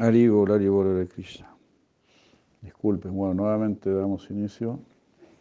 Haribol, 0.00 0.50
Haribol, 0.50 0.96
Hare 0.96 1.06
Krishna. 1.06 1.54
Disculpen, 2.62 3.14
bueno, 3.14 3.34
nuevamente 3.34 3.92
damos 3.92 4.30
inicio. 4.30 4.80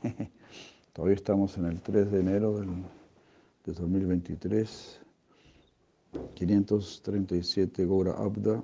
Todavía 0.93 1.15
estamos 1.15 1.57
en 1.57 1.65
el 1.67 1.81
3 1.81 2.11
de 2.11 2.19
enero 2.19 2.59
del, 2.59 2.83
de 3.63 3.71
2023. 3.71 4.99
537 6.33 7.85
Gora 7.85 8.11
Abda. 8.11 8.61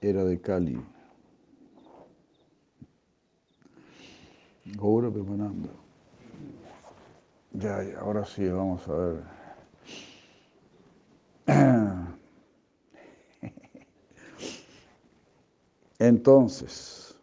Era 0.00 0.24
de 0.24 0.40
Cali. 0.40 0.80
Gaura 4.64 5.10
Pemananda. 5.10 5.68
Ya, 7.52 7.82
ya, 7.82 7.98
ahora 8.00 8.24
sí, 8.24 8.48
vamos 8.48 8.88
a 8.88 8.92
ver. 8.94 9.37
Entonces, 15.98 17.18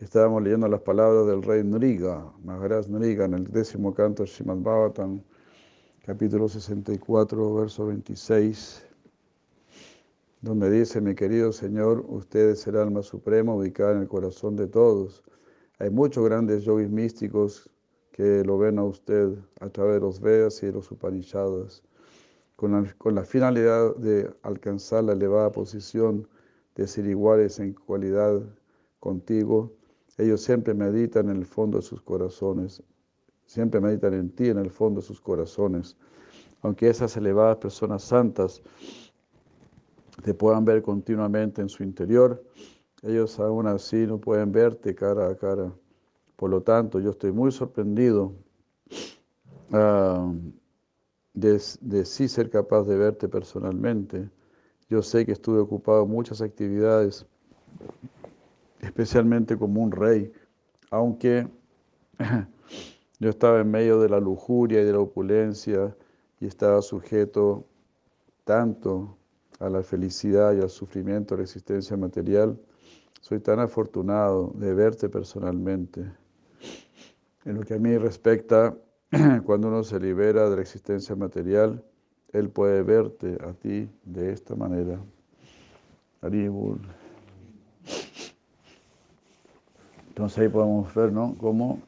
estábamos 0.00 0.42
leyendo 0.42 0.66
las 0.66 0.80
palabras 0.80 1.28
del 1.28 1.42
rey 1.44 1.62
Nriga, 1.62 2.32
Maharaj 2.42 2.88
Nriga, 2.88 3.24
en 3.26 3.34
el 3.34 3.44
décimo 3.52 3.94
canto 3.94 4.24
de 4.24 4.28
Srimad 4.28 4.56
Bhavatan, 4.56 5.22
capítulo 6.04 6.48
64, 6.48 7.54
verso 7.54 7.86
26, 7.86 8.84
donde 10.40 10.68
dice, 10.68 11.00
mi 11.00 11.14
querido 11.14 11.52
Señor, 11.52 12.04
usted 12.08 12.50
es 12.50 12.66
el 12.66 12.76
alma 12.76 13.02
suprema 13.02 13.54
ubicada 13.54 13.92
en 13.92 14.00
el 14.00 14.08
corazón 14.08 14.56
de 14.56 14.66
todos. 14.66 15.22
Hay 15.78 15.90
muchos 15.90 16.24
grandes 16.24 16.64
yogis 16.64 16.90
místicos 16.90 17.70
que 18.10 18.42
lo 18.44 18.58
ven 18.58 18.80
a 18.80 18.84
usted 18.84 19.38
a 19.60 19.68
través 19.68 19.94
de 19.94 20.00
los 20.00 20.20
Vedas 20.20 20.60
y 20.64 20.66
de 20.66 20.72
los 20.72 20.90
Upanishads, 20.90 21.84
con 22.56 23.14
la, 23.14 23.24
finalidad 23.24 23.96
de 23.96 24.32
alcanzar 24.42 25.04
la 25.04 25.12
elevada 25.12 25.50
posición 25.50 26.28
de 26.76 26.86
ser 26.86 27.06
iguales 27.06 27.58
en 27.58 27.72
cualidad 27.72 28.40
contigo. 29.00 29.72
Ellos 30.18 30.42
siempre 30.42 30.74
meditan 30.74 31.28
en 31.28 31.38
el 31.38 31.46
fondo 31.46 31.78
de 31.78 31.82
sus 31.82 32.00
corazones, 32.00 32.82
siempre 33.46 33.80
meditan 33.80 34.14
en 34.14 34.30
ti 34.30 34.48
en 34.48 34.58
el 34.58 34.70
fondo 34.70 35.00
de 35.00 35.06
sus 35.06 35.20
corazones. 35.20 35.96
Aunque 36.62 36.88
esas 36.88 37.16
elevadas 37.16 37.56
personas 37.56 38.04
santas 38.04 38.62
te 40.22 40.32
puedan 40.32 40.64
ver 40.64 40.82
continuamente 40.82 41.60
en 41.60 41.68
su 41.68 41.82
interior, 41.82 42.44
ellos 43.02 43.40
aún 43.40 43.66
así 43.66 44.06
no 44.06 44.18
pueden 44.18 44.52
verte 44.52 44.94
cara 44.94 45.28
a 45.28 45.36
cara. 45.36 45.72
Por 46.36 46.50
lo 46.50 46.62
tanto, 46.62 47.00
yo 47.00 47.10
estoy 47.10 47.32
muy 47.32 47.50
sorprendido 47.50 48.32
uh, 49.72 50.32
de, 51.34 51.60
de 51.80 52.04
sí 52.04 52.28
ser 52.28 52.50
capaz 52.50 52.84
de 52.84 52.96
verte 52.96 53.28
personalmente. 53.28 54.30
Yo 54.88 55.02
sé 55.02 55.24
que 55.24 55.32
estuve 55.32 55.58
ocupado 55.58 56.04
en 56.04 56.10
muchas 56.10 56.42
actividades, 56.42 57.26
especialmente 58.80 59.56
como 59.56 59.82
un 59.82 59.92
rey, 59.92 60.32
aunque 60.90 61.48
yo 63.18 63.30
estaba 63.30 63.60
en 63.60 63.70
medio 63.70 64.00
de 64.00 64.08
la 64.08 64.20
lujuria 64.20 64.82
y 64.82 64.84
de 64.84 64.92
la 64.92 65.00
opulencia 65.00 65.96
y 66.40 66.46
estaba 66.46 66.82
sujeto 66.82 67.64
tanto 68.44 69.16
a 69.60 69.70
la 69.70 69.82
felicidad 69.82 70.54
y 70.54 70.60
al 70.60 70.70
sufrimiento, 70.70 71.34
a 71.34 71.38
la 71.38 71.44
existencia 71.44 71.96
material, 71.96 72.58
soy 73.20 73.38
tan 73.38 73.60
afortunado 73.60 74.52
de 74.56 74.74
verte 74.74 75.08
personalmente. 75.08 76.04
En 77.44 77.54
lo 77.54 77.62
que 77.62 77.74
a 77.74 77.78
mí 77.78 77.96
respecta, 77.96 78.76
cuando 79.44 79.68
uno 79.68 79.84
se 79.84 80.00
libera 80.00 80.48
de 80.48 80.56
la 80.56 80.62
existencia 80.62 81.14
material, 81.14 81.84
Él 82.32 82.48
puede 82.48 82.82
verte 82.82 83.36
a 83.46 83.52
ti 83.52 83.90
de 84.04 84.32
esta 84.32 84.54
manera. 84.54 84.98
Aribul. 86.22 86.80
Entonces 90.08 90.38
ahí 90.38 90.48
podemos 90.48 90.94
ver, 90.94 91.12
¿no? 91.12 91.36
Cómo 91.36 91.80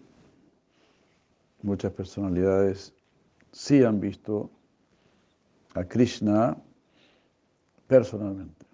muchas 1.63 1.93
personalidades 1.93 2.93
sí 3.53 3.83
han 3.83 4.01
visto 4.01 4.51
a 5.75 5.85
Krishna 5.85 6.57
personalmente. 7.87 8.67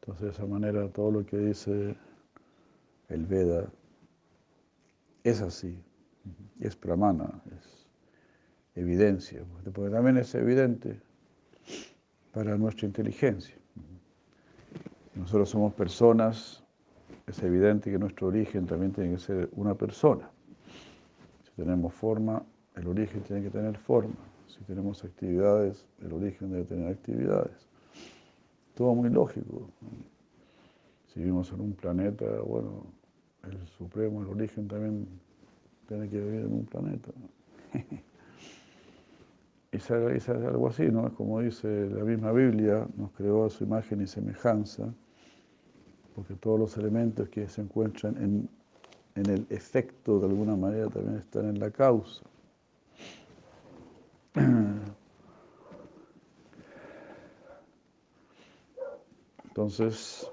Entonces, 0.00 0.24
de 0.24 0.30
esa 0.30 0.46
manera, 0.46 0.88
todo 0.88 1.10
lo 1.10 1.26
que 1.26 1.36
dice 1.36 1.96
el 3.08 3.26
Veda 3.26 3.70
es 5.22 5.40
así, 5.40 5.78
es 6.60 6.76
pramana, 6.76 7.42
es 7.56 7.86
evidencia, 8.74 9.44
porque 9.52 9.90
también 9.90 10.16
es 10.16 10.34
evidente 10.34 11.00
para 12.32 12.56
nuestra 12.56 12.86
inteligencia. 12.86 13.56
Nosotros 15.14 15.50
somos 15.50 15.74
personas, 15.74 16.64
es 17.26 17.42
evidente 17.42 17.90
que 17.90 17.98
nuestro 17.98 18.28
origen 18.28 18.66
también 18.66 18.92
tiene 18.92 19.12
que 19.14 19.18
ser 19.18 19.50
una 19.52 19.74
persona. 19.74 20.30
Si 21.44 21.50
tenemos 21.56 21.92
forma, 21.92 22.42
el 22.76 22.86
origen 22.86 23.22
tiene 23.22 23.42
que 23.42 23.50
tener 23.50 23.76
forma. 23.76 24.14
Si 24.46 24.62
tenemos 24.64 25.04
actividades, 25.04 25.86
el 26.00 26.12
origen 26.12 26.50
debe 26.50 26.64
tener 26.64 26.90
actividades 26.90 27.68
todo 28.74 28.94
muy 28.94 29.10
lógico. 29.10 29.70
Si 31.06 31.20
vivimos 31.20 31.52
en 31.52 31.60
un 31.60 31.72
planeta, 31.74 32.24
bueno, 32.40 32.86
el 33.44 33.66
supremo, 33.68 34.22
el 34.22 34.28
origen 34.28 34.68
también 34.68 35.06
tiene 35.92 36.08
que 36.08 36.18
vivir 36.18 36.40
en 36.46 36.52
un 36.54 36.64
planeta. 36.64 37.10
es, 39.72 39.90
es 39.90 40.28
algo 40.28 40.68
así, 40.68 40.84
¿no? 40.90 41.06
Es 41.06 41.12
como 41.12 41.40
dice 41.40 41.90
la 41.90 42.02
misma 42.04 42.32
Biblia, 42.32 42.86
nos 42.96 43.10
creó 43.12 43.44
a 43.44 43.50
su 43.50 43.64
imagen 43.64 44.00
y 44.00 44.06
semejanza, 44.06 44.90
porque 46.14 46.34
todos 46.34 46.58
los 46.58 46.78
elementos 46.78 47.28
que 47.28 47.46
se 47.46 47.60
encuentran 47.60 48.16
en, 48.16 48.48
en 49.16 49.30
el 49.30 49.46
efecto 49.50 50.18
de 50.18 50.28
alguna 50.28 50.56
manera 50.56 50.88
también 50.88 51.18
están 51.18 51.50
en 51.50 51.60
la 51.60 51.70
causa. 51.70 52.22
Entonces, 59.44 60.26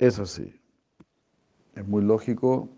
es 0.00 0.18
así. 0.18 0.52
Es 1.76 1.86
muy 1.86 2.02
lógico, 2.02 2.70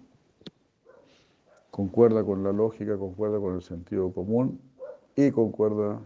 concuerda 1.70 2.24
con 2.24 2.42
la 2.42 2.52
lógica, 2.52 2.98
concuerda 2.98 3.38
con 3.38 3.54
el 3.54 3.62
sentido 3.62 4.12
común 4.12 4.60
y 5.14 5.30
concuerda 5.30 6.00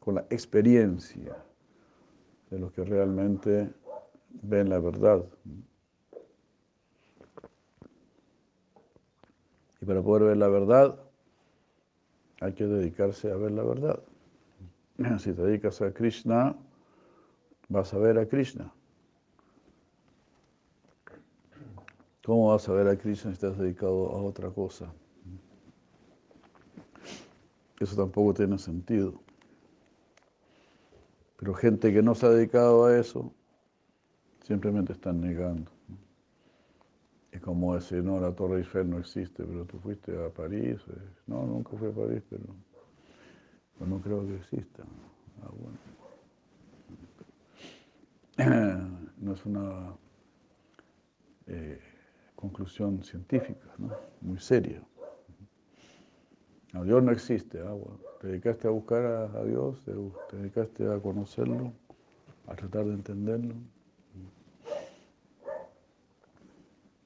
con 0.00 0.16
la 0.16 0.22
experiencia 0.30 1.36
de 2.50 2.58
los 2.58 2.72
que 2.72 2.84
realmente 2.84 3.72
ven 4.42 4.68
la 4.68 4.80
verdad. 4.80 5.24
Y 9.80 9.84
para 9.84 10.02
poder 10.02 10.24
ver 10.24 10.36
la 10.36 10.48
verdad, 10.48 10.98
hay 12.40 12.52
que 12.54 12.66
dedicarse 12.66 13.30
a 13.30 13.36
ver 13.36 13.52
la 13.52 13.62
verdad. 13.62 14.02
Si 15.20 15.32
te 15.32 15.40
dedicas 15.40 15.80
a 15.82 15.92
Krishna, 15.92 16.56
vas 17.68 17.94
a 17.94 17.98
ver 17.98 18.18
a 18.18 18.26
Krishna. 18.26 18.73
¿Cómo 22.24 22.48
vas 22.48 22.66
a 22.70 22.72
ver 22.72 22.88
a 22.88 22.96
Krishna 22.96 23.30
si 23.30 23.34
estás 23.34 23.58
dedicado 23.58 24.10
a 24.10 24.22
otra 24.22 24.48
cosa? 24.48 24.90
Eso 27.78 27.96
tampoco 27.96 28.32
tiene 28.32 28.58
sentido. 28.58 29.20
Pero 31.36 31.52
gente 31.52 31.92
que 31.92 32.02
no 32.02 32.14
se 32.14 32.24
ha 32.24 32.30
dedicado 32.30 32.86
a 32.86 32.96
eso, 32.96 33.30
simplemente 34.42 34.94
están 34.94 35.20
negando. 35.20 35.70
Es 37.30 37.42
como 37.42 37.74
decir, 37.74 38.02
no, 38.02 38.18
la 38.18 38.32
Torre 38.32 38.58
Eiffel 38.58 38.88
no 38.88 38.98
existe, 38.98 39.44
pero 39.44 39.66
tú 39.66 39.78
fuiste 39.80 40.16
a 40.24 40.30
París. 40.30 40.80
No, 41.26 41.44
nunca 41.44 41.76
fui 41.76 41.88
a 41.88 41.92
París, 41.92 42.22
pero 42.30 42.44
no 43.86 44.00
creo 44.00 44.26
que 44.26 44.36
exista. 44.36 44.82
Ah, 48.38 48.88
no 49.18 49.32
es 49.34 49.44
una 49.44 49.94
eh, 51.46 51.93
conclusión 52.44 53.02
científica, 53.02 53.68
¿no? 53.78 53.90
muy 54.20 54.38
seria. 54.38 54.82
Dios 56.84 57.02
no 57.02 57.12
existe. 57.12 57.60
Ah, 57.60 57.74
te 58.20 58.28
dedicaste 58.28 58.68
a 58.68 58.70
buscar 58.70 59.04
a, 59.04 59.44
Dios, 59.44 59.82
te, 59.84 60.36
dedicaste 60.36 60.92
a 60.92 60.98
conocerlo, 60.98 61.72
a 62.46 62.54
tratar 62.54 62.84
de 62.84 62.94
entenderlo. 62.94 63.54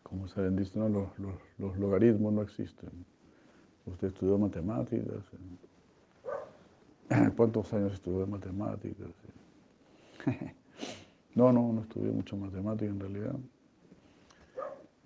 Como 0.02 0.26
se 0.26 0.50
dice, 0.50 0.79
¿no? 0.79 0.88
los, 0.88 1.08
los 1.58 1.79
logaritmos 1.79 2.32
no 2.32 2.43
existen. 2.43 2.90
Usted 3.85 4.08
estudió 4.08 4.38
matemáticas. 4.38 5.23
¿Cuántos 7.37 7.73
años 7.75 7.93
estudié 7.93 8.26
matemáticas? 8.26 9.11
No, 11.35 11.52
no, 11.52 11.73
no 11.73 11.82
estudié 11.82 12.11
mucho 12.11 12.37
matemáticas 12.37 12.93
en 12.93 12.99
realidad. 12.99 13.37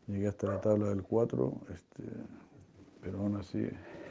Llegué 0.07 0.29
hasta 0.29 0.49
la 0.49 0.61
tabla 0.61 0.89
del 0.89 1.03
4, 1.03 1.61
este, 1.73 2.03
pero 3.01 3.19
aún 3.19 3.37
así 3.37 3.69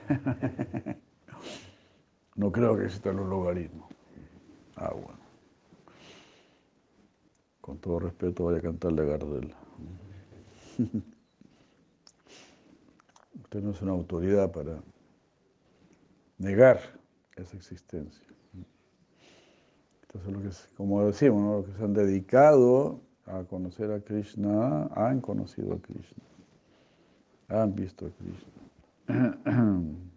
No 2.36 2.52
creo 2.52 2.78
que 2.78 2.86
existan 2.86 3.18
los 3.18 3.28
logaritmos. 3.28 3.90
Ah, 4.76 4.94
bueno. 4.94 5.20
Con 7.60 7.78
todo 7.80 8.00
respeto 8.00 8.44
voy 8.44 8.58
a 8.58 8.62
cantarle 8.62 9.02
a 9.04 9.06
Gardel. 9.06 9.54
Usted 13.44 13.62
no 13.62 13.72
es 13.72 13.82
una 13.82 13.92
autoridad 13.92 14.52
para 14.52 14.82
negar 16.38 16.80
esa 17.36 17.58
existencia. 17.58 18.26
Entonces, 20.04 20.32
lo 20.34 20.42
que, 20.42 20.50
como 20.76 21.06
decimos, 21.06 21.42
¿no? 21.42 21.58
los 21.58 21.66
que 21.66 21.74
se 21.74 21.84
han 21.84 21.94
dedicado 21.94 23.02
a 23.26 23.44
conocer 23.44 23.92
a 23.92 24.00
Krishna 24.00 24.90
han 24.96 25.22
conocido 25.22 25.74
a 25.74 25.80
Krishna, 25.80 26.24
han 27.48 27.76
visto 27.76 28.06
a 28.06 28.12
Krishna. 28.12 28.62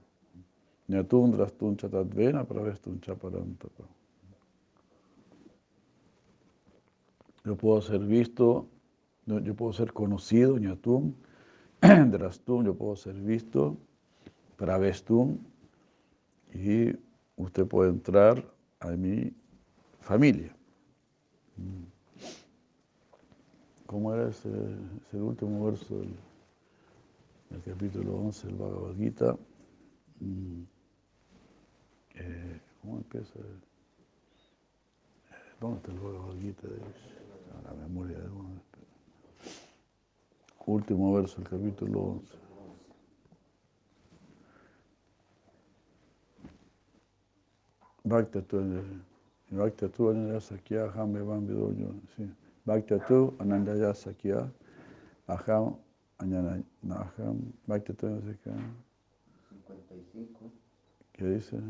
Nyatundras 0.88 1.52
pravestuncha 1.52 3.14
parantapa. 3.14 3.84
Yo 7.44 7.56
puedo 7.56 7.80
ser 7.82 8.00
visto, 8.00 8.68
yo 9.26 9.54
puedo 9.54 9.72
ser 9.72 9.92
conocido, 9.92 10.58
ñatum, 10.58 11.14
drastum, 11.80 12.64
yo 12.64 12.74
puedo 12.74 12.96
ser 12.96 13.14
visto, 13.14 13.76
pravestum, 14.56 15.38
y 16.54 16.96
usted 17.36 17.66
puede 17.66 17.90
entrar 17.90 18.44
a 18.80 18.88
mi 18.90 19.32
familia. 20.00 20.54
¿Cómo 23.94 24.12
era 24.12 24.28
ese, 24.28 24.48
último 25.12 25.66
verso 25.66 25.96
del, 25.96 26.16
del, 27.48 27.62
capítulo 27.62 28.16
11 28.16 28.48
del 28.48 28.56
Bhagavad 28.56 28.96
Gita? 28.96 29.36
Eh, 32.16 32.60
¿Cómo 32.82 32.96
empieza? 32.96 33.38
¿Dónde 35.60 35.76
está 35.76 35.92
el 35.92 36.00
Bhagavad 36.00 36.40
Gita? 36.40 36.66
la 37.62 37.72
memoria 37.86 38.18
de 38.18 38.28
uno. 38.30 38.60
Último 40.66 41.14
verso 41.14 41.36
del 41.36 41.48
capítulo 41.50 42.00
11. 42.00 42.34
Bhakta 48.02 48.42
Bhakta 49.52 49.88
tu 49.88 50.10
anandaya 50.10 50.40
sakya 50.40 50.86
aham 50.86 51.16
evam 51.16 51.46
vidoyo. 51.46 51.94
Sí. 52.16 52.28
Bhakta 52.64 52.98
tu 53.06 53.34
anandaya 53.38 53.94
sakya 53.94 54.50
aham 55.28 55.76
aham 56.20 57.52
Bhakta 57.66 57.92
tu 57.94 58.08
no 58.08 58.20
sé 58.22 58.38
qué. 58.42 58.50
55. 59.50 60.50
¿Qué 61.12 61.24
dice? 61.26 61.60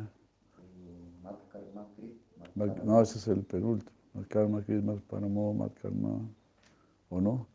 No, 2.85 3.00
ese 3.00 3.19
es 3.19 3.29
el 3.29 3.43
penúltimo. 3.43 3.91
Mat 4.14 4.29
karma 4.29 4.62
krisma 4.62 4.94
paramo. 5.08 5.56
¿O 7.11 7.20
no? 7.20 7.46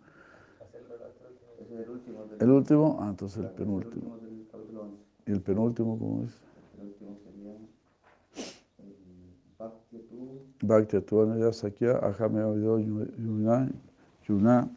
El 2.40 2.50
último. 2.50 2.98
Ah, 3.00 3.10
entonces 3.10 3.44
el 3.44 3.52
penúltimo. 3.52 4.14
último 4.14 4.18
del 4.18 4.48
capítulo 4.52 4.82
11. 4.84 5.04
¿Y 5.28 5.32
el 5.32 5.42
penúltimo 5.42 5.98
cómo 5.98 6.24
es? 6.24 6.42
El 6.78 6.88
último 6.88 7.16
sería 7.18 7.29
el 7.29 7.29
Bhakti 9.92 10.06
tu 10.10 10.68
Bhakti 10.68 11.02
tu 11.02 11.22
anandaya 11.22 11.52
sakya 11.54 12.00
aham 12.02 12.38
evam 12.38 12.54
vidoyo 12.56 12.80
yuna 13.18 13.70
yuna 14.30 14.70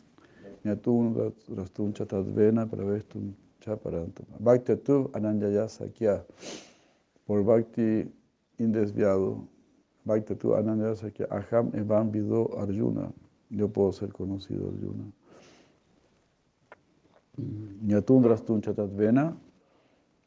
Nyatun 0.64 1.32
rastun 1.56 1.92
chatadvena 1.92 2.66
pravestum 2.66 3.34
chaparantama. 3.60 4.38
Bhakti 4.40 4.76
tu 4.76 5.10
anandaya 5.12 5.68
sakya. 5.68 6.24
Por 7.26 7.42
Bhakti 7.42 8.06
indesviado. 8.58 9.44
Bhakti 10.06 10.34
tu 10.36 10.54
anandaya 10.54 10.94
sakya. 10.94 11.26
Aham 11.30 11.72
evam 11.74 12.10
vido 12.10 12.48
Arjuna. 12.56 13.12
Yo 13.50 13.68
puedo 13.68 13.92
ser 13.92 14.12
conocido 14.12 14.68
Arjuna. 14.68 15.04
Nyatun 17.82 18.24
rastun 18.24 18.62
chatadvena. 18.62 19.36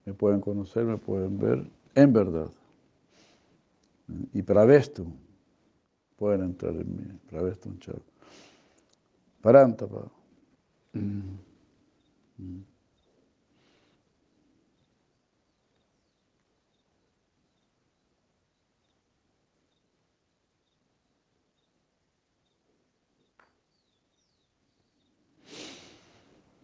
Me 0.06 0.14
pueden 0.14 0.42
conocer, 0.42 0.86
me 0.86 0.98
pueden 0.98 1.40
ver 1.40 1.66
en 1.96 2.14
verdad. 2.14 2.52
Y 4.34 4.42
pravestum. 4.44 5.14
Pueden 6.16 6.44
entrar 6.44 6.76
en 6.76 6.96
mí. 6.96 7.20
Pravestum 7.28 7.78
chat. 7.80 8.02
Parantapa. 9.42 10.12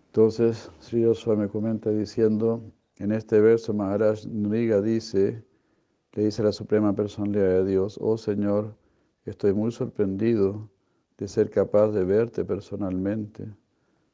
Entonces, 0.07 0.69
Sri 0.79 1.05
me 1.37 1.47
comenta 1.47 1.89
diciendo, 1.89 2.61
en 2.97 3.11
este 3.11 3.39
verso 3.39 3.73
Maharaj 3.73 4.25
Nriga 4.25 4.81
dice, 4.81 5.45
le 6.13 6.25
dice 6.25 6.43
la 6.43 6.51
Suprema 6.51 6.93
Personalidad 6.93 7.63
de 7.63 7.65
Dios, 7.65 7.97
oh 8.01 8.17
Señor, 8.17 8.75
estoy 9.25 9.53
muy 9.53 9.71
sorprendido 9.71 10.69
de 11.17 11.27
ser 11.27 11.49
capaz 11.49 11.89
de 11.91 12.03
verte 12.03 12.43
personalmente. 12.43 13.47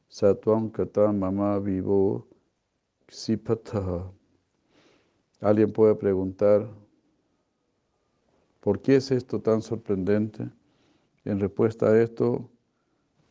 Satvam 0.07 0.69
katam 0.69 1.19
mama 1.19 1.59
vivo 1.59 2.27
ksipataha. 3.07 4.11
Alguien 5.41 5.71
puede 5.71 5.95
preguntar, 5.95 6.69
¿por 8.59 8.79
qué 8.79 8.97
es 8.97 9.11
esto 9.11 9.41
tan 9.41 9.61
sorprendente? 9.61 10.49
En 11.25 11.39
respuesta 11.39 11.87
a 11.87 12.01
esto, 12.01 12.49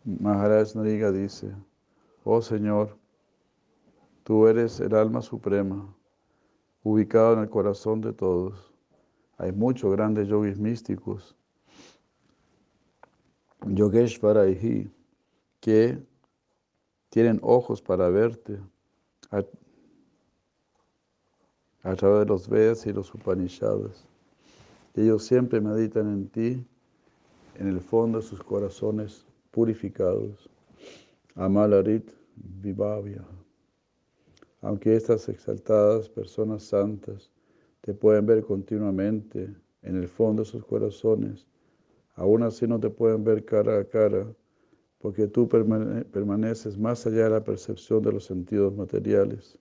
Maharaj 0.04 0.74
Nariga 0.74 1.12
dice, 1.12 1.52
oh 2.24 2.42
Señor, 2.42 2.96
tú 4.24 4.48
eres 4.48 4.80
el 4.80 4.94
alma 4.94 5.22
suprema, 5.22 5.94
ubicado 6.86 7.32
en 7.32 7.40
el 7.40 7.50
corazón 7.50 8.00
de 8.00 8.12
todos. 8.12 8.72
Hay 9.38 9.50
muchos 9.50 9.90
grandes 9.90 10.28
yogis 10.28 10.56
místicos, 10.56 11.34
Yogeshvarahi, 13.66 14.88
que 15.58 15.98
tienen 17.10 17.40
ojos 17.42 17.82
para 17.82 18.08
verte 18.08 18.60
a, 19.32 19.42
través 21.96 22.20
de 22.20 22.26
los 22.26 22.48
Vedas 22.48 22.86
y 22.86 22.92
los 22.92 23.12
Upanishads. 23.12 24.06
Ellos 24.94 25.24
siempre 25.24 25.60
meditan 25.60 26.06
en 26.06 26.28
ti, 26.28 26.64
en 27.56 27.66
el 27.66 27.80
fondo 27.80 28.20
de 28.20 28.24
sus 28.24 28.40
corazones 28.44 29.26
purificados. 29.50 30.48
Amalarit 31.34 32.12
Vivavya. 32.36 33.24
Aunque 34.60 34.96
estas 34.96 35.28
exaltadas 35.28 36.08
personas 36.08 36.62
santas 36.62 37.30
te 37.82 37.94
pueden 37.94 38.26
ver 38.26 38.42
continuamente 38.42 39.54
en 39.82 39.96
el 39.96 40.08
fondo 40.08 40.42
de 40.42 40.48
sus 40.48 40.64
corazones, 40.64 41.46
aún 42.14 42.42
así 42.42 42.66
no 42.66 42.80
te 42.80 42.90
pueden 42.90 43.22
ver 43.22 43.44
cara 43.44 43.78
a 43.78 43.84
cara, 43.84 44.26
porque 44.98 45.28
tú 45.28 45.48
permane 45.48 46.04
permaneces 46.04 46.78
más 46.78 47.06
allá 47.06 47.24
de 47.24 47.30
la 47.30 47.44
percepción 47.44 48.02
de 48.02 48.12
los 48.12 48.24
sentidos 48.24 48.74
materiales. 48.74 49.58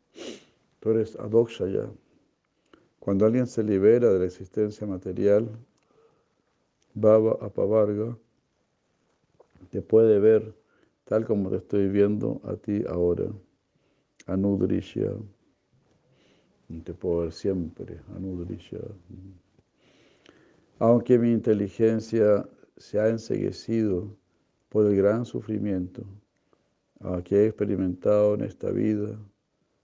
Tú 0.79 0.91
eres 0.91 1.15
adokshaya. 1.17 1.89
Cuando 2.99 3.25
alguien 3.25 3.45
se 3.45 3.63
libera 3.63 4.11
de 4.11 4.19
la 4.19 4.25
existencia 4.25 4.87
material, 4.87 5.49
Baba 6.95 7.37
Apavarga, 7.41 8.17
te 9.69 9.81
puede 9.81 10.19
ver 10.19 10.55
tal 11.03 11.25
como 11.25 11.49
te 11.49 11.57
estoy 11.57 11.89
viendo 11.89 12.41
a 12.45 12.55
ti 12.55 12.83
ahora. 12.87 13.25
Anudrisha. 14.25 15.11
Te 16.83 16.93
puedo 16.93 17.21
ver 17.21 17.31
siempre, 17.31 17.99
Anudrisha. 18.15 18.79
Aunque 20.79 21.17
mi 21.17 21.31
inteligencia 21.31 22.47
se 22.77 22.99
ha 22.99 23.07
enseguecido 23.07 24.15
por 24.69 24.87
el 24.87 24.95
gran 24.95 25.25
sufrimiento 25.25 26.03
que 27.23 27.35
he 27.37 27.47
experimentado 27.47 28.33
en 28.33 28.41
esta 28.41 28.71
vida 28.71 29.17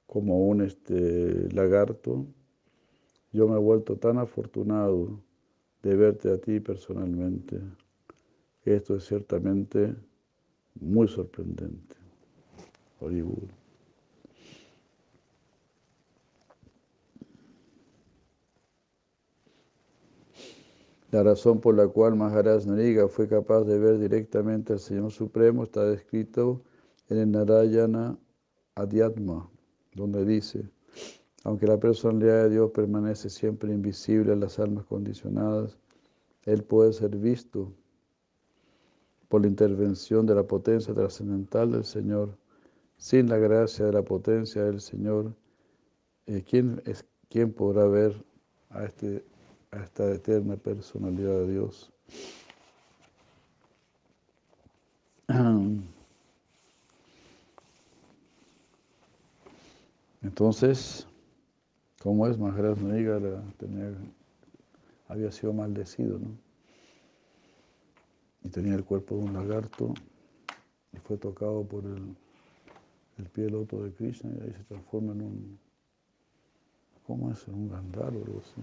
como 0.07 0.47
un 0.47 0.61
este, 0.61 1.53
lagarto, 1.53 2.25
yo 3.31 3.47
me 3.47 3.55
he 3.55 3.59
vuelto 3.59 3.95
tan 3.95 4.17
afortunado 4.17 5.21
de 5.83 5.95
verte 5.95 6.31
a 6.31 6.37
ti 6.37 6.59
personalmente. 6.59 7.61
Esto 8.65 8.95
es 8.95 9.05
ciertamente 9.05 9.95
muy 10.79 11.07
sorprendente. 11.07 11.95
Hollywood. 12.99 13.60
La 21.11 21.23
razón 21.23 21.59
por 21.59 21.75
la 21.75 21.89
cual 21.89 22.15
Maharaj 22.15 22.65
Nariga 22.65 23.09
fue 23.09 23.27
capaz 23.27 23.65
de 23.65 23.77
ver 23.77 23.99
directamente 23.99 24.71
al 24.71 24.79
Señor 24.79 25.11
Supremo 25.11 25.63
está 25.63 25.83
descrito 25.83 26.63
en 27.09 27.17
el 27.17 27.31
Narayana 27.31 28.17
Adhyatma, 28.75 29.49
donde 29.93 30.23
dice, 30.23 30.69
Aunque 31.43 31.67
la 31.67 31.77
personalidad 31.77 32.43
de 32.43 32.51
Dios 32.51 32.71
permanece 32.71 33.29
siempre 33.29 33.73
invisible 33.73 34.31
a 34.31 34.37
las 34.37 34.57
almas 34.57 34.85
condicionadas, 34.85 35.77
Él 36.45 36.63
puede 36.63 36.93
ser 36.93 37.17
visto 37.17 37.73
por 39.27 39.41
la 39.41 39.47
intervención 39.47 40.25
de 40.25 40.35
la 40.35 40.43
potencia 40.43 40.93
trascendental 40.93 41.73
del 41.73 41.83
Señor. 41.83 42.37
Sin 42.95 43.27
la 43.27 43.37
gracia 43.37 43.85
de 43.85 43.91
la 43.91 44.03
potencia 44.03 44.63
del 44.63 44.79
Señor, 44.79 45.35
eh, 46.27 46.41
¿quién, 46.49 46.81
es, 46.85 47.05
¿quién 47.27 47.51
podrá 47.51 47.85
ver 47.87 48.23
a, 48.69 48.85
este, 48.85 49.25
a 49.71 49.77
esta 49.83 50.11
eterna 50.11 50.57
personalidad 50.57 51.39
de 51.39 51.51
Dios? 51.51 51.91
Entonces, 60.21 61.07
¿cómo 62.01 62.27
es? 62.27 62.37
Maharaj 62.37 62.77
Nariga 62.79 63.19
tenía, 63.57 63.93
había 65.07 65.31
sido 65.31 65.53
maldecido, 65.53 66.19
¿no? 66.19 66.37
Y 68.43 68.49
tenía 68.49 68.75
el 68.75 68.83
cuerpo 68.83 69.15
de 69.15 69.23
un 69.23 69.33
lagarto 69.33 69.93
y 70.93 70.97
fue 70.97 71.17
tocado 71.17 71.63
por 71.63 71.85
el, 71.85 72.15
el 73.17 73.29
pie 73.29 73.45
del 73.45 73.53
loto 73.53 73.83
de 73.83 73.93
Krishna 73.93 74.31
y 74.31 74.41
ahí 74.41 74.53
se 74.53 74.63
transforma 74.63 75.13
en 75.13 75.21
un, 75.21 75.59
¿cómo 77.05 77.31
es? 77.31 77.47
En 77.47 77.53
un 77.53 77.69
gandar 77.69 78.13
o 78.13 78.25
algo 78.25 78.41
así. 78.41 78.61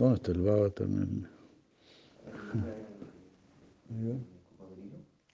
¿Dónde 0.00 0.16
está 0.16 0.32
el 0.32 0.40
Bhagavatam? 0.40 1.26
El... 3.90 4.24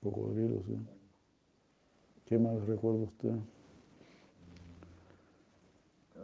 Cocodrilo, 0.03 0.61
sí. 0.67 0.77
¿Qué 2.25 2.37
más 2.37 2.61
recuerda 2.67 3.05
usted? 3.05 3.31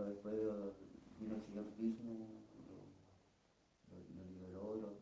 Después 0.09 0.35
vino 1.21 1.37
el 1.37 1.43
señor 1.43 1.67
Vishnu, 1.79 2.15
lo, 3.91 3.97
lo 4.17 4.25
liberó, 4.33 4.75
lo, 4.75 4.89
lo, 4.89 4.97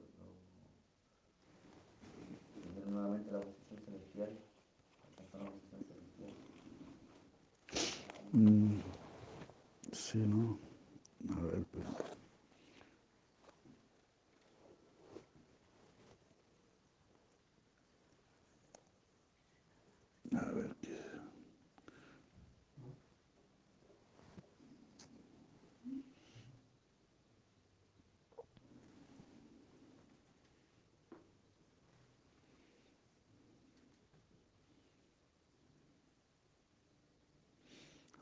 lo 2.84 2.90
nuevamente 2.90 3.32
la 3.32 3.40
posición 3.40 3.80
celestial, 3.86 4.32
alcanzó 5.08 5.38
la 5.38 5.50
posición 5.50 5.80
celestial. 5.88 6.32
Mm, 8.32 8.80
sí, 9.92 10.18
¿no? 10.18 10.58
A 11.34 11.40
ver, 11.40 11.64
pues. 11.72 11.86
A 20.32 20.44
ver 20.52 20.70
qué. 20.80 20.96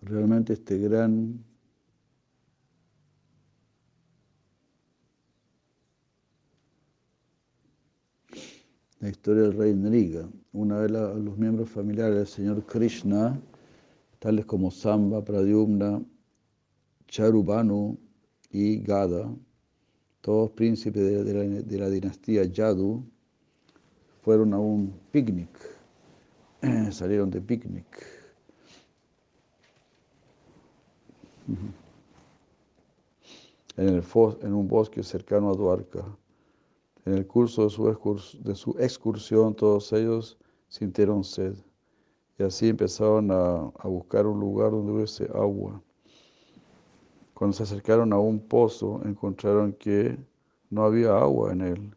Realmente 0.09 0.55
este 0.55 0.79
gran 0.79 1.45
la 9.01 9.11
historia 9.11 9.43
del 9.43 9.53
rey 9.53 9.75
Nriga. 9.75 10.27
Una 10.53 10.79
vez 10.79 10.91
los 10.91 11.37
miembros 11.37 11.69
familiares 11.69 12.17
del 12.17 12.27
señor 12.27 12.65
Krishna, 12.65 13.39
tales 14.19 14.47
como 14.47 14.71
Samba, 14.71 15.23
Pradyumna, 15.23 16.03
Charubanu 17.07 17.99
y 18.51 18.79
Gada, 18.79 19.31
todos 20.23 20.51
príncipes 20.53 21.25
de 21.25 21.35
la, 21.35 21.45
de 21.63 21.79
la 21.79 21.91
dinastía 21.91 22.45
Yadu, 22.45 23.05
fueron 24.23 24.55
a 24.55 24.59
un 24.59 24.99
picnic, 25.13 25.51
salieron 26.93 27.31
de 27.31 27.43
picnic. 27.43 28.18
En, 33.77 33.89
el 33.89 34.03
un 34.55 34.69
bosque 34.69 35.03
cercano 35.03 35.51
a 35.51 35.55
Dwarka. 35.55 36.05
En 37.05 37.15
el 37.15 37.27
curso 37.27 37.65
de 37.65 37.71
su, 37.71 37.85
excurs- 37.85 38.39
de 38.41 38.55
su 38.55 38.77
excursión, 38.79 39.55
todos 39.55 39.93
ellos 39.93 40.37
sintieron 40.69 41.25
sed. 41.25 41.55
Y 42.39 42.43
así 42.43 42.69
empezaron 42.69 43.31
a, 43.31 43.73
a 43.79 43.89
buscar 43.89 44.27
un 44.27 44.39
lugar 44.39 44.71
donde 44.73 44.93
hubiese 44.93 45.25
agua. 45.35 45.83
Cuando 47.35 47.57
se 47.57 47.63
acercaron 47.63 48.13
a 48.13 48.19
un 48.19 48.41
pozo, 48.41 49.01
encontraron 49.05 49.73
que 49.73 50.19
no 50.71 50.85
había 50.85 51.17
agua 51.17 51.53
en 51.53 51.61
él. 51.63 51.97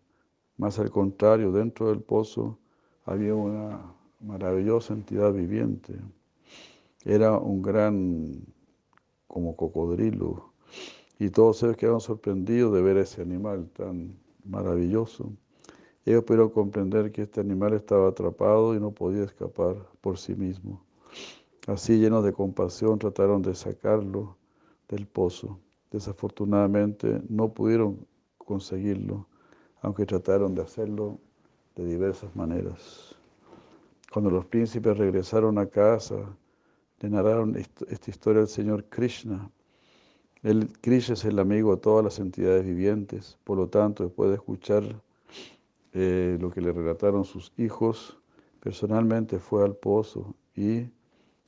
Más 0.57 0.77
al 0.79 0.91
contrario, 0.91 1.51
dentro 1.51 1.89
del 1.89 2.01
pozo 2.01 2.57
había 3.05 3.33
una 3.33 3.81
maravillosa 4.19 4.93
entidad 4.93 5.33
viviente. 5.33 5.95
Era 7.03 7.37
un 7.37 7.61
gran, 7.63 8.45
como 9.31 9.55
cocodrilo. 9.55 10.51
Y 11.17 11.29
todos 11.29 11.63
ellos 11.63 11.77
quedaron 11.77 12.01
sorprendidos 12.01 12.73
de 12.73 12.81
ver 12.81 12.97
ese 12.97 13.21
animal 13.21 13.69
tan 13.69 14.17
maravilloso. 14.43 15.31
Ellos 16.05 16.23
pudieron 16.23 16.49
comprender 16.49 17.11
que 17.11 17.21
este 17.21 17.39
animal 17.39 17.73
estaba 17.73 18.09
atrapado 18.09 18.75
y 18.75 18.79
no 18.79 18.91
podía 18.91 19.23
escapar 19.23 19.75
por 20.01 20.17
sí 20.17 20.35
mismo. 20.35 20.83
Así, 21.67 21.97
llenos 21.99 22.23
de 22.23 22.33
compasión, 22.33 22.99
trataron 22.99 23.41
de 23.41 23.55
sacarlo 23.55 24.35
del 24.89 25.07
pozo. 25.07 25.59
Desafortunadamente, 25.91 27.21
no 27.29 27.53
pudieron 27.53 28.05
conseguirlo, 28.37 29.27
aunque 29.81 30.05
trataron 30.05 30.55
de 30.55 30.63
hacerlo 30.63 31.19
de 31.75 31.85
diversas 31.85 32.35
maneras. 32.35 33.15
Cuando 34.11 34.29
los 34.31 34.45
príncipes 34.45 34.97
regresaron 34.97 35.57
a 35.57 35.67
casa, 35.67 36.35
le 37.01 37.09
narraron 37.09 37.55
est- 37.55 37.81
esta 37.89 38.09
historia 38.11 38.41
al 38.41 38.47
Señor 38.47 38.85
Krishna. 38.85 39.51
El 40.43 40.71
Krishna 40.81 41.13
es 41.13 41.25
el 41.25 41.39
amigo 41.39 41.75
de 41.75 41.81
todas 41.81 42.03
las 42.03 42.19
entidades 42.19 42.65
vivientes, 42.65 43.37
por 43.43 43.57
lo 43.57 43.67
tanto, 43.67 44.03
después 44.03 44.29
de 44.29 44.35
escuchar 44.35 44.83
eh, 45.93 46.37
lo 46.39 46.49
que 46.51 46.61
le 46.61 46.71
relataron 46.71 47.25
sus 47.25 47.51
hijos, 47.57 48.17
personalmente 48.59 49.39
fue 49.39 49.63
al 49.63 49.75
pozo 49.75 50.35
y 50.55 50.85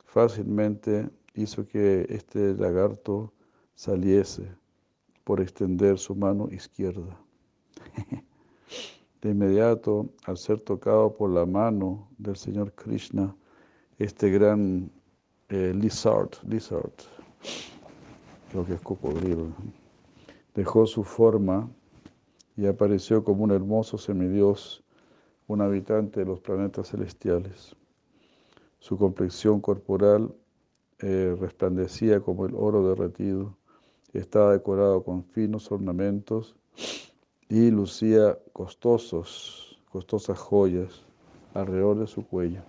fácilmente 0.06 1.10
hizo 1.36 1.66
que 1.68 2.06
este 2.10 2.54
lagarto 2.56 3.32
saliese 3.76 4.48
por 5.24 5.42
extender 5.42 5.98
su 5.98 6.16
mano 6.16 6.50
izquierda. 6.52 7.18
De 9.22 9.30
inmediato, 9.30 10.10
al 10.26 10.38
ser 10.38 10.60
tocado 10.60 11.16
por 11.16 11.30
la 11.30 11.46
mano 11.46 12.10
del 12.18 12.36
Señor 12.36 12.74
Krishna, 12.74 13.34
este 13.98 14.30
gran 14.30 14.92
eh, 15.50 15.74
lizard, 15.76 16.32
lizard, 16.48 16.92
creo 18.52 18.66
que 18.66 18.74
es 18.74 18.82
cocodrilo, 18.82 19.48
dejó 20.54 20.86
su 20.86 21.04
forma 21.04 21.70
y 22.56 22.66
apareció 22.66 23.24
como 23.24 23.44
un 23.44 23.52
hermoso 23.52 23.98
semidios, 23.98 24.84
un 25.48 25.62
habitante 25.62 26.22
de 26.22 26.26
los 26.26 26.40
planetas 26.40 26.90
celestiales. 26.90 27.76
Su 28.80 28.98
complexión 28.98 29.62
corporal 29.62 30.34
eh, 31.00 31.36
resplandecía 31.40 32.20
como 32.22 32.46
el 32.46 32.54
oro 32.56 32.88
derretido, 32.88 33.58
estaba 34.14 34.54
decorado 34.54 35.04
con 35.04 35.24
finos 35.24 35.72
ornamentos 35.72 36.56
y 37.50 37.72
lucía 37.72 38.38
costosos, 38.54 39.80
costosas 39.90 40.38
joyas 40.38 41.04
alrededor 41.54 42.00
de 42.00 42.08
su 42.08 42.26
cuello. 42.26 42.62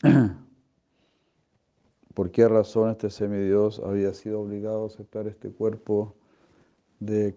¿Por 2.14 2.30
qué 2.30 2.46
razón 2.46 2.90
este 2.90 3.10
semidios 3.10 3.80
había 3.80 4.14
sido 4.14 4.42
obligado 4.42 4.84
a 4.84 4.86
aceptar 4.86 5.26
este 5.26 5.50
cuerpo 5.50 6.14
de 7.00 7.36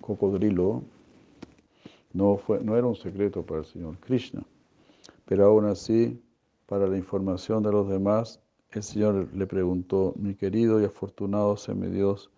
cocodrilo? 0.00 0.82
No, 2.14 2.38
fue, 2.38 2.64
no 2.64 2.76
era 2.76 2.86
un 2.86 2.96
secreto 2.96 3.44
para 3.44 3.60
el 3.60 3.66
Señor 3.66 3.98
Krishna, 3.98 4.44
pero 5.26 5.44
aún 5.44 5.66
así, 5.66 6.18
para 6.64 6.86
la 6.86 6.96
información 6.96 7.62
de 7.62 7.72
los 7.72 7.86
demás, 7.86 8.40
el 8.70 8.82
Señor 8.82 9.28
le 9.34 9.46
preguntó, 9.46 10.14
mi 10.16 10.34
querido 10.34 10.80
y 10.80 10.84
afortunado 10.84 11.58
semidios, 11.58 12.30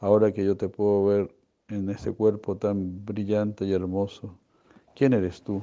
ahora 0.00 0.32
que 0.32 0.44
yo 0.44 0.56
te 0.56 0.68
puedo 0.68 1.06
ver 1.06 1.32
en 1.68 1.88
ese 1.88 2.12
cuerpo 2.12 2.56
tan 2.56 3.04
brillante 3.04 3.64
y 3.64 3.72
hermoso, 3.72 4.36
¿quién 4.96 5.12
eres 5.12 5.40
tú? 5.40 5.62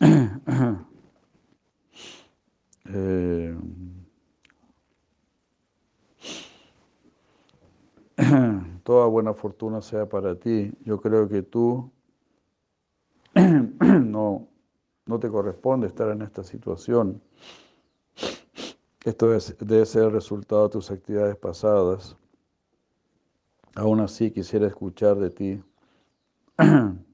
Eh, 2.86 3.56
toda 8.84 9.06
buena 9.06 9.34
fortuna 9.34 9.80
sea 9.80 10.08
para 10.08 10.38
ti. 10.38 10.72
Yo 10.84 11.00
creo 11.00 11.28
que 11.28 11.42
tú 11.42 11.90
no, 13.34 14.48
no 15.06 15.18
te 15.18 15.28
corresponde 15.28 15.86
estar 15.86 16.10
en 16.10 16.22
esta 16.22 16.44
situación. 16.44 17.20
Esto 19.04 19.34
es, 19.34 19.56
debe 19.58 19.84
ser 19.84 20.04
el 20.04 20.12
resultado 20.12 20.64
de 20.64 20.70
tus 20.70 20.90
actividades 20.90 21.36
pasadas. 21.36 22.16
Aún 23.74 24.00
así 24.00 24.30
quisiera 24.30 24.66
escuchar 24.66 25.16
de 25.16 25.30
ti. 25.30 25.62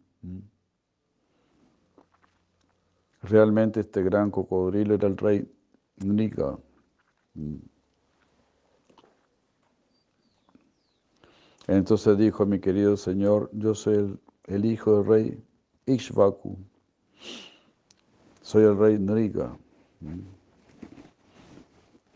Realmente 3.23 3.81
este 3.81 4.03
gran 4.03 4.31
cocodrilo 4.31 4.95
era 4.95 5.09
el 5.09 5.17
rey 5.17 5.50
Nika. 6.04 6.59
Entonces 11.66 12.19
dijo 12.19 12.47
mi 12.47 12.59
querido 12.61 12.97
Señor, 12.97 13.50
yo 13.52 13.75
soy 13.75 13.95
el, 13.95 14.21
el 14.47 14.64
hijo 14.64 14.97
del 14.97 15.07
rey 15.07 15.45
Ishvaku, 15.87 16.59
soy 18.42 18.64
el 18.64 18.76
rey 18.78 18.99
Nriga. 18.99 19.57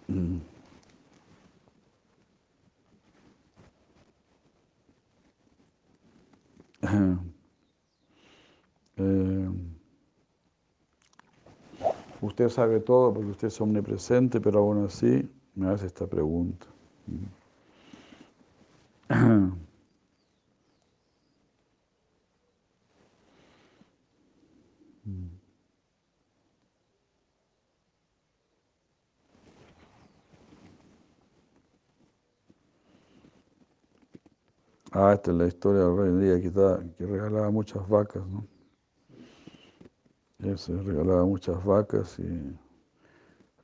Eh, 8.97 9.74
usted 12.27 12.49
sabe 12.49 12.81
todo 12.81 13.13
porque 13.15 13.31
usted 13.31 13.49
es 13.49 13.61
omnipresente, 13.61 14.41
pero 14.41 14.61
aún 14.61 14.85
así 14.85 15.29
me 15.55 15.69
hace 15.69 15.87
esta 15.87 16.07
pregunta. 16.07 16.67
Ah, 34.93 35.13
esta 35.13 35.31
es 35.31 35.37
la 35.37 35.47
historia 35.47 35.83
del 35.83 35.97
rey 36.19 36.25
Día 36.27 36.41
que, 36.41 36.51
que 36.97 37.05
regalaba 37.07 37.51
muchas 37.51 37.87
vacas, 37.87 38.27
¿no? 38.27 38.47
Se 40.45 40.77
regalaba 40.83 41.25
muchas 41.25 41.65
vacas 41.65 42.19
y 42.19 42.55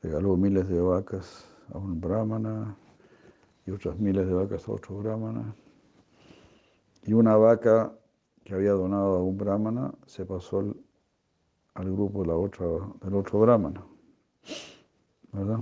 regaló 0.03 0.35
miles 0.35 0.67
de 0.67 0.81
vacas 0.81 1.45
a 1.75 1.77
un 1.77 2.01
brahmana 2.01 2.75
y 3.67 3.71
otras 3.71 3.99
miles 3.99 4.27
de 4.27 4.33
vacas 4.33 4.67
a 4.67 4.73
otro 4.73 4.97
brahmana. 4.97 5.55
Y 7.03 7.13
una 7.13 7.37
vaca 7.37 7.93
que 8.45 8.55
había 8.55 8.73
donado 8.73 9.17
a 9.17 9.23
un 9.23 9.37
brahmana 9.37 9.93
se 10.07 10.25
pasó 10.25 10.61
al, 10.61 10.77
al 11.75 11.93
grupo 11.93 12.23
de 12.23 12.29
la 12.29 12.37
otra, 12.37 12.67
del 13.03 13.15
otro 13.15 13.41
brahmana, 13.41 13.85
¿verdad? 15.33 15.61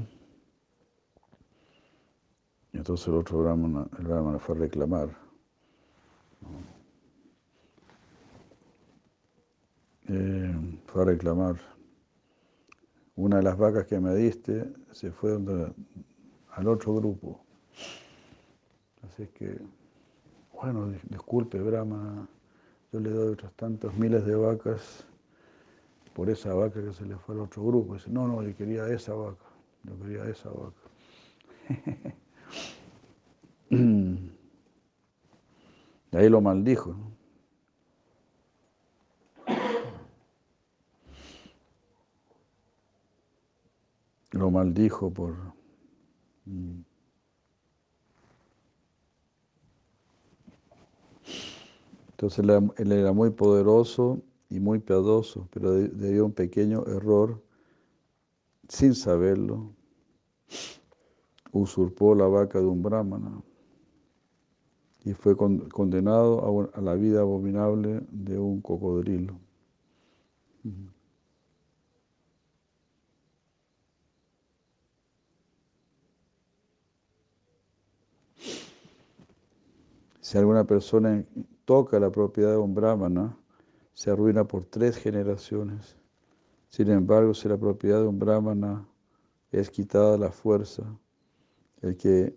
Y 2.73 2.77
entonces 2.77 3.09
el 3.09 3.15
otro 3.15 3.39
brahmana, 3.39 3.89
el 3.99 4.07
brahmana 4.07 4.39
fue 4.39 4.55
a 4.55 4.59
reclamar. 4.61 5.09
Eh, 10.07 10.78
fue 10.93 11.03
a 11.03 11.05
reclamar. 11.05 11.57
Una 13.17 13.37
de 13.37 13.43
las 13.43 13.57
vacas 13.57 13.87
que 13.87 14.01
me 14.01 14.15
diste 14.15 14.73
se 14.93 15.11
fue 15.11 15.39
al 16.53 16.69
otro 16.69 16.95
grupo. 16.95 17.41
Así 19.03 19.27
que, 19.29 19.61
bueno, 20.61 20.93
disculpe, 21.09 21.61
Brahma, 21.61 22.29
yo 22.93 23.01
le 23.01 23.11
doy 23.11 23.33
otras 23.33 23.53
tantas 23.55 23.95
miles 23.95 24.25
de 24.25 24.35
vacas 24.35 25.05
por 26.15 26.31
esa 26.31 26.55
vaca 26.55 26.83
que 26.83 26.93
se 26.93 27.05
le 27.07 27.17
fue 27.17 27.35
al 27.35 27.43
otro 27.43 27.65
grupo. 27.65 27.95
Dice, 27.95 28.11
no, 28.11 28.27
no, 28.27 28.43
yo 28.43 28.57
quería 28.57 28.89
esa 28.89 29.15
vaca, 29.15 29.45
yo 29.85 29.99
quería 30.01 30.25
esa 30.25 30.51
vaca. 30.51 30.83
Y 36.11 36.17
ahí 36.17 36.29
lo 36.31 36.41
maldijo. 36.41 36.97
Lo 44.39 44.51
maldijo 44.53 45.11
por... 45.11 45.35
Entonces 52.11 52.45
él 52.79 52.93
era 52.93 53.13
muy 53.13 53.31
poderoso 53.31 54.23
y 54.49 54.61
muy 54.61 54.79
piadoso, 54.79 55.49
pero 55.53 55.73
debido 55.73 56.23
a 56.23 56.27
un 56.27 56.33
pequeño 56.33 56.85
error, 56.87 57.43
sin 58.69 58.95
saberlo, 58.95 59.73
usurpó 61.53 62.15
la 62.15 62.27
vaca 62.27 62.61
de 62.61 62.67
un 62.67 62.83
brahmana 62.83 63.43
y 65.05 65.15
fue 65.15 65.37
condenado 65.37 66.71
a, 66.75 66.81
la 66.81 66.95
vida 66.95 67.21
abominable 67.21 68.03
de 68.11 68.39
un 68.39 68.61
cocodrilo. 68.61 69.39
Si 80.29 80.37
alguna 80.37 80.67
persona 80.67 81.25
toca 81.65 81.99
la 81.99 82.13
propiedad 82.13 82.51
de 82.51 82.59
un 82.59 82.75
brahmana, 82.75 83.35
se 83.95 84.11
arruina 84.11 84.47
por 84.47 84.63
tres 84.67 84.99
generaciones. 84.99 85.97
Sin 86.69 86.91
embargo, 86.91 87.33
si 87.33 87.49
la 87.49 87.57
propiedad 87.57 88.03
de 88.03 88.09
un 88.09 88.19
brahmana 88.19 88.87
es 89.51 89.71
quitada 89.71 90.19
la 90.19 90.31
fuerza, 90.31 90.85
el 91.81 91.97
que 91.97 92.35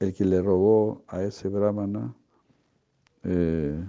el 0.00 0.12
que 0.12 0.26
le 0.26 0.42
robó 0.42 1.02
a 1.08 1.22
ese 1.22 1.48
brahmana 1.48 2.14
eh, 3.22 3.82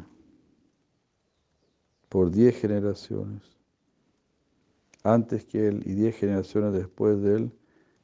por 2.07 2.31
diez 2.31 2.55
generaciones, 2.55 3.59
antes 5.03 5.43
que 5.43 5.67
él 5.67 5.83
y 5.85 5.91
diez 5.93 6.15
generaciones 6.15 6.71
después 6.71 7.21
de 7.21 7.35
él, 7.35 7.51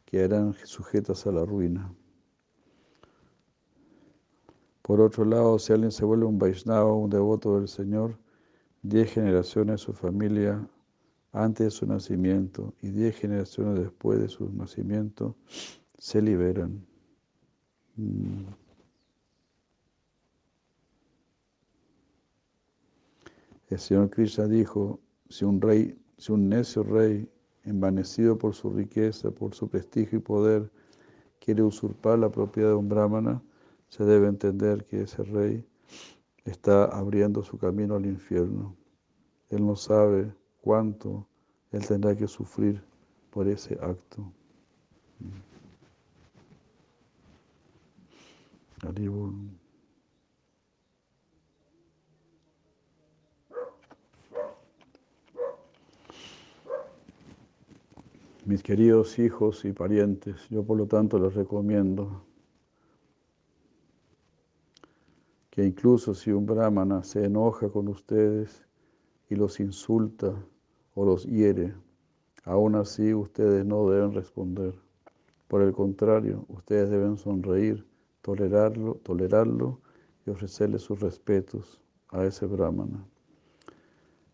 quedarán 0.03 0.53
sujetas 0.65 1.25
a 1.25 1.31
la 1.31 1.45
ruina. 1.45 1.89
Por 4.83 4.99
otro 4.99 5.23
lado, 5.23 5.57
si 5.59 5.71
alguien 5.71 5.91
se 5.91 6.03
vuelve 6.03 6.25
un 6.25 6.37
Vaishnava, 6.37 6.93
un 6.93 7.09
devoto 7.09 7.57
del 7.57 7.69
Señor, 7.69 8.17
diez 8.81 9.13
generaciones 9.13 9.75
de 9.75 9.77
su 9.77 9.93
familia 9.93 10.67
antes 11.31 11.65
de 11.67 11.71
su 11.71 11.85
nacimiento 11.87 12.73
y 12.81 12.89
diez 12.89 13.15
generaciones 13.15 13.79
después 13.79 14.19
de 14.19 14.27
su 14.27 14.51
nacimiento 14.51 15.37
se 15.97 16.21
liberan. 16.21 16.85
Mm. 17.95 18.43
El 23.69 23.79
Señor 23.79 24.09
Krishna 24.09 24.47
dijo, 24.47 24.99
si 25.29 25.45
un 25.45 25.61
rey, 25.61 25.97
si 26.17 26.33
un 26.33 26.49
necio 26.49 26.83
rey, 26.83 27.27
envanecido 27.63 28.37
por 28.37 28.53
su 28.53 28.69
riqueza, 28.69 29.31
por 29.31 29.55
su 29.55 29.69
prestigio 29.69 30.19
y 30.19 30.21
poder, 30.21 30.69
quiere 31.39 31.63
usurpar 31.63 32.19
la 32.19 32.29
propiedad 32.29 32.69
de 32.69 32.75
un 32.75 32.89
brahmana, 32.89 33.41
se 33.93 34.03
debe 34.05 34.27
entender 34.27 34.85
que 34.85 35.03
ese 35.03 35.21
rey 35.21 35.63
está 36.45 36.85
abriendo 36.85 37.43
su 37.43 37.59
camino 37.59 37.93
al 37.93 38.07
infierno. 38.07 38.75
Él 39.51 39.63
no 39.67 39.75
sabe 39.75 40.33
cuánto 40.61 41.27
él 41.71 41.85
tendrá 41.85 42.15
que 42.15 42.27
sufrir 42.27 42.83
por 43.29 43.47
ese 43.47 43.75
acto. 43.79 44.33
Mis 58.45 58.63
queridos 58.63 59.19
hijos 59.19 59.63
y 59.65 59.71
parientes, 59.71 60.49
yo 60.49 60.63
por 60.63 60.79
lo 60.79 60.87
tanto 60.87 61.19
les 61.19 61.35
recomiendo 61.35 62.25
que 65.53 65.63
incluso 65.63 66.15
si 66.15 66.31
un 66.31 66.47
brahmana 66.47 67.03
se 67.03 67.25
enoja 67.25 67.69
con 67.69 67.87
ustedes 67.87 68.65
y 69.29 69.35
los 69.35 69.59
insulta 69.59 70.33
o 70.95 71.05
los 71.05 71.27
hiere, 71.27 71.75
aún 72.43 72.73
así 72.73 73.13
ustedes 73.13 73.63
no 73.63 73.87
deben 73.87 74.13
responder. 74.13 74.73
Por 75.47 75.61
el 75.61 75.71
contrario, 75.71 76.43
ustedes 76.47 76.89
deben 76.89 77.17
sonreír 77.17 77.85
tolerarlo, 78.23 78.95
tolerarlo 79.03 79.79
y 80.25 80.31
ofrecerle 80.31 80.79
sus 80.79 80.99
respetos 81.01 81.79
a 82.09 82.25
ese 82.25 82.47
brahmana. 82.47 83.05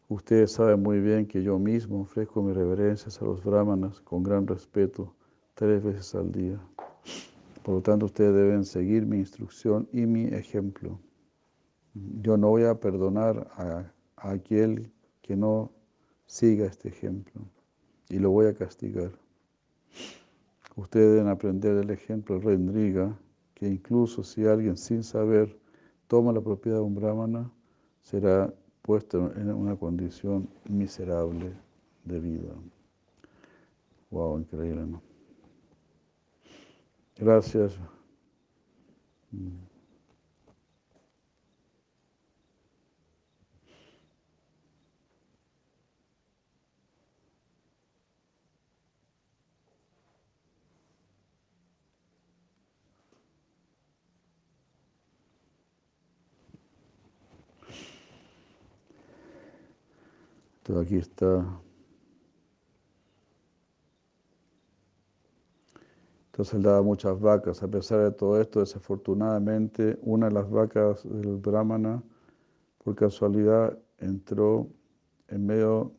Ustedes 0.08 0.53
saben 0.53 0.82
muy 0.82 1.01
bien 1.01 1.27
que 1.27 1.43
yo 1.43 1.60
mismo 1.60 1.99
ofrezco 1.99 2.41
mis 2.41 2.55
reverencias 2.55 3.21
a 3.21 3.25
los 3.25 3.43
brahmanas 3.43 3.99
con 3.99 4.23
gran 4.23 4.47
respeto 4.47 5.13
tres 5.53 5.84
veces 5.84 6.15
al 6.15 6.32
día. 6.32 6.62
Por 7.62 7.75
lo 7.75 7.82
tanto, 7.82 8.05
ustedes 8.05 8.34
deben 8.34 8.63
seguir 8.63 9.05
mi 9.05 9.17
instrucción 9.17 9.86
y 9.91 10.05
mi 10.05 10.23
ejemplo. 10.23 10.97
Yo 11.93 12.38
no 12.38 12.49
voy 12.49 12.63
a 12.63 12.80
perdonar 12.80 13.47
a, 13.56 13.91
aquel 14.17 14.91
que 15.21 15.36
no 15.36 15.71
siga 16.25 16.65
este 16.65 16.89
ejemplo 16.89 17.41
y 18.10 18.19
lo 18.19 18.32
voy 18.32 18.47
a 18.47 18.54
castigar. 18.54 19.12
Ustedes 20.75 21.13
deben 21.13 21.28
aprender 21.28 21.75
del 21.75 21.89
ejemplo 21.89 22.36
del 22.36 22.43
rey 22.43 22.58
Ndriga, 22.58 23.17
que 23.54 23.67
incluso 23.67 24.23
si 24.23 24.45
alguien 24.45 24.78
sin 24.78 25.04
saber 25.04 25.60
toma 26.08 26.32
la 26.32 26.41
propiedad 26.41 26.78
de 26.78 26.84
un 26.84 26.95
brahmana, 26.95 27.52
será 28.02 28.54
puesto 28.82 29.32
en 29.36 29.52
una 29.52 29.75
condición 29.75 30.49
miserable 30.69 31.54
de 32.06 32.19
vida. 32.19 32.54
Wow, 34.10 34.39
increíble, 34.39 34.86
¿no? 34.86 35.02
Gracias. 37.17 37.78
Entonces 60.69 60.88
aquí 60.88 60.97
está. 60.97 61.62
Entonces 66.27 66.53
él 66.53 66.62
daba 66.62 66.84
muchas 66.84 67.19
vacas. 67.19 67.63
A 67.63 67.67
pesar 67.67 68.01
de 68.01 68.12
todo 68.12 68.39
esto, 68.39 68.60
desafortunadamente, 68.60 69.97
una 70.03 70.27
de 70.27 70.34
las 70.34 70.47
vacas 70.47 71.03
del 71.10 71.38
Brahmana, 71.38 72.03
por 72.84 72.93
casualidad, 72.95 73.79
entró 73.97 74.67
en 75.27 75.47
medio, 75.47 75.91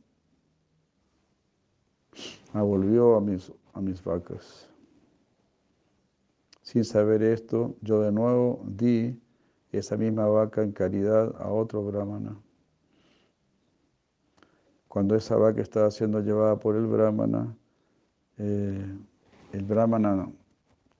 ah, 2.52 2.62
volvió 2.62 3.16
a 3.16 3.20
mis, 3.20 3.52
a 3.72 3.80
mis 3.80 4.04
vacas. 4.04 4.70
Sin 6.62 6.84
saber 6.84 7.24
esto, 7.24 7.74
yo 7.80 8.00
de 8.02 8.12
nuevo 8.12 8.62
di 8.68 9.20
esa 9.72 9.96
misma 9.96 10.26
vaca 10.28 10.62
en 10.62 10.70
caridad 10.70 11.34
a 11.40 11.50
otro 11.50 11.82
Brahmana. 11.82 12.40
Cuando 14.90 15.14
esa 15.14 15.36
vaca 15.36 15.62
estaba 15.62 15.88
siendo 15.92 16.18
llevada 16.18 16.58
por 16.58 16.74
el 16.74 16.84
brahmana, 16.84 17.56
eh, 18.38 18.84
el 19.52 19.64
brahmana 19.64 20.28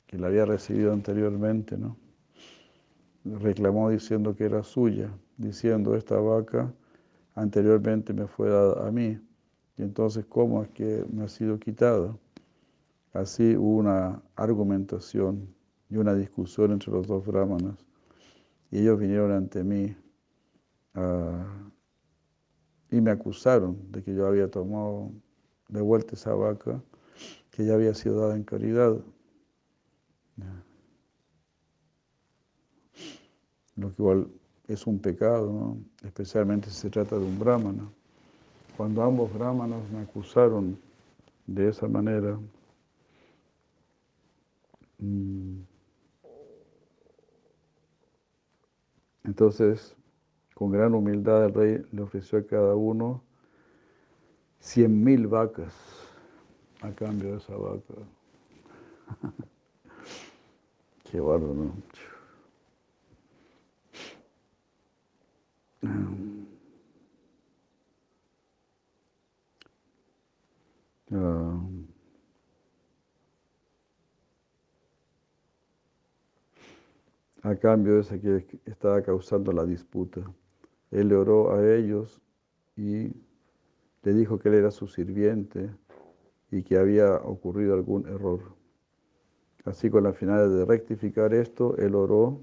que 0.07 0.17
la 0.17 0.29
había 0.29 0.45
recibido 0.45 0.93
anteriormente, 0.93 1.77
¿no? 1.77 1.97
reclamó 3.25 3.91
diciendo 3.91 4.37
que 4.37 4.45
era 4.45 4.63
suya, 4.63 5.11
diciendo 5.39 5.97
esta 5.97 6.21
vaca 6.21 6.73
anteriormente 7.35 8.13
me 8.13 8.29
fue 8.29 8.49
dada 8.49 8.87
a 8.87 8.93
mí, 8.93 9.19
y 9.77 9.83
entonces 9.83 10.25
¿cómo 10.25 10.63
es 10.63 10.69
que 10.69 11.05
me 11.13 11.25
ha 11.25 11.29
sido 11.29 11.59
quitada? 11.59 12.17
Así 13.13 13.57
hubo 13.57 13.79
una 13.79 14.23
argumentación 14.37 15.53
y 15.89 15.97
una 15.97 16.15
discusión 16.15 16.71
entre 16.71 16.93
los 16.93 17.09
dos 17.09 17.27
brahmanas, 17.27 17.85
y 18.71 18.83
ellos 18.83 19.01
vinieron 19.01 19.33
ante 19.33 19.65
mí 19.65 19.97
a 20.95 21.70
y 22.91 23.01
me 23.01 23.11
acusaron 23.11 23.79
de 23.93 24.03
que 24.03 24.15
yo 24.15 24.27
había 24.27 24.51
tomado 24.51 25.13
de 25.69 25.81
vuelta 25.81 26.15
esa 26.15 26.35
vaca 26.35 26.83
que 27.51 27.65
ya 27.65 27.75
había 27.75 27.95
sido 27.95 28.21
dada 28.21 28.37
en 28.37 28.45
caridad. 28.45 28.97
Lo 33.77 33.89
que 33.89 34.03
igual 34.03 34.29
es 34.67 34.87
un 34.87 34.99
pecado, 34.99 35.77
especialmente 36.03 36.69
si 36.71 36.77
se 36.77 36.91
trata 36.91 37.19
de 37.19 37.25
un 37.25 37.39
brahmana. 37.39 37.91
Cuando 38.77 39.03
ambos 39.03 39.33
brahmanas 39.33 39.81
me 39.91 40.01
acusaron 40.01 40.79
de 41.47 41.69
esa 41.69 41.89
manera, 41.89 42.39
mm, 44.99 45.61
entonces 49.25 49.97
con 50.61 50.71
gran 50.73 50.93
humildad 50.93 51.47
el 51.47 51.55
rey 51.55 51.83
le 51.91 52.03
ofreció 52.03 52.39
a 52.39 52.47
cada 52.47 52.75
uno 52.75 53.23
cien 54.59 55.03
mil 55.03 55.27
vacas 55.27 55.75
a 56.83 56.93
cambio 56.93 57.31
de 57.31 57.39
esa 57.39 57.57
vaca. 57.57 57.95
Qué 61.11 61.19
bárbaro, 61.19 61.55
¿no? 61.55 61.73
Ah. 71.11 71.61
a 77.43 77.57
cambio 77.57 77.95
de 77.95 78.01
ese 78.03 78.21
que 78.21 78.61
estaba 78.67 79.03
causando 79.03 79.53
la 79.53 79.65
disputa. 79.65 80.21
Él 80.91 81.09
le 81.09 81.17
oró 81.17 81.53
a 81.53 81.75
ellos 81.75 82.21
y 82.77 83.13
le 84.03 84.15
dijo 84.15 84.39
que 84.39 84.49
él 84.49 84.57
era 84.57 84.71
su 84.71 84.87
sirviente 84.87 85.71
y 86.51 86.63
que 86.63 86.79
había 86.79 87.17
ocurrido 87.17 87.75
algún 87.75 88.09
error. 88.09 88.41
Así 89.65 89.91
con 89.91 90.05
la 90.05 90.13
finalidad 90.13 90.49
de 90.49 90.65
rectificar 90.65 91.35
esto, 91.35 91.77
él 91.77 91.95
oró 91.95 92.41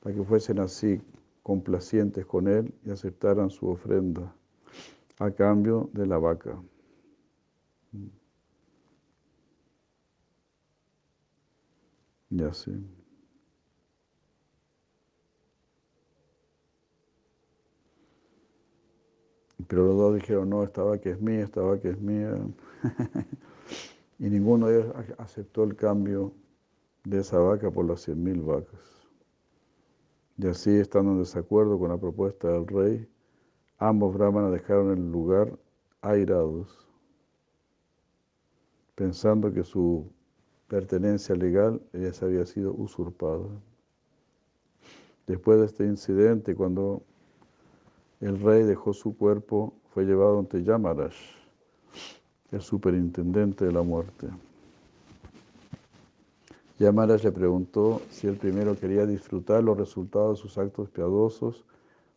para 0.00 0.14
que 0.14 0.22
fuesen 0.22 0.60
así 0.60 1.00
complacientes 1.42 2.26
con 2.26 2.46
él 2.48 2.74
y 2.84 2.90
aceptaran 2.90 3.50
su 3.50 3.68
ofrenda 3.68 4.34
a 5.18 5.30
cambio 5.30 5.90
de 5.92 6.06
la 6.06 6.18
vaca. 6.18 6.62
Ya 12.30 12.52
sí. 12.54 12.99
Pero 19.68 19.86
los 19.86 19.96
dos 19.96 20.14
dijeron, 20.14 20.50
no, 20.50 20.62
esta 20.62 20.82
vaca 20.82 21.10
es 21.10 21.20
mía, 21.20 21.44
esta 21.44 21.60
vaca 21.60 21.88
es 21.88 22.00
mía. 22.00 22.34
y 24.18 24.28
ninguno 24.28 24.68
de 24.68 24.80
ellos 24.80 24.94
aceptó 25.18 25.64
el 25.64 25.76
cambio 25.76 26.32
de 27.04 27.20
esa 27.20 27.38
vaca 27.38 27.70
por 27.70 27.86
las 27.86 28.02
cien 28.02 28.22
mil 28.22 28.42
vacas. 28.42 28.80
Y 30.36 30.46
así, 30.46 30.70
estando 30.70 31.12
en 31.12 31.18
desacuerdo 31.18 31.78
con 31.78 31.90
la 31.90 31.98
propuesta 31.98 32.48
del 32.48 32.66
rey, 32.66 33.08
ambos 33.78 34.14
brahmanas 34.14 34.52
dejaron 34.52 34.92
el 34.92 35.10
lugar 35.10 35.58
airados, 36.00 36.86
pensando 38.94 39.52
que 39.52 39.64
su 39.64 40.10
pertenencia 40.68 41.34
legal 41.34 41.82
les 41.92 42.22
había 42.22 42.46
sido 42.46 42.72
usurpada. 42.72 43.48
Después 45.26 45.60
de 45.60 45.66
este 45.66 45.84
incidente, 45.84 46.54
cuando 46.54 47.02
el 48.20 48.40
rey 48.40 48.62
dejó 48.64 48.92
su 48.92 49.16
cuerpo, 49.16 49.74
fue 49.92 50.04
llevado 50.04 50.38
ante 50.38 50.62
Yamaraj, 50.62 51.14
el 52.52 52.60
superintendente 52.60 53.64
de 53.64 53.72
la 53.72 53.82
muerte. 53.82 54.28
Yamaraj 56.78 57.24
le 57.24 57.32
preguntó 57.32 58.00
si 58.10 58.26
él 58.26 58.36
primero 58.36 58.74
quería 58.74 59.06
disfrutar 59.06 59.62
los 59.62 59.76
resultados 59.76 60.38
de 60.38 60.42
sus 60.42 60.58
actos 60.58 60.88
piadosos 60.90 61.64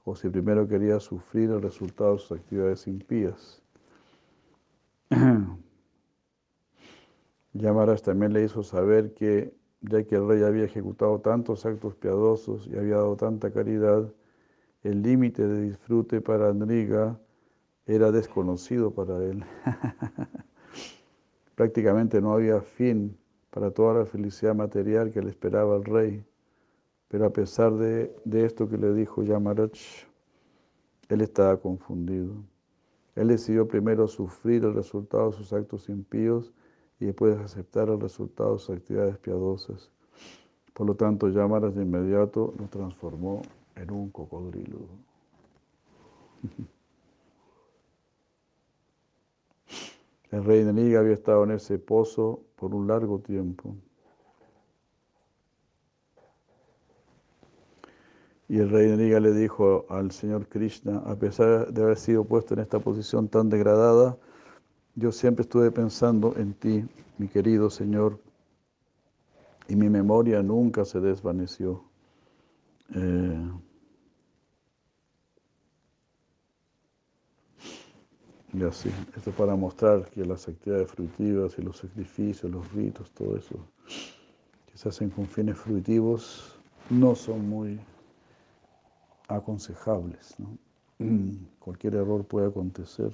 o 0.05 0.15
si 0.15 0.29
primero 0.29 0.67
quería 0.67 0.99
sufrir 0.99 1.49
el 1.49 1.61
resultado 1.61 2.13
de 2.13 2.19
sus 2.19 2.31
actividades 2.33 2.87
impías. 2.87 3.61
Yamaraj 7.53 8.01
también 8.01 8.33
le 8.33 8.43
hizo 8.43 8.63
saber 8.63 9.13
que, 9.13 9.53
ya 9.81 10.03
que 10.03 10.15
el 10.15 10.27
rey 10.27 10.43
había 10.43 10.65
ejecutado 10.65 11.19
tantos 11.19 11.65
actos 11.65 11.95
piadosos 11.95 12.67
y 12.67 12.77
había 12.77 12.95
dado 12.95 13.15
tanta 13.15 13.51
caridad, 13.51 14.11
el 14.83 15.01
límite 15.01 15.47
de 15.47 15.61
disfrute 15.61 16.19
para 16.19 16.49
Andriga 16.49 17.17
era 17.85 18.11
desconocido 18.11 18.91
para 18.91 19.23
él. 19.23 19.43
Prácticamente 21.55 22.21
no 22.21 22.33
había 22.33 22.61
fin 22.61 23.17
para 23.49 23.71
toda 23.71 23.99
la 23.99 24.05
felicidad 24.05 24.55
material 24.55 25.11
que 25.11 25.21
le 25.21 25.29
esperaba 25.29 25.75
al 25.75 25.85
rey. 25.85 26.25
Pero 27.07 27.25
a 27.25 27.29
pesar 27.31 27.73
de, 27.75 28.13
esto 28.25 28.67
que 28.67 28.77
le 28.77 28.93
dijo 28.93 29.23
Yamarach, 29.23 29.77
él 31.09 31.21
estaba 31.21 31.57
confundido. 31.57 32.33
Él 33.15 33.27
decidió 33.27 33.67
primero 33.67 34.07
sufrir 34.07 34.65
el 34.65 34.73
resultado 34.73 35.29
de 35.29 35.37
sus 35.37 35.53
actos 35.53 35.87
impíos 35.89 36.51
y 36.99 37.05
después 37.05 37.37
aceptar 37.37 37.89
el 37.89 38.01
resultado 38.01 38.53
de 38.53 38.59
sus 38.59 38.75
actividades 38.75 39.17
piadosas. 39.19 39.91
Por 40.73 40.87
lo 40.87 40.95
tanto, 40.95 41.29
Yamarach 41.29 41.73
de 41.73 41.83
inmediato 41.83 42.53
lo 42.57 42.67
transformó 42.67 43.43
en 43.75 43.91
un 43.91 44.09
cocodrilo. 44.11 44.79
El 50.31 50.43
rey 50.43 50.63
de 50.63 50.73
Niga 50.73 50.99
había 50.99 51.13
estado 51.13 51.43
en 51.43 51.51
ese 51.51 51.77
pozo 51.77 52.41
por 52.55 52.73
un 52.73 52.87
largo 52.87 53.19
tiempo. 53.19 53.75
Y 58.49 58.59
el 58.59 58.69
rey 58.69 58.87
de 58.87 58.97
Niga 58.97 59.19
le 59.19 59.31
dijo 59.31 59.85
al 59.89 60.11
Señor 60.11 60.47
Krishna, 60.47 60.97
a 61.05 61.15
pesar 61.15 61.71
de 61.71 61.83
haber 61.83 61.97
sido 61.97 62.23
puesto 62.23 62.55
en 62.55 62.61
esta 62.61 62.79
posición 62.79 63.27
tan 63.27 63.49
degradada, 63.49 64.17
yo 64.95 65.11
siempre 65.11 65.43
estuve 65.43 65.71
pensando 65.71 66.35
en 66.35 66.53
ti 66.53 66.85
mi 67.17 67.27
querido 67.27 67.69
Señor, 67.69 68.19
y 69.67 69.75
mi 69.75 69.89
memoria 69.89 70.43
nunca 70.43 70.83
se 70.83 70.99
desvaneció. 70.99 71.83
Eh, 72.89 73.51
y 78.53 78.63
así, 78.63 78.89
esto 79.15 79.31
para 79.31 79.55
mostrar 79.55 80.09
que 80.11 80.25
las 80.25 80.47
actividades 80.47 80.91
fruitivas 80.91 81.57
y 81.57 81.61
los 81.61 81.77
sacrificios, 81.77 82.51
los 82.51 82.71
ritos, 82.73 83.11
todo 83.11 83.35
eso 83.35 83.55
que 84.71 84.77
se 84.77 84.89
hacen 84.89 85.09
con 85.09 85.27
fines 85.27 85.57
fruitivos 85.57 86.55
no 86.89 87.15
son 87.15 87.49
muy 87.49 87.79
aconsejables. 89.27 90.35
Cualquier 91.59 91.95
error 91.95 92.25
puede 92.25 92.47
acontecer. 92.47 93.11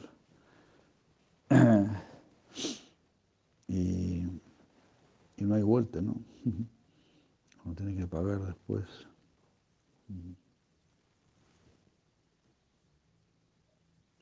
y, 3.68 4.26
y, 5.38 5.44
no 5.44 5.56
hay 5.56 5.64
vuelta, 5.64 6.02
¿no? 6.02 6.16
Uno 7.66 7.76
tiene 7.76 7.96
que 7.96 8.08
pagar 8.08 8.40
después. 8.42 9.09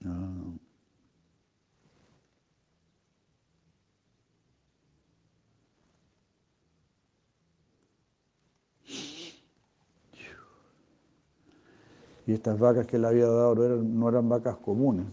Ah. 0.05 0.57
Y 12.25 12.33
estas 12.33 12.59
vacas 12.59 12.85
que 12.85 12.99
le 12.99 13.07
había 13.07 13.25
dado 13.27 13.55
no 13.55 13.63
eran, 13.63 13.99
no 13.99 14.09
eran 14.09 14.27
vacas 14.27 14.57
comunes. 14.57 15.07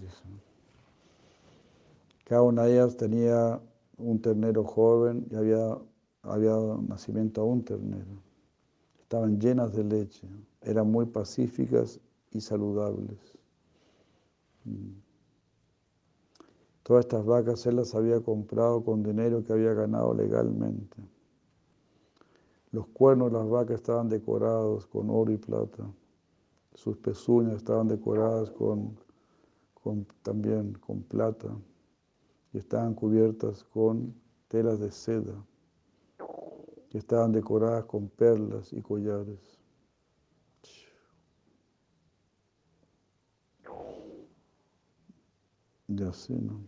Cada 2.24 2.42
una 2.42 2.64
de 2.64 2.72
ellas 2.72 2.96
tenía 2.96 3.60
un 3.98 4.20
ternero 4.20 4.64
joven 4.64 5.26
y 5.30 5.37
había, 5.37 5.78
había 6.22 6.56
nacimiento 6.88 7.42
a 7.42 7.44
un 7.44 7.64
ternero. 7.64 8.34
Estaban 9.14 9.38
llenas 9.38 9.72
de 9.72 9.85
leche, 9.85 10.27
eran 10.61 10.90
muy 10.90 11.07
pacíficas 11.07 12.00
y 12.33 12.40
saludables. 12.40 13.16
Mm. 14.64 14.90
Todas 16.83 17.05
estas 17.05 17.24
vacas 17.24 17.64
él 17.66 17.77
las 17.77 17.94
había 17.94 18.20
comprado 18.20 18.83
con 18.83 19.05
dinero 19.05 19.44
que 19.44 19.53
había 19.53 19.72
ganado 19.72 20.14
legalmente. 20.14 20.96
Los 22.72 22.88
cuernos 22.88 23.31
de 23.31 23.38
las 23.38 23.48
vacas 23.48 23.77
estaban 23.77 24.09
decorados 24.09 24.85
con 24.88 25.09
oro 25.11 25.31
y 25.31 25.37
plata. 25.37 25.88
Sus 26.74 26.96
pezuñas 26.96 27.55
estaban 27.55 27.87
decoradas 27.87 28.50
con, 28.50 28.96
también 30.24 30.72
con 30.85 31.05
plata 31.05 31.57
y 32.53 32.59
estaban 32.59 32.94
cubiertas 32.94 33.62
con 33.62 34.12
telas 34.48 34.81
de 34.81 34.90
seda 34.90 35.40
y 36.94 36.98
estaban 36.98 37.33
decoradas 37.33 37.85
con 37.87 38.09
perlas 38.09 38.72
y 38.72 38.80
collares. 38.80 39.59
Y 45.88 46.02
así, 46.04 46.35
¿no? 46.35 46.61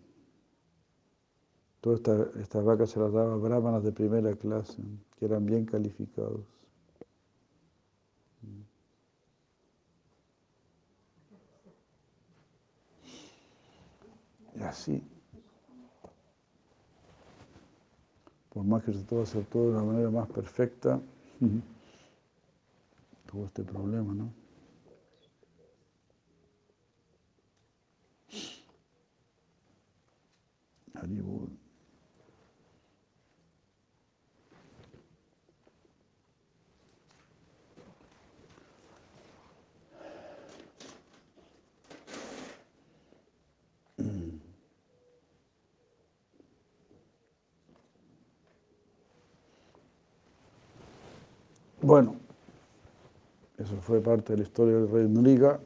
Todas 1.80 2.00
estas 2.38 2.64
vacas 2.64 2.90
se 2.90 2.98
las 2.98 3.12
daban 3.12 3.40
brahmanas 3.40 3.84
de 3.84 3.92
primera 3.92 4.34
clase, 4.34 4.82
que 5.16 5.26
eran 5.26 5.46
bien 5.46 5.64
calificados. 5.64 6.44
Y 14.56 14.62
así, 14.62 15.00
por 18.56 18.64
más 18.64 18.82
que 18.82 18.90
se 18.94 19.00
pueda 19.00 19.24
hacer 19.24 19.44
todo 19.44 19.64
de 19.64 19.76
una 19.76 19.84
manera 19.84 20.10
más 20.10 20.26
perfecta, 20.30 20.98
tuvo 23.30 23.44
este 23.44 23.62
problema, 23.62 24.14
¿no? 24.14 24.32
Bueno, 51.86 52.16
eso 53.58 53.76
fue 53.76 54.00
parte 54.00 54.32
de 54.32 54.38
la 54.38 54.42
historia 54.42 54.74
del 54.74 54.90
rey 54.90 55.06
Nuriga. 55.06 55.60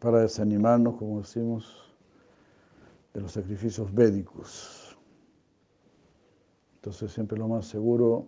Para 0.00 0.20
desanimarnos, 0.20 0.96
como 0.96 1.18
decimos, 1.20 1.94
de 3.12 3.20
los 3.20 3.32
sacrificios 3.32 3.92
védicos. 3.92 4.96
Entonces 6.76 7.12
siempre 7.12 7.36
lo 7.36 7.46
más 7.46 7.66
seguro 7.66 8.26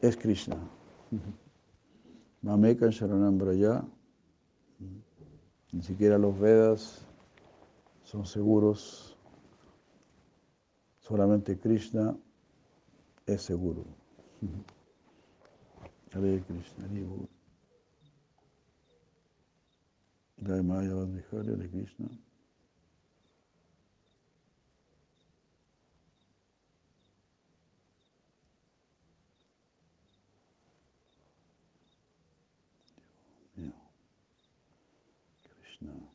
es 0.00 0.16
Krishna. 0.16 0.56
Mameka 2.40 2.88
Sharanam 2.88 3.36
Braya. 3.36 3.84
Ni 5.70 5.82
siquiera 5.82 6.16
los 6.16 6.40
Vedas 6.40 7.04
son 8.04 8.24
seguros. 8.24 9.18
Solamente 11.00 11.58
Krishna 11.58 12.16
es 13.34 13.42
seguro. 13.42 13.84
Hare 16.12 16.42
Krishna, 16.42 16.88
Hare 16.88 17.28
Jai 20.38 20.62
Maya 20.62 20.94
Hare 20.94 21.22
Hare 21.30 21.68
Krishna. 21.68 22.08
Krishna. 35.42 36.09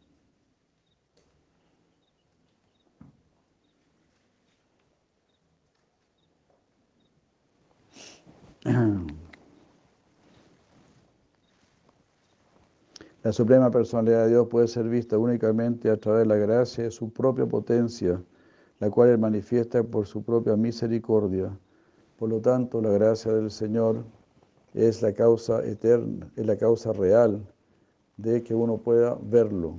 La 13.23 13.31
Suprema 13.31 13.69
Personalidad 13.69 14.23
de 14.23 14.29
Dios 14.29 14.47
puede 14.47 14.67
ser 14.67 14.89
vista 14.89 15.19
únicamente 15.19 15.91
a 15.91 15.97
través 15.97 16.23
de 16.23 16.29
la 16.29 16.37
gracia 16.37 16.85
de 16.85 16.91
su 16.91 17.13
propia 17.13 17.45
potencia, 17.45 18.19
la 18.79 18.89
cual 18.89 19.09
Él 19.09 19.19
manifiesta 19.19 19.83
por 19.83 20.07
su 20.07 20.23
propia 20.23 20.55
misericordia. 20.55 21.55
Por 22.17 22.29
lo 22.29 22.41
tanto, 22.41 22.81
la 22.81 22.89
gracia 22.89 23.33
del 23.33 23.51
Señor 23.51 24.03
es 24.73 25.03
la 25.03 25.13
causa 25.13 25.63
eterna, 25.63 26.31
es 26.35 26.47
la 26.47 26.57
causa 26.57 26.91
real 26.91 27.45
de 28.17 28.41
que 28.41 28.55
uno 28.55 28.77
pueda 28.77 29.15
verlo. 29.21 29.77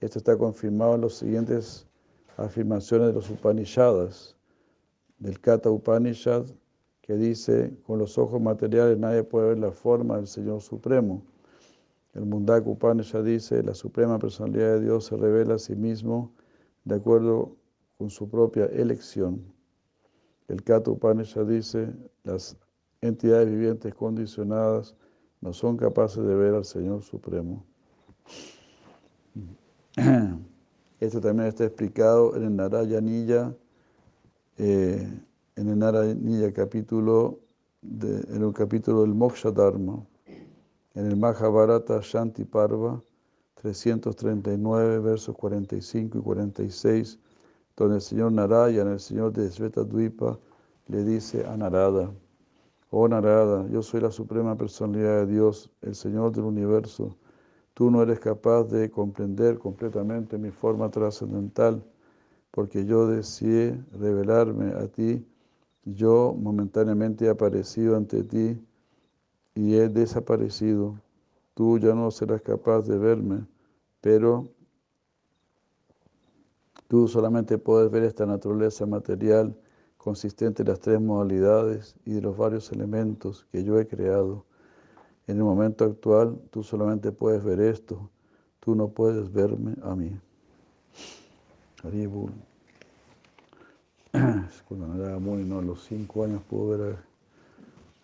Esto 0.00 0.18
está 0.18 0.36
confirmado 0.36 0.96
en 0.96 1.00
las 1.00 1.14
siguientes 1.14 1.86
afirmaciones 2.36 3.08
de 3.08 3.14
los 3.14 3.30
Upanishads, 3.30 4.36
del 5.18 5.40
Kata 5.40 5.70
Upanishad, 5.70 6.44
que 7.08 7.16
dice, 7.16 7.72
con 7.86 7.98
los 7.98 8.18
ojos 8.18 8.38
materiales 8.38 8.98
nadie 8.98 9.24
puede 9.24 9.48
ver 9.48 9.58
la 9.58 9.72
forma 9.72 10.16
del 10.16 10.26
Señor 10.26 10.60
Supremo. 10.60 11.22
El 12.12 12.26
Mundaka 12.26 12.68
Upanishad 12.68 13.24
dice, 13.24 13.62
la 13.62 13.72
Suprema 13.72 14.18
Personalidad 14.18 14.74
de 14.74 14.82
Dios 14.82 15.06
se 15.06 15.16
revela 15.16 15.54
a 15.54 15.58
sí 15.58 15.74
mismo 15.74 16.34
de 16.84 16.96
acuerdo 16.96 17.56
con 17.96 18.10
su 18.10 18.28
propia 18.28 18.66
elección. 18.66 19.42
El 20.48 20.62
Kata 20.62 20.90
Upanishad 20.90 21.46
dice, 21.46 21.88
las 22.24 22.58
entidades 23.00 23.48
vivientes 23.48 23.94
condicionadas 23.94 24.94
no 25.40 25.54
son 25.54 25.78
capaces 25.78 26.22
de 26.22 26.34
ver 26.34 26.54
al 26.54 26.66
Señor 26.66 27.02
Supremo. 27.02 27.64
Esto 31.00 31.22
también 31.22 31.48
está 31.48 31.64
explicado 31.64 32.36
en 32.36 32.42
el 32.42 32.54
Narayanilla, 32.54 33.56
en 35.58 35.68
el 35.68 36.52
capítulo, 36.52 37.40
en 37.82 38.42
el 38.42 38.52
capítulo 38.52 39.02
del 39.02 39.14
Moksha 39.14 39.50
Dharma, 39.50 40.06
en 40.94 41.06
el 41.06 41.16
Mahabharata 41.16 42.00
Shanti 42.00 42.44
Parva 42.44 43.02
339, 43.54 45.00
versos 45.00 45.34
45 45.36 46.18
y 46.18 46.22
46, 46.22 47.18
donde 47.76 47.96
el 47.96 48.00
señor 48.00 48.32
Narayana, 48.32 48.92
el 48.92 49.00
señor 49.00 49.32
de 49.32 49.50
Sveta 49.50 49.82
Dvipa, 49.82 50.38
le 50.86 51.02
dice 51.02 51.44
a 51.44 51.56
Narada, 51.56 52.12
Oh 52.90 53.08
Narada, 53.08 53.66
yo 53.68 53.82
soy 53.82 54.00
la 54.00 54.12
suprema 54.12 54.56
personalidad 54.56 55.26
de 55.26 55.32
Dios, 55.32 55.70
el 55.82 55.94
Señor 55.94 56.32
del 56.32 56.44
universo. 56.44 57.16
Tú 57.74 57.90
no 57.90 58.02
eres 58.02 58.20
capaz 58.20 58.64
de 58.64 58.90
comprender 58.90 59.58
completamente 59.58 60.38
mi 60.38 60.50
forma 60.50 60.88
trascendental 60.90 61.84
porque 62.50 62.84
yo 62.86 63.06
deseé 63.06 63.78
revelarme 63.92 64.72
a 64.72 64.88
ti, 64.88 65.24
yo 65.94 66.34
momentáneamente 66.38 67.26
he 67.26 67.30
aparecido 67.30 67.96
ante 67.96 68.22
ti 68.22 68.60
y 69.54 69.74
he 69.74 69.88
desaparecido. 69.88 71.00
Tú 71.54 71.78
ya 71.78 71.94
no 71.94 72.10
serás 72.10 72.42
capaz 72.42 72.82
de 72.82 72.98
verme, 72.98 73.46
pero 74.00 74.48
tú 76.86 77.08
solamente 77.08 77.58
puedes 77.58 77.90
ver 77.90 78.04
esta 78.04 78.26
naturaleza 78.26 78.86
material 78.86 79.56
consistente 79.96 80.62
en 80.62 80.68
las 80.68 80.80
tres 80.80 81.00
modalidades 81.00 81.96
y 82.04 82.12
de 82.12 82.22
los 82.22 82.36
varios 82.36 82.70
elementos 82.72 83.46
que 83.50 83.64
yo 83.64 83.78
he 83.78 83.86
creado. 83.86 84.44
En 85.26 85.36
el 85.36 85.44
momento 85.44 85.84
actual, 85.84 86.40
tú 86.50 86.62
solamente 86.62 87.12
puedes 87.12 87.44
ver 87.44 87.60
esto, 87.60 88.08
tú 88.60 88.74
no 88.74 88.88
puedes 88.88 89.30
verme 89.32 89.74
a 89.82 89.94
mí. 89.94 90.18
Cuando 94.68 95.04
era 95.04 95.18
muy, 95.18 95.44
no, 95.44 95.58
a 95.58 95.62
los 95.62 95.84
cinco 95.84 96.24
años 96.24 96.42
pudo 96.48 96.78
ver 96.78 96.96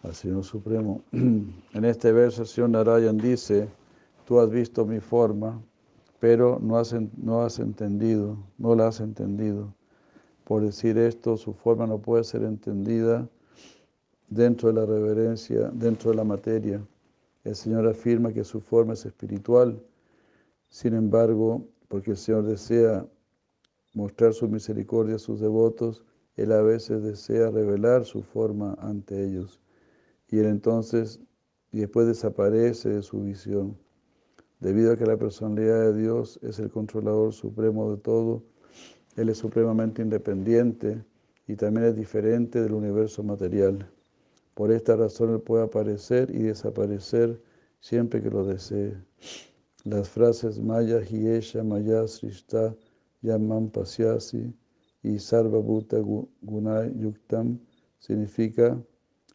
al 0.03 0.15
Señor 0.15 0.45
Supremo. 0.45 1.03
En 1.13 1.85
este 1.85 2.13
verso, 2.13 2.43
el 2.43 2.49
Señor 2.49 2.71
Narayan 2.71 3.19
dice, 3.19 3.69
tú 4.25 4.39
has 4.39 4.51
visto 4.51 4.85
mi 4.85 5.01
forma, 5.01 5.61
pero 6.21 6.59
no 6.61 6.79
has, 6.79 6.95
no 7.17 7.43
has 7.43 7.59
entendido, 7.59 8.37
no 8.59 8.75
la 8.75 8.89
has 8.89 9.01
entendido. 9.01 9.75
Por 10.45 10.63
decir 10.63 10.99
esto, 10.99 11.37
su 11.37 11.53
forma 11.53 11.87
no 11.87 11.99
puede 11.99 12.25
ser 12.25 12.43
entendida 12.43 13.29
dentro 14.29 14.69
de 14.69 14.75
la 14.75 14.87
reverencia, 14.87 15.71
dentro 15.73 16.11
de 16.11 16.17
la 16.17 16.25
materia. 16.25 16.87
El 17.45 17.57
Señor 17.57 17.87
afirma 17.87 18.33
que 18.33 18.45
su 18.45 18.61
forma 18.61 18.93
es 18.93 19.05
espiritual. 19.05 19.83
Sin 20.69 20.95
embargo, 20.95 21.67
porque 21.89 22.13
el 22.13 22.17
Señor 22.17 22.45
desea 22.45 23.07
mostrar 23.95 24.35
su 24.35 24.49
misericordia 24.49 25.17
a 25.17 25.21
sus 25.21 25.41
devotos, 25.41 26.05
Él 26.37 26.53
a 26.53 26.61
veces 26.63 27.03
desea 27.03 27.51
revelar 27.51 28.05
su 28.05 28.23
forma 28.23 28.77
ante 28.81 29.25
ellos. 29.25 29.61
Y 30.29 30.39
Él 30.39 30.47
entonces, 30.47 31.21
y 31.71 31.79
después 31.81 32.07
desaparece 32.07 32.91
de 32.91 33.03
su 33.03 33.23
visión. 33.23 33.79
Debido 34.61 34.93
a 34.93 34.97
que 34.97 35.07
la 35.07 35.17
personalidad 35.17 35.81
de 35.81 36.01
Dios 36.01 36.39
es 36.43 36.59
el 36.59 36.71
controlador 36.71 37.33
supremo 37.33 37.91
de 37.91 37.99
todo, 37.99 38.43
Él 39.17 39.29
es 39.29 39.39
supremamente 39.39 40.03
independiente 40.03 41.05
y 41.47 41.57
también 41.57 41.87
es 41.87 41.97
diferente 41.97 42.61
del 42.61 42.73
universo 42.73 43.23
material. 43.23 43.89
Por 44.55 44.73
esta 44.73 44.97
razón 44.97 45.35
Él 45.35 45.41
puede 45.41 45.65
aparecer 45.65 46.31
y 46.31 46.43
desaparecer 46.45 47.41
siempre 47.81 48.23
que 48.23 48.31
lo 48.31 48.45
desee. 48.45 48.97
Las 49.85 50.09
frases 50.09 50.59
Maya 50.59 51.01
Hiesha 51.01 51.63
Maya 51.63 52.09
Srishta 52.09 52.75
Yamam 53.25 53.71
Pasyasi 53.71 54.53
y 55.03 55.19
Sarva 55.19 55.59
Bhuta 55.59 55.99
Gunay 56.43 56.93
Yuktam 56.99 57.59
significa 57.99 58.79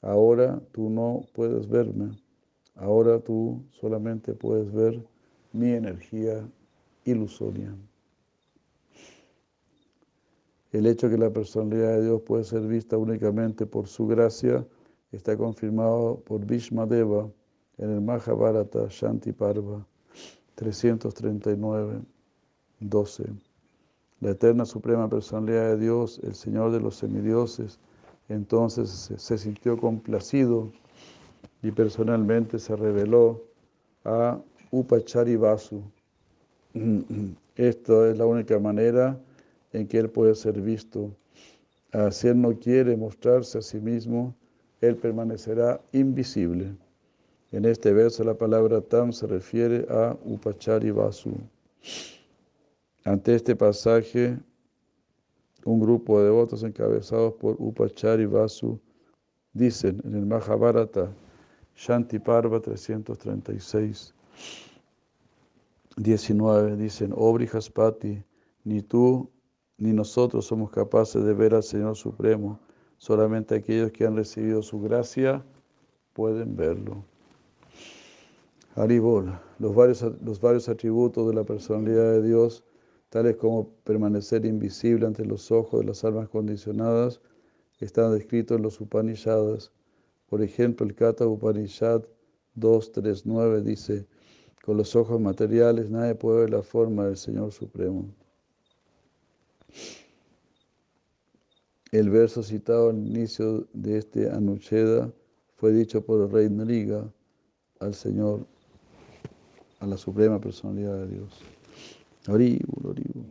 ahora 0.01 0.61
tú 0.71 0.89
no 0.89 1.25
puedes 1.33 1.67
verme, 1.67 2.11
ahora 2.75 3.19
tú 3.19 3.63
solamente 3.71 4.33
puedes 4.35 4.71
ver 4.71 5.03
mi 5.53 5.71
energía 5.71 6.47
ilusoria. 7.03 7.75
El 10.71 10.85
hecho 10.85 11.09
que 11.09 11.17
la 11.17 11.33
personalidad 11.33 11.95
de 11.95 12.03
Dios 12.03 12.21
puede 12.21 12.43
ser 12.43 12.61
vista 12.67 12.95
únicamente 12.95 13.65
por 13.65 13.87
su 13.87 14.05
gracia 14.05 14.65
está 15.11 15.35
confirmado 15.35 16.19
por 16.19 16.45
Deva 16.45 17.27
en 17.79 17.89
el 17.89 18.01
Mahabharata 18.01 18.85
Shanti 18.89 19.31
Parva 19.31 19.83
339, 20.53 22.01
12. 22.81 23.48
La 24.21 24.31
eterna 24.31 24.65
suprema 24.65 25.09
personalidad 25.09 25.69
de 25.69 25.77
Dios, 25.77 26.19
el 26.23 26.35
Señor 26.35 26.71
de 26.71 26.81
los 26.81 26.95
semidioses, 26.95 27.79
entonces 28.27 29.11
se, 29.15 29.37
sintió 29.37 29.77
complacido 29.77 30.71
y 31.63 31.71
personalmente 31.71 32.59
se 32.59 32.75
reveló 32.75 33.41
a 34.03 34.37
Upachari 34.71 35.37
Vasu. 35.37 35.81
Esto 37.55 38.05
es 38.05 38.17
la 38.17 38.25
única 38.25 38.59
manera 38.59 39.17
en 39.71 39.87
que 39.87 39.99
Él 39.99 40.09
puede 40.09 40.35
ser 40.35 40.61
visto. 40.61 41.11
Si 42.11 42.27
Él 42.27 42.41
no 42.41 42.53
quiere 42.59 42.97
mostrarse 42.97 43.57
a 43.57 43.61
sí 43.61 43.79
mismo, 43.79 44.35
Él 44.81 44.95
permanecerá 44.97 45.81
invisible. 45.91 46.75
En 47.51 47.65
este 47.65 47.93
verso 47.93 48.23
la 48.23 48.35
palabra 48.35 48.81
tam 48.81 49.11
se 49.11 49.25
refiere 49.25 49.87
a 49.89 50.15
Upachari 50.23 50.91
Vasu. 50.91 51.31
Ante 53.05 53.35
este 53.35 53.55
pasaje, 53.55 54.37
un 55.65 55.79
grupo 55.79 56.19
de 56.19 56.25
devotos 56.25 56.63
encabezados 56.63 57.33
por 57.35 57.55
Upachari 57.57 58.25
Vasu 58.25 58.79
dicen 59.53 60.01
en 60.03 60.15
el 60.15 60.25
Mahabharata, 60.25 61.11
Shanti 61.75 62.19
Parva 62.19 62.59
336, 62.59 64.13
19, 65.95 66.75
dicen, 66.75 67.13
oh 67.15 67.33
Brihaspati, 67.33 68.21
ni 68.65 68.81
tú 68.81 69.29
ni 69.77 69.93
nosotros 69.93 70.45
somos 70.45 70.69
capaces 70.71 71.23
de 71.23 71.33
ver 71.33 71.55
al 71.55 71.63
Señor 71.63 71.95
Supremo, 71.95 72.59
solamente 72.97 73.55
aquellos 73.55 73.91
que 73.91 74.05
han 74.05 74.17
recibido 74.17 74.61
su 74.61 74.81
gracia 74.81 75.43
pueden 76.13 76.55
verlo. 76.57 77.05
Haribol, 78.75 79.39
los 79.57 79.73
varios, 79.73 80.03
los 80.21 80.41
varios 80.41 80.67
atributos 80.67 81.27
de 81.27 81.33
la 81.33 81.45
personalidad 81.45 82.11
de 82.11 82.23
Dios 82.23 82.63
tales 83.09 83.35
como 83.37 83.69
permanecer 83.83 84.45
invisible 84.45 85.05
ante 85.05 85.25
los 85.25 85.51
ojos 85.51 85.81
de 85.81 85.87
las 85.87 86.03
almas 86.03 86.29
condicionadas, 86.29 87.19
están 87.79 88.13
descritos 88.13 88.57
en 88.57 88.63
los 88.63 88.79
Upanishads. 88.79 89.71
Por 90.27 90.41
ejemplo, 90.41 90.85
el 90.85 90.95
Kata 90.95 91.27
Upanishad 91.27 92.03
2.3.9 92.57 93.61
dice, 93.61 94.05
con 94.63 94.77
los 94.77 94.95
ojos 94.95 95.19
materiales 95.19 95.89
nadie 95.89 96.15
puede 96.15 96.41
ver 96.41 96.49
la 96.51 96.61
forma 96.61 97.05
del 97.05 97.17
Señor 97.17 97.51
Supremo. 97.51 98.05
El 101.91 102.09
verso 102.11 102.43
citado 102.43 102.89
al 102.89 102.97
inicio 102.97 103.67
de 103.73 103.97
este 103.97 104.29
Anucheda 104.29 105.11
fue 105.55 105.71
dicho 105.71 106.05
por 106.05 106.21
el 106.21 106.31
rey 106.31 106.49
Nriga 106.49 107.11
al 107.79 107.95
Señor, 107.95 108.45
a 109.79 109.87
la 109.87 109.97
Suprema 109.97 110.39
Personalidad 110.39 110.97
de 110.97 111.07
Dios. 111.07 111.58
Oribul, 112.27 112.85
oribul. 112.85 113.25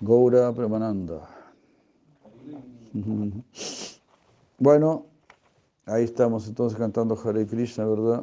Gaura 0.00 0.52
Premananda. 0.52 1.28
Bueno, 4.56 5.06
ahí 5.84 6.04
estamos 6.04 6.46
entonces 6.46 6.78
cantando 6.78 7.18
Hare 7.22 7.44
Krishna, 7.44 7.84
¿verdad? 7.84 8.22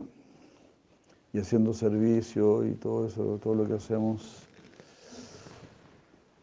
Y 1.33 1.39
haciendo 1.39 1.73
servicio 1.73 2.65
y 2.65 2.73
todo 2.73 3.07
eso, 3.07 3.39
todo 3.41 3.55
lo 3.55 3.67
que 3.67 3.73
hacemos 3.73 4.47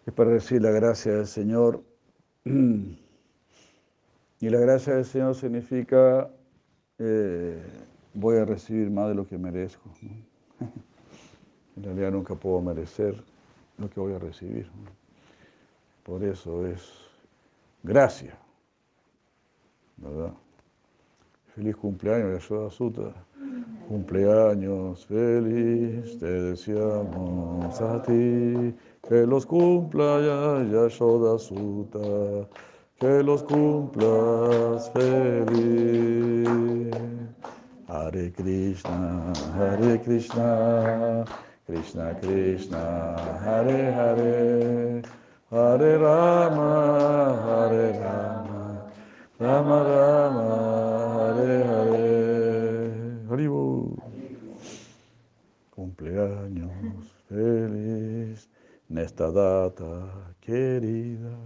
es 0.07 0.12
para 0.14 0.31
recibir 0.31 0.62
la 0.62 0.70
gracia 0.70 1.12
del 1.12 1.27
Señor. 1.27 1.83
Y 4.40 4.51
la 4.51 4.61
gracia 4.61 4.94
del 4.94 5.05
Señor 5.05 5.35
significa 5.35 6.31
eh, 7.01 7.61
voy 8.14 8.37
a 8.37 8.44
recibir 8.44 8.88
más 8.88 9.09
de 9.09 9.14
lo 9.16 9.27
que 9.27 9.37
merezco. 9.37 9.91
En 11.76 11.84
realidad 11.84 12.11
nunca 12.11 12.34
puedo 12.34 12.61
merecer 12.61 13.22
lo 13.76 13.89
que 13.89 14.01
voy 14.01 14.12
a 14.12 14.18
recibir. 14.18 14.68
Por 16.03 16.24
eso 16.24 16.66
es 16.66 16.82
gracia. 17.84 18.36
¿Verdad? 19.97 20.32
Feliz 21.59 21.77
cumpleaños, 21.77 22.35
Yashoda 22.35 22.71
Sutra. 22.71 23.13
Cumpleaños 23.89 25.05
feliz, 25.07 26.17
te 26.21 26.27
deseamos 26.27 27.81
a 27.81 28.01
ti, 28.01 28.73
que 29.09 29.27
los 29.27 29.45
cumpla 29.45 30.21
ya 30.21 30.63
Yashoda 30.71 31.37
Suta, 31.37 32.47
que 33.01 33.25
los 33.25 33.43
cumplas 33.43 34.89
feliz. 34.93 36.49
Hare 37.89 38.33
Krishna, 38.35 39.33
Hare 39.57 40.01
Krishna, 40.01 41.25
Krishna 41.67 42.15
Krishna, 42.21 43.17
Hare 43.45 43.93
Hare, 43.99 45.03
Hare 45.51 45.99
Rama, 45.99 47.35
Hare 47.43 47.99
Rama, 47.99 48.93
Rama 49.41 49.83
Rama, 49.83 50.68
Cumpleaños 55.99 57.12
feliz. 57.28 58.49
esta 58.88 59.32
data 59.32 60.32
querida. 60.40 61.36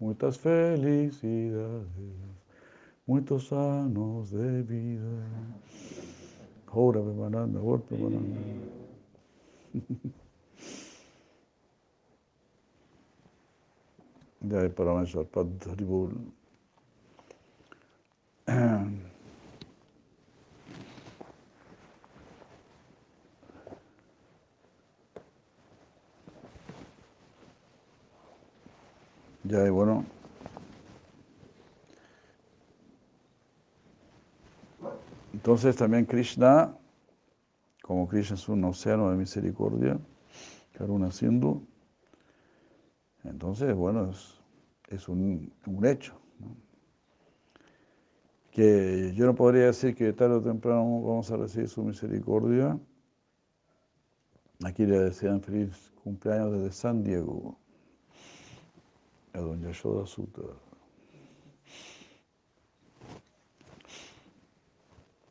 Muchas 0.00 0.38
felicidades, 0.38 1.86
muchos 3.06 3.52
años 3.52 4.32
de 4.32 4.62
vida. 4.64 5.24
Ahora 6.66 7.00
me 7.00 7.14
mandan, 7.14 7.56
ahora 7.56 7.82
me 7.90 7.98
mandan. 7.98 8.34
Jai 14.50 14.68
Parameshwar 14.70 15.26
Pad 15.26 15.46
Ya, 29.50 29.66
y 29.66 29.70
bueno. 29.70 30.04
Entonces 35.32 35.74
también 35.74 36.04
Krishna, 36.04 36.76
como 37.82 38.06
Krishna 38.06 38.36
es 38.36 38.48
un 38.48 38.62
océano 38.62 39.10
de 39.10 39.16
misericordia, 39.16 39.98
Karuna 40.72 41.10
Sindhu, 41.10 41.66
entonces, 43.24 43.74
bueno, 43.74 44.10
es, 44.10 44.40
es 44.88 45.08
un, 45.08 45.52
hecho. 45.84 46.14
Que 48.52 49.12
yo 49.16 49.26
no 49.26 49.34
podría 49.34 49.66
decir 49.66 49.96
que 49.96 50.12
tarde 50.12 50.36
o 50.36 50.42
temprano 50.42 51.02
vamos 51.02 51.28
a 51.32 51.36
recibir 51.36 51.68
su 51.68 51.82
misericordia. 51.82 52.78
Aquí 54.64 54.86
le 54.86 55.00
desean 55.00 55.42
feliz 55.42 55.92
cumpleaños 56.04 56.52
desde 56.52 56.72
San 56.72 57.02
Diego 57.02 57.59
a 59.34 59.38
don 59.38 59.60
Yashoda 59.60 60.06
Sutta. 60.06 60.42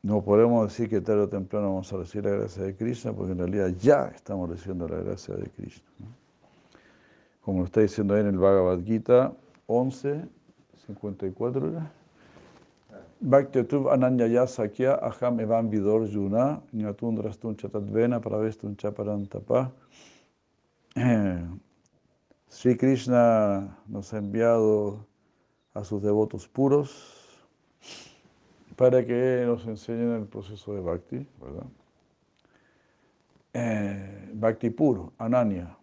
No 0.01 0.21
podemos 0.23 0.69
decir 0.69 0.89
que 0.89 1.01
tarde 1.01 1.23
o 1.23 1.27
temprano 1.27 1.67
vamos 1.67 1.91
a 1.91 1.97
recibir 1.97 2.25
la 2.25 2.37
gracia 2.37 2.63
de 2.63 2.75
Krishna, 2.75 3.11
porque 3.11 3.33
en 3.33 3.39
realidad 3.39 3.67
ya 3.81 4.07
estamos 4.15 4.49
recibiendo 4.49 4.87
la 4.87 4.97
gracia 5.03 5.35
de 5.35 5.49
Krishna. 5.49 5.89
Como 7.41 7.59
lo 7.59 7.65
está 7.65 7.81
diciendo 7.81 8.13
ahí 8.13 8.21
en 8.21 8.27
el 8.27 8.37
Bhagavad 8.37 8.81
Gita 8.85 9.33
11, 9.67 10.23
54 10.87 11.69
era. 11.69 11.91
Bhaktyatuv 13.21 13.89
ananyaya 13.89 14.47
sakya 14.47 14.95
aham 14.95 15.41
evam 15.41 15.69
vidor 15.69 16.07
yuna 16.07 16.61
nyatun 16.71 17.15
drastun 17.15 17.57
chatadvena 17.57 18.21
pravestun 18.21 18.77
chaparantapa. 18.77 19.71
Sri 22.49 22.75
Krishna 22.75 23.77
nos 23.87 24.11
ha 24.13 24.17
enviado 24.17 25.05
a 25.73 25.83
sus 25.83 26.01
devotos 26.01 26.47
puros 26.47 27.47
para 28.75 29.05
que 29.05 29.43
nos 29.45 29.65
enseñen 29.67 30.13
el 30.13 30.25
proceso 30.25 30.73
de 30.73 30.81
Bhakti, 30.81 31.27
¿verdad? 31.39 31.67
Eh, 33.53 34.31
bhakti 34.33 34.69
puro, 34.71 35.13
Ananya, 35.17 35.77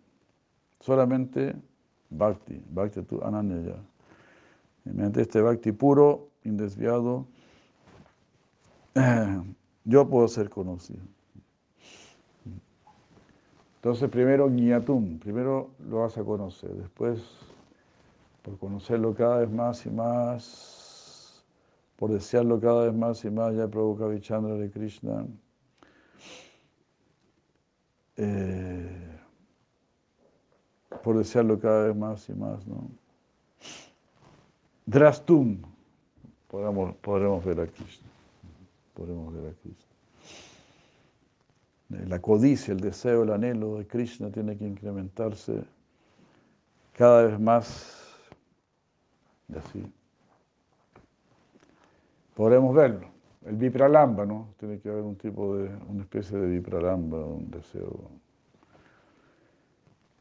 solamente 0.81 1.55
Bhakti, 2.11 2.61
Bhakti 2.71 3.03
tu 3.03 3.23
Ananya 3.23 3.61
ya. 3.61 3.85
Y 4.85 4.91
mediante 4.91 5.23
este 5.23 5.41
Bhakti 5.41 5.73
puro, 5.73 6.31
indesviado, 6.45 7.27
eh, 8.95 9.43
yo 9.85 10.09
puedo 10.09 10.27
ser 10.27 10.51
conocido. 10.51 11.03
Entonces, 13.87 14.11
primero 14.11 14.51
Guiatum, 14.51 15.21
primero 15.21 15.71
lo 15.89 16.01
vas 16.01 16.19
a 16.19 16.25
conocer, 16.25 16.73
después, 16.73 17.23
por 18.43 18.59
conocerlo 18.59 19.15
cada 19.15 19.39
vez 19.39 19.49
más 19.49 19.87
y 19.87 19.91
más, 19.91 21.45
por 21.95 22.11
desearlo 22.11 22.59
cada 22.59 22.87
vez 22.87 22.95
más 22.95 23.25
y 23.25 23.31
más, 23.31 23.55
ya 23.55 23.69
provoca 23.69 24.09
Vichandra 24.09 24.55
de 24.55 24.73
Krishna. 24.73 25.25
Eh, 28.17 29.21
por 31.05 31.19
desearlo 31.19 31.61
cada 31.61 31.87
vez 31.87 31.97
más 31.97 32.29
y 32.29 32.35
más, 32.35 32.67
¿no? 32.67 32.91
Drastum, 34.85 35.63
podremos, 36.49 36.93
podremos 36.97 37.45
ver 37.45 37.61
a 37.61 37.67
Krishna, 37.69 38.09
podremos 38.95 39.33
ver 39.33 39.53
a 39.53 39.55
Krishna. 39.63 39.86
La 41.89 42.21
codicia, 42.21 42.73
el 42.73 42.81
deseo, 42.81 43.23
el 43.23 43.33
anhelo 43.33 43.79
de 43.79 43.87
Krishna 43.87 44.31
tiene 44.31 44.57
que 44.57 44.67
incrementarse 44.67 45.63
cada 46.93 47.27
vez 47.27 47.39
más 47.39 48.07
y 49.49 49.57
así. 49.57 49.93
Podremos 52.35 52.75
verlo. 52.75 53.09
El 53.45 53.57
vipralamba, 53.57 54.27
¿no? 54.27 54.49
Tiene 54.59 54.81
que 54.81 54.89
haber 54.89 55.03
un 55.03 55.15
tipo 55.17 55.57
de, 55.57 55.71
una 55.89 56.03
especie 56.03 56.37
de 56.37 56.49
vipralamba, 56.49 57.25
un 57.25 57.49
deseo. 57.51 58.11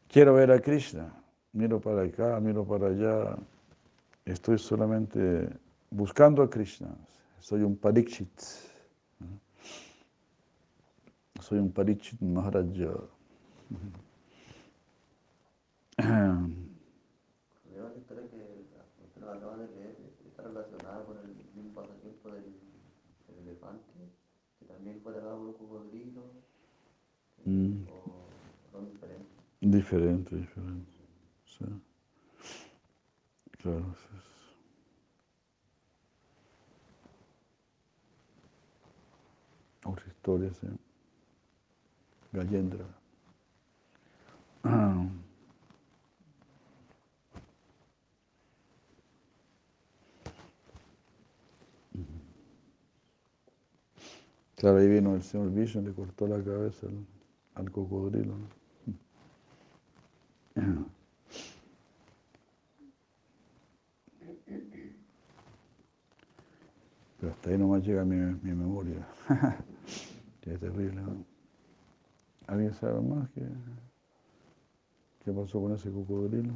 Quiero 0.07 0.35
ver 0.35 0.51
a 0.51 0.59
Krishna, 0.59 1.11
miro 1.51 1.81
para 1.81 2.03
acá, 2.03 2.39
miro 2.39 2.63
para 2.63 2.87
allá. 2.87 3.35
Estoy 4.25 4.59
solamente 4.59 5.49
buscando 5.89 6.43
a 6.43 6.49
Krishna. 6.49 6.95
Soy 7.39 7.63
un 7.63 7.75
parikshit. 7.75 8.29
Soy 11.45 11.59
un 11.59 11.71
parikshit 11.71 12.19
Maharaja. 12.21 12.63
Creo 17.69 17.93
que 17.93 17.99
historia 17.99 18.23
que 18.31 18.65
usted 19.05 19.21
nos 19.21 19.29
acaba 19.37 19.55
de 19.57 19.67
leer 19.67 19.95
está 20.25 20.41
relacionada 20.41 21.05
con 21.05 21.19
el 21.19 21.35
mismo 21.53 21.71
pasatiempo 21.75 22.31
del, 22.31 22.45
del 23.27 23.47
elefante, 23.47 23.93
que 24.57 24.65
también 24.65 24.99
fue 25.03 25.13
dado 25.13 25.37
por 25.37 25.47
un 25.49 25.53
cocodrilo, 25.53 26.23
Mm. 27.45 27.85
o 27.91 28.25
son 28.71 28.89
diferentes. 28.89 29.37
Diferente, 29.61 30.35
diferente. 30.35 30.91
Sí. 31.45 31.65
Claro, 33.59 33.93
sí, 33.93 34.17
Otra 39.85 40.07
historia, 40.07 40.51
sí. 40.55 40.67
Gallendra. 42.35 42.85
Ah. 44.63 45.07
Claro, 54.55 54.79
ahí 54.79 54.87
vino 54.87 55.15
el 55.15 55.21
señor 55.21 55.51
Vishnu, 55.51 55.81
le 55.81 55.93
cortó 55.93 56.27
la 56.27 56.43
cabeza 56.43 56.87
al, 57.55 57.71
cocodrilo. 57.71 58.35
Pero 67.19 67.31
hasta 67.31 67.49
ahí 67.49 67.57
nomás 67.57 67.85
llega 67.85 68.03
mi, 68.03 68.17
mi 68.17 68.53
memoria. 68.53 69.07
Qué 70.41 70.57
terrible, 70.57 71.01
¿no? 71.01 71.34
¿Alguien 72.47 72.73
sabe 72.73 73.01
más 73.01 73.29
qué, 73.31 73.41
qué 75.25 75.31
pasó 75.33 75.59
con 75.61 75.73
ese 75.73 75.91
cocodrilo? 75.91 76.53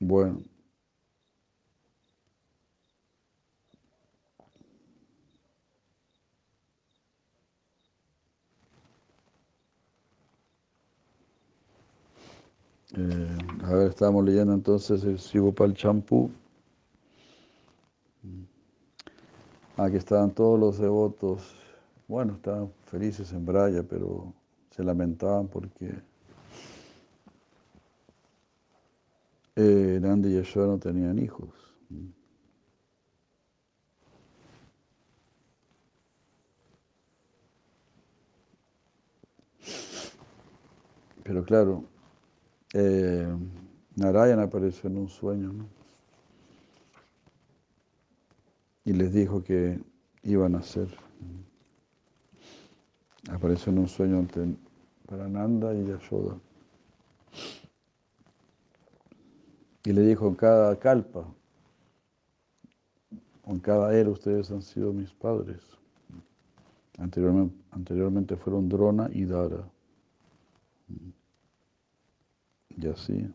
Bueno. 0.00 0.42
Eh, 12.96 13.38
a 13.64 13.72
ver, 13.72 13.88
estamos 13.88 14.22
leyendo 14.24 14.52
entonces 14.52 15.02
el 15.04 15.18
Sivopal 15.18 15.72
Champú. 15.74 16.30
Aquí 19.78 19.96
estaban 19.96 20.32
todos 20.32 20.58
los 20.58 20.78
devotos, 20.78 21.54
bueno, 22.08 22.34
estaban 22.34 22.72
felices 22.86 23.32
en 23.32 23.46
Braya, 23.46 23.84
pero 23.84 24.32
se 24.70 24.82
lamentaban 24.82 25.46
porque 25.46 26.02
eh, 29.54 29.98
Nanda 30.02 30.28
y 30.28 30.34
Yashoda 30.34 30.66
no 30.66 30.78
tenían 30.80 31.16
hijos. 31.20 31.50
Pero 41.22 41.44
claro, 41.44 41.84
eh, 42.74 43.28
Narayan 43.94 44.40
apareció 44.40 44.90
en 44.90 44.98
un 44.98 45.08
sueño, 45.08 45.52
¿no? 45.52 45.77
Y 48.88 48.94
les 48.94 49.12
dijo 49.12 49.44
que 49.44 49.78
iban 50.22 50.54
a 50.54 50.62
ser 50.62 50.88
apareció 53.30 53.70
en 53.70 53.80
un 53.80 53.86
sueño 53.86 54.16
ante 54.16 54.56
Parananda 55.04 55.74
y 55.74 55.84
Yashoda. 55.84 56.38
Y 59.84 59.92
le 59.92 60.00
dijo, 60.00 60.28
en 60.28 60.36
cada 60.36 60.78
calpa, 60.78 61.26
en 63.44 63.60
cada 63.60 63.94
era 63.94 64.08
ustedes 64.08 64.50
han 64.50 64.62
sido 64.62 64.94
mis 64.94 65.12
padres. 65.12 65.60
Anteriormente, 66.96 67.56
anteriormente 67.72 68.36
fueron 68.36 68.70
Drona 68.70 69.10
y 69.12 69.26
Dara. 69.26 69.68
Y 72.70 72.86
así. 72.86 73.30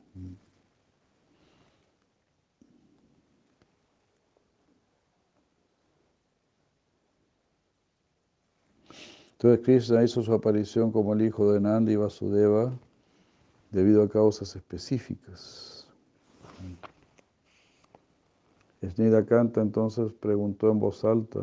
Entonces 9.43 9.65
Krishna 9.65 10.01
hizo 10.01 10.21
su 10.21 10.33
aparición 10.33 10.89
como 10.93 11.11
el 11.11 11.21
hijo 11.21 11.51
de 11.51 11.59
Nandi 11.59 11.91
y 11.91 11.95
Vasudeva 11.97 12.71
debido 13.71 14.01
a 14.01 14.07
causas 14.07 14.55
específicas. 14.55 15.85
Snida 18.81 19.25
Kanta 19.25 19.59
entonces 19.59 20.13
preguntó 20.13 20.71
en 20.71 20.79
voz 20.79 21.03
alta, 21.03 21.41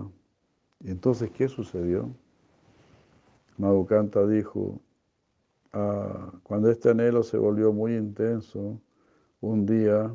¿y 0.82 0.90
entonces 0.90 1.30
qué 1.30 1.46
sucedió? 1.46 2.08
Madhukanta 3.58 4.26
dijo, 4.26 4.80
ah, 5.74 6.32
cuando 6.42 6.70
este 6.70 6.88
anhelo 6.88 7.22
se 7.22 7.36
volvió 7.36 7.70
muy 7.70 7.96
intenso, 7.96 8.80
un 9.42 9.66
día 9.66 10.10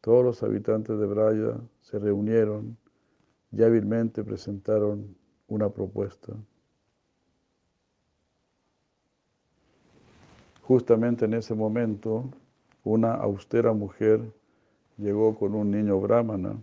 todos 0.00 0.24
los 0.24 0.44
habitantes 0.44 0.96
de 0.96 1.06
Braya 1.06 1.58
se 1.80 1.98
reunieron 1.98 2.76
y 3.50 3.64
hábilmente 3.64 4.22
presentaron 4.22 5.16
una 5.48 5.68
propuesta. 5.70 6.32
Justamente 10.66 11.26
en 11.26 11.34
ese 11.34 11.54
momento, 11.54 12.28
una 12.82 13.14
austera 13.14 13.72
mujer 13.72 14.20
llegó 14.96 15.38
con 15.38 15.54
un 15.54 15.70
niño 15.70 16.00
brahmana 16.00 16.60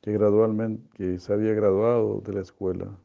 que 0.00 0.12
gradualmente 0.12 0.88
que 0.94 1.18
se 1.18 1.32
había 1.32 1.52
graduado 1.52 2.20
de 2.20 2.34
la 2.34 2.40
escuela. 2.40 2.96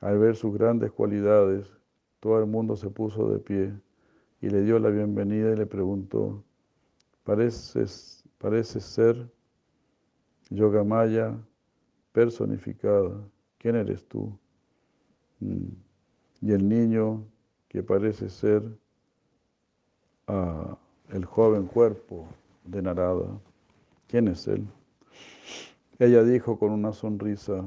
Al 0.00 0.18
ver 0.18 0.34
sus 0.34 0.52
grandes 0.52 0.90
cualidades, 0.90 1.70
todo 2.18 2.40
el 2.40 2.46
mundo 2.46 2.74
se 2.74 2.90
puso 2.90 3.30
de 3.30 3.38
pie 3.38 3.72
y 4.40 4.50
le 4.50 4.62
dio 4.62 4.80
la 4.80 4.90
bienvenida 4.90 5.52
y 5.52 5.56
le 5.56 5.66
preguntó, 5.66 6.42
pareces, 7.22 8.24
parece 8.38 8.80
ser 8.80 9.30
Yogamaya 10.50 11.38
personificada, 12.10 13.16
¿quién 13.58 13.76
eres 13.76 14.04
tú? 14.08 14.36
Mm. 15.38 15.68
Y 16.40 16.50
el 16.50 16.68
niño 16.68 17.24
que 17.68 17.84
parece 17.84 18.28
ser 18.28 18.76
el 20.28 21.24
joven 21.24 21.66
cuerpo 21.66 22.26
de 22.64 22.82
Narada. 22.82 23.38
¿Quién 24.08 24.28
es 24.28 24.46
él? 24.48 24.66
Ella 25.98 26.22
dijo 26.24 26.58
con 26.58 26.72
una 26.72 26.92
sonrisa, 26.92 27.64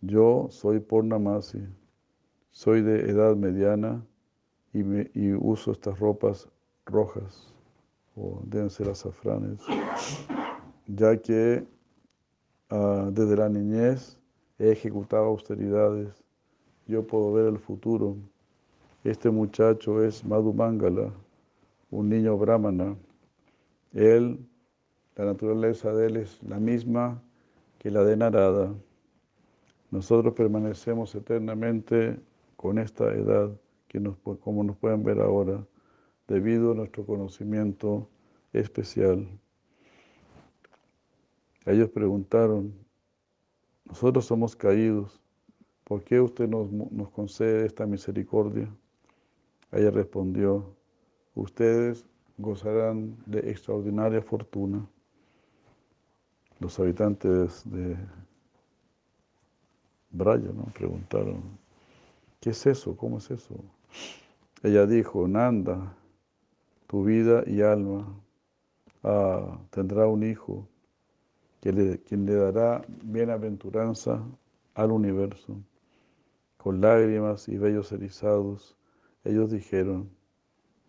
yo 0.00 0.46
soy 0.50 0.80
Purnamasi, 0.80 1.62
soy 2.50 2.82
de 2.82 3.10
edad 3.10 3.36
mediana 3.36 4.04
y, 4.72 5.32
uso 5.32 5.72
estas 5.72 5.98
ropas 5.98 6.48
rojas, 6.86 7.52
o 8.16 8.40
deben 8.44 8.70
ser 8.70 8.88
azafranes, 8.88 9.60
ya 10.86 11.16
que 11.16 11.66
ah, 12.70 13.10
desde 13.12 13.36
la 13.36 13.48
niñez 13.48 14.18
he 14.58 14.70
ejecutado 14.70 15.24
austeridades, 15.26 16.24
yo 16.86 17.06
puedo 17.06 17.32
ver 17.32 17.46
el 17.46 17.58
futuro. 17.58 18.16
Este 19.04 19.30
muchacho 19.30 20.02
es 20.02 20.24
Madhumangala, 20.24 21.12
un 21.90 22.08
niño 22.08 22.36
brahmana, 22.36 22.96
él, 23.92 24.38
la 25.16 25.24
naturaleza 25.24 25.92
de 25.92 26.06
él 26.06 26.16
es 26.16 26.42
la 26.42 26.58
misma 26.58 27.22
que 27.78 27.90
la 27.90 28.04
de 28.04 28.16
Narada. 28.16 28.72
Nosotros 29.90 30.34
permanecemos 30.34 31.14
eternamente 31.14 32.20
con 32.56 32.78
esta 32.78 33.12
edad, 33.12 33.50
que 33.88 33.98
nos, 33.98 34.16
como 34.18 34.62
nos 34.62 34.76
pueden 34.76 35.02
ver 35.02 35.20
ahora, 35.20 35.66
debido 36.28 36.72
a 36.72 36.74
nuestro 36.76 37.04
conocimiento 37.04 38.08
especial. 38.52 39.26
Ellos 41.66 41.90
preguntaron, 41.90 42.72
nosotros 43.84 44.26
somos 44.26 44.54
caídos, 44.54 45.20
¿por 45.84 46.04
qué 46.04 46.20
usted 46.20 46.48
nos, 46.48 46.70
nos 46.70 47.10
concede 47.10 47.66
esta 47.66 47.84
misericordia? 47.84 48.72
Ella 49.72 49.90
respondió, 49.90 50.76
ustedes 51.34 52.04
gozarán 52.38 53.16
de 53.26 53.50
extraordinaria 53.50 54.22
fortuna. 54.22 54.86
Los 56.58 56.78
habitantes 56.78 57.62
de 57.70 57.96
Braya 60.10 60.50
¿no? 60.52 60.64
preguntaron, 60.74 61.42
¿qué 62.40 62.50
es 62.50 62.66
eso? 62.66 62.96
¿Cómo 62.96 63.18
es 63.18 63.30
eso? 63.30 63.54
Ella 64.62 64.86
dijo, 64.86 65.26
Nanda, 65.28 65.94
tu 66.86 67.04
vida 67.04 67.44
y 67.46 67.62
alma 67.62 68.06
ah, 69.04 69.58
tendrá 69.70 70.06
un 70.06 70.22
hijo 70.22 70.66
que 71.60 71.72
le, 71.72 71.98
quien 72.02 72.26
le 72.26 72.34
dará 72.34 72.82
bienaventuranza 73.02 74.22
al 74.74 74.90
universo. 74.90 75.56
Con 76.56 76.80
lágrimas 76.80 77.48
y 77.48 77.56
bellos 77.56 77.92
erizados, 77.92 78.76
ellos 79.24 79.50
dijeron, 79.50 80.10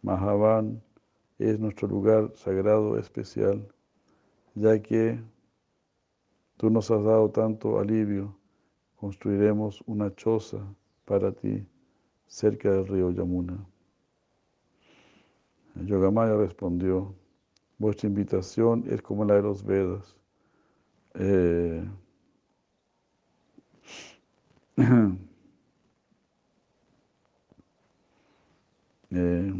Mahavan 0.01 0.81
es 1.37 1.59
nuestro 1.59 1.87
lugar 1.87 2.31
sagrado 2.35 2.97
especial, 2.97 3.67
ya 4.55 4.81
que 4.81 5.19
tú 6.57 6.69
nos 6.69 6.89
has 6.91 7.03
dado 7.03 7.29
tanto 7.29 7.79
alivio, 7.79 8.35
construiremos 8.95 9.83
una 9.87 10.13
choza 10.15 10.59
para 11.05 11.31
ti 11.31 11.65
cerca 12.27 12.71
del 12.71 12.87
río 12.87 13.11
Yamuna. 13.11 13.57
Yogamaya 15.85 16.35
respondió, 16.35 17.15
vuestra 17.77 18.07
invitación 18.07 18.83
es 18.87 19.01
como 19.01 19.25
la 19.25 19.35
de 19.35 19.41
los 19.41 19.63
Vedas. 19.63 20.15
Eh, 21.15 21.83
Eh, 29.13 29.51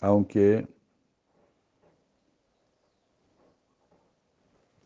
aunque, 0.00 0.66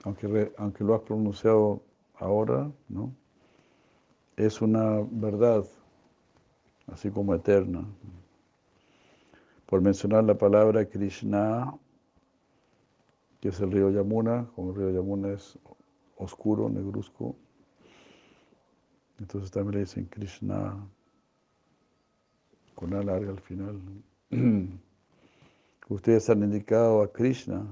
aunque, 0.04 0.52
aunque 0.56 0.84
lo 0.84 0.94
has 0.94 1.02
pronunciado 1.02 1.82
ahora, 2.14 2.70
¿no? 2.88 3.12
es 4.36 4.62
una 4.62 5.06
verdad, 5.10 5.64
así 6.86 7.10
como 7.10 7.34
eterna. 7.34 7.84
Por 9.66 9.80
mencionar 9.80 10.24
la 10.24 10.36
palabra 10.36 10.84
Krishna, 10.86 11.74
que 13.40 13.48
es 13.48 13.60
el 13.60 13.72
río 13.72 13.90
Yamuna, 13.90 14.48
como 14.54 14.70
el 14.70 14.76
río 14.76 14.90
Yamuna 14.90 15.32
es 15.32 15.58
oscuro, 16.16 16.68
negruzco, 16.68 17.36
entonces 19.18 19.50
también 19.50 19.74
le 19.74 19.80
dicen 19.80 20.06
Krishna 20.06 20.76
con 22.74 22.94
A 22.94 23.02
larga 23.02 23.30
al 23.30 23.40
final. 23.40 23.80
Ustedes 25.92 26.30
han 26.30 26.42
indicado 26.42 27.02
a 27.02 27.12
Krishna 27.12 27.66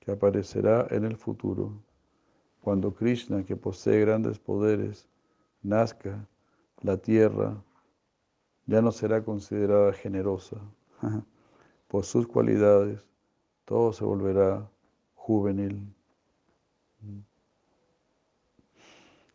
que 0.00 0.10
aparecerá 0.10 0.86
en 0.90 1.04
el 1.04 1.18
futuro. 1.18 1.78
Cuando 2.62 2.94
Krishna, 2.94 3.44
que 3.44 3.56
posee 3.56 4.00
grandes 4.00 4.38
poderes, 4.38 5.06
nazca, 5.62 6.26
la 6.80 6.96
tierra 6.96 7.62
ya 8.64 8.80
no 8.80 8.90
será 8.90 9.22
considerada 9.22 9.92
generosa. 9.92 10.56
Por 11.88 12.06
sus 12.06 12.26
cualidades, 12.26 13.06
todo 13.66 13.92
se 13.92 14.02
volverá 14.02 14.66
juvenil. 15.14 15.94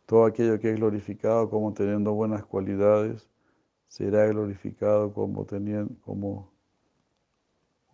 Todo 0.06 0.24
aquello 0.24 0.58
que 0.58 0.70
es 0.70 0.76
glorificado 0.76 1.48
como 1.48 1.72
teniendo 1.72 2.12
buenas 2.12 2.44
cualidades 2.44 3.30
será 3.86 4.26
glorificado 4.26 5.14
como, 5.14 5.44
teniendo, 5.44 5.94
como, 6.02 6.53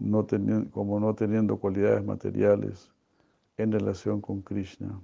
no 0.01 0.24
teniendo, 0.24 0.70
como 0.70 0.98
no 1.01 1.14
teniendo 1.14 1.59
cualidades 1.59 2.05
materiales 2.05 2.90
en 3.57 3.72
relación 3.72 4.20
con 4.20 4.42
Krishna. 4.42 5.01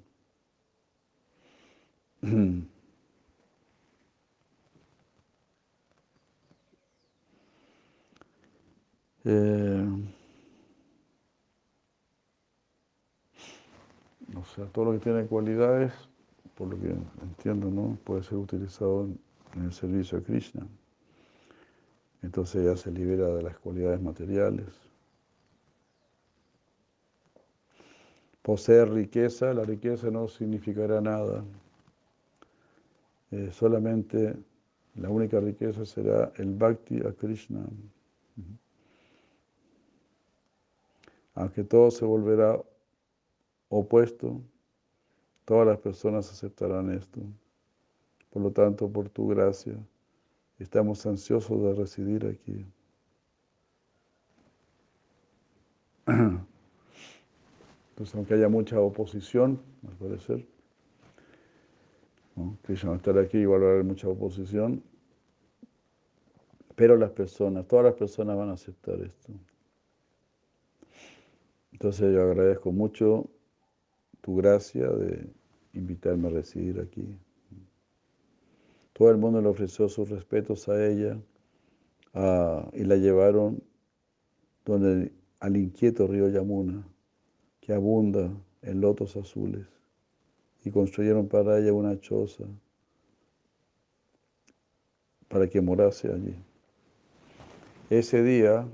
Eh, 9.28 9.84
o 14.36 14.44
sea, 14.44 14.66
todo 14.66 14.84
lo 14.84 14.92
que 14.92 14.98
tiene 15.00 15.26
cualidades 15.26 15.92
por 16.56 16.68
lo 16.68 16.80
que 16.80 16.96
entiendo, 17.22 17.70
¿no? 17.70 17.98
puede 18.04 18.22
ser 18.22 18.38
utilizado 18.38 19.04
en, 19.04 19.18
el 19.62 19.72
servicio 19.72 20.18
a 20.18 20.22
Krishna. 20.22 20.66
Entonces 22.26 22.64
ella 22.64 22.76
se 22.76 22.90
libera 22.90 23.28
de 23.28 23.40
las 23.40 23.56
cualidades 23.58 24.02
materiales. 24.02 24.66
Poseer 28.42 28.90
riqueza, 28.90 29.54
la 29.54 29.62
riqueza 29.62 30.10
no 30.10 30.26
significará 30.26 31.00
nada. 31.00 31.44
Eh, 33.30 33.50
solamente 33.52 34.34
la 34.96 35.08
única 35.08 35.38
riqueza 35.38 35.86
será 35.86 36.32
el 36.38 36.52
bhakti 36.52 36.98
a 37.06 37.12
Krishna. 37.12 37.64
Aunque 41.34 41.62
todo 41.62 41.92
se 41.92 42.04
volverá 42.04 42.60
opuesto, 43.68 44.40
todas 45.44 45.68
las 45.68 45.78
personas 45.78 46.28
aceptarán 46.28 46.92
esto. 46.92 47.20
Por 48.30 48.42
lo 48.42 48.50
tanto, 48.50 48.90
por 48.90 49.08
tu 49.10 49.28
gracia, 49.28 49.78
estamos 50.58 51.04
ansiosos 51.06 51.62
de 51.62 51.74
residir 51.74 52.26
aquí. 52.26 52.66
Entonces, 56.06 56.46
aunque 58.14 58.34
haya 58.34 58.48
mucha 58.48 58.80
oposición, 58.80 59.60
al 59.86 59.96
parecer, 59.96 60.46
¿no? 62.36 62.56
Krishna 62.62 62.94
estar 62.94 63.18
aquí, 63.18 63.38
igual 63.38 63.62
va 63.62 63.68
a 63.68 63.70
haber 63.70 63.84
mucha 63.84 64.08
oposición, 64.08 64.82
pero 66.74 66.96
las 66.96 67.10
personas, 67.10 67.66
todas 67.66 67.86
las 67.86 67.94
personas 67.94 68.36
van 68.36 68.50
a 68.50 68.52
aceptar 68.52 69.00
esto. 69.00 69.32
Entonces 71.72 72.14
yo 72.14 72.22
agradezco 72.22 72.72
mucho 72.72 73.28
tu 74.20 74.36
gracia 74.36 74.88
de 74.88 75.30
invitarme 75.72 76.28
a 76.28 76.30
residir 76.30 76.80
aquí. 76.80 77.18
Todo 78.96 79.10
el 79.10 79.18
mundo 79.18 79.42
le 79.42 79.48
ofreció 79.48 79.90
sus 79.90 80.08
respetos 80.08 80.70
a 80.70 80.86
ella 80.86 81.18
y 82.72 82.84
la 82.84 82.96
llevaron 82.96 83.62
donde, 84.64 85.12
al 85.38 85.58
inquieto 85.58 86.06
río 86.06 86.30
Yamuna, 86.30 86.88
que 87.60 87.74
abunda 87.74 88.30
en 88.62 88.80
lotos 88.80 89.18
azules, 89.18 89.66
y 90.64 90.70
construyeron 90.70 91.28
para 91.28 91.58
ella 91.58 91.74
una 91.74 92.00
choza 92.00 92.44
para 95.28 95.46
que 95.46 95.60
morase 95.60 96.10
allí. 96.10 96.34
Ese 97.90 98.22
día, 98.22 98.66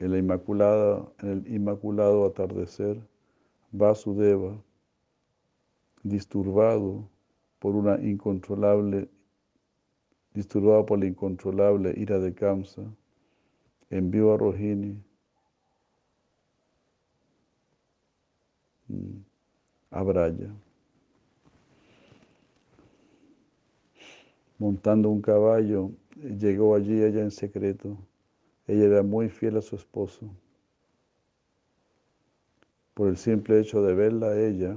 en, 0.00 0.12
el 0.12 1.46
inmaculado 1.46 2.26
atardecer, 2.26 3.00
Vasudeva, 3.70 4.60
disturbado 6.02 7.13
por 7.64 7.76
una 7.76 7.98
incontrolable, 7.98 9.08
disturbado 10.34 10.84
por 10.84 10.98
la 10.98 11.06
incontrolable 11.06 11.94
ira 11.96 12.18
de 12.18 12.34
Kamsa, 12.34 12.82
envió 13.88 14.34
a 14.34 14.36
Rohini 14.36 15.02
mm, 18.88 19.16
a 19.92 20.02
Braya. 20.02 20.50
Montando 24.58 25.08
un 25.08 25.22
caballo, 25.22 25.90
llegó 26.16 26.74
allí 26.74 27.02
ella 27.02 27.22
en 27.22 27.30
secreto. 27.30 27.96
Ella 28.66 28.84
era 28.84 29.02
muy 29.02 29.30
fiel 29.30 29.56
a 29.56 29.62
su 29.62 29.76
esposo. 29.76 30.28
Por 32.92 33.08
el 33.08 33.16
simple 33.16 33.58
hecho 33.58 33.80
de 33.80 33.94
verla 33.94 34.26
a 34.26 34.38
ella, 34.38 34.76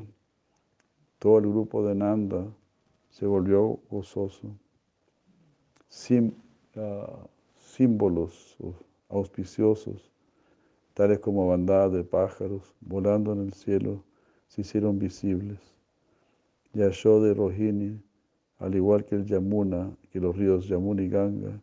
todo 1.20 1.40
el 1.40 1.50
grupo 1.50 1.86
de 1.86 1.94
Nanda 1.94 2.48
se 3.18 3.26
volvió 3.26 3.80
gozoso. 3.90 4.56
Ah, 6.76 7.28
símbolos 7.58 8.56
auspiciosos, 9.10 10.12
tales 10.94 11.18
como 11.18 11.48
bandadas 11.48 11.94
de 11.94 12.04
pájaros 12.04 12.76
volando 12.80 13.34
en 13.34 13.40
el 13.40 13.54
cielo, 13.54 14.04
se 14.48 14.62
hicieron 14.62 15.00
visibles. 15.00 15.60
Yashoda 16.74 17.30
de 17.30 17.34
Rohini, 17.34 18.00
al 18.60 18.76
igual 18.76 19.04
que 19.04 19.16
el 19.16 19.26
Yamuna, 19.26 19.98
que 20.12 20.20
los 20.20 20.36
ríos 20.38 20.68
Yamuna 20.68 21.02
y 21.02 21.10
Ganga, 21.10 21.60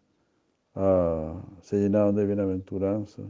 ah, 0.75 1.41
se 1.61 1.77
llenaron 1.77 2.17
de 2.17 2.27
bienaventuranza 2.27 3.23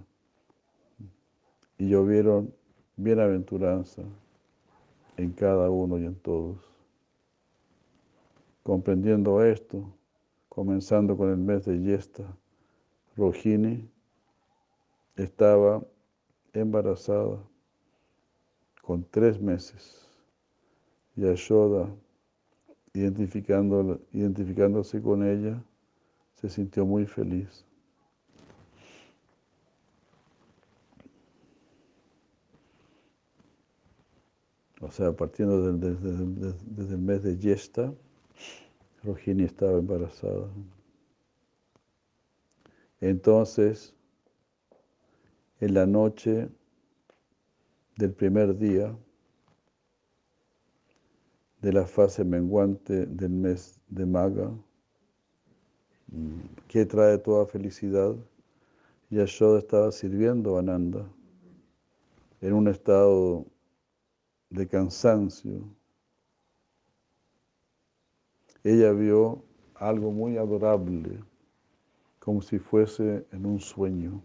y 1.77 1.91
llovieron 1.91 2.55
bienaventuranza 2.97 4.03
en 5.19 5.33
cada 5.33 5.69
uno 5.69 5.99
y 5.99 6.07
en 6.07 6.15
todos. 6.15 6.74
Comprendiendo 8.65 9.45
esto, 9.45 9.95
comenzando 10.49 11.19
con 11.19 11.29
el 11.29 11.37
mes 11.37 11.67
de 11.67 11.83
Yesta, 11.83 12.25
Rohini 13.15 13.87
estaba 15.17 15.85
embarazada 16.55 17.39
con 18.81 19.05
tres 19.11 19.39
meses. 19.39 20.09
y 21.15 21.21
Yashoda, 21.21 21.95
identificándose 22.95 25.03
con 25.03 25.29
ella, 25.29 25.63
se 26.33 26.49
sintió 26.49 26.87
muy 26.87 27.05
feliz. 27.05 27.67
O 34.81 34.91
sea, 34.91 35.13
partiendo 35.13 35.71
desde, 35.73 36.95
el 36.95 36.99
mes 36.99 37.23
de 37.23 37.37
Yesta, 37.37 37.93
Rohini 39.05 39.45
estaba 39.45 39.79
embarazada. 39.79 40.49
Entonces, 43.01 43.95
en 45.61 45.75
la 45.75 45.87
noche 45.87 46.49
del 47.97 48.13
primer 48.13 48.57
día 48.57 48.97
de 51.61 51.73
la 51.73 51.87
fase 51.87 52.25
menguante 52.25 53.07
del 53.07 53.31
mes 53.31 53.81
de 53.89 54.07
Maga, 54.07 54.51
mm, 56.09 56.41
que 56.69 56.87
trae 56.87 57.19
toda 57.19 57.47
felicidad, 57.47 58.15
Yashoda 59.11 59.59
estaba 59.59 59.93
sirviendo 59.93 60.59
a 60.59 60.63
Nanda 60.63 61.07
en 62.41 62.53
un 62.53 62.69
estado 62.69 63.47
de 64.51 64.67
cansancio, 64.67 65.63
ella 68.65 68.93
vio 68.93 69.45
algo 69.75 70.11
muy 70.11 70.39
adorable, 70.39 71.23
como 72.19 72.41
si 72.41 72.59
fuese 72.59 73.27
en 73.31 73.47
un 73.47 73.61
sueño. 73.61 74.23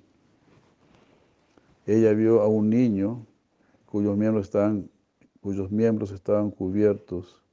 Ella 1.85 2.13
vio 2.13 2.41
a 2.41 2.47
un 2.47 2.69
niño 2.69 3.25
cuyos 3.85 4.17
miembros 4.17 4.45
estaban, 4.45 4.89
cuyos 5.41 5.69
miembros 5.69 6.11
estaban 6.11 6.51
cubiertos 6.51 7.43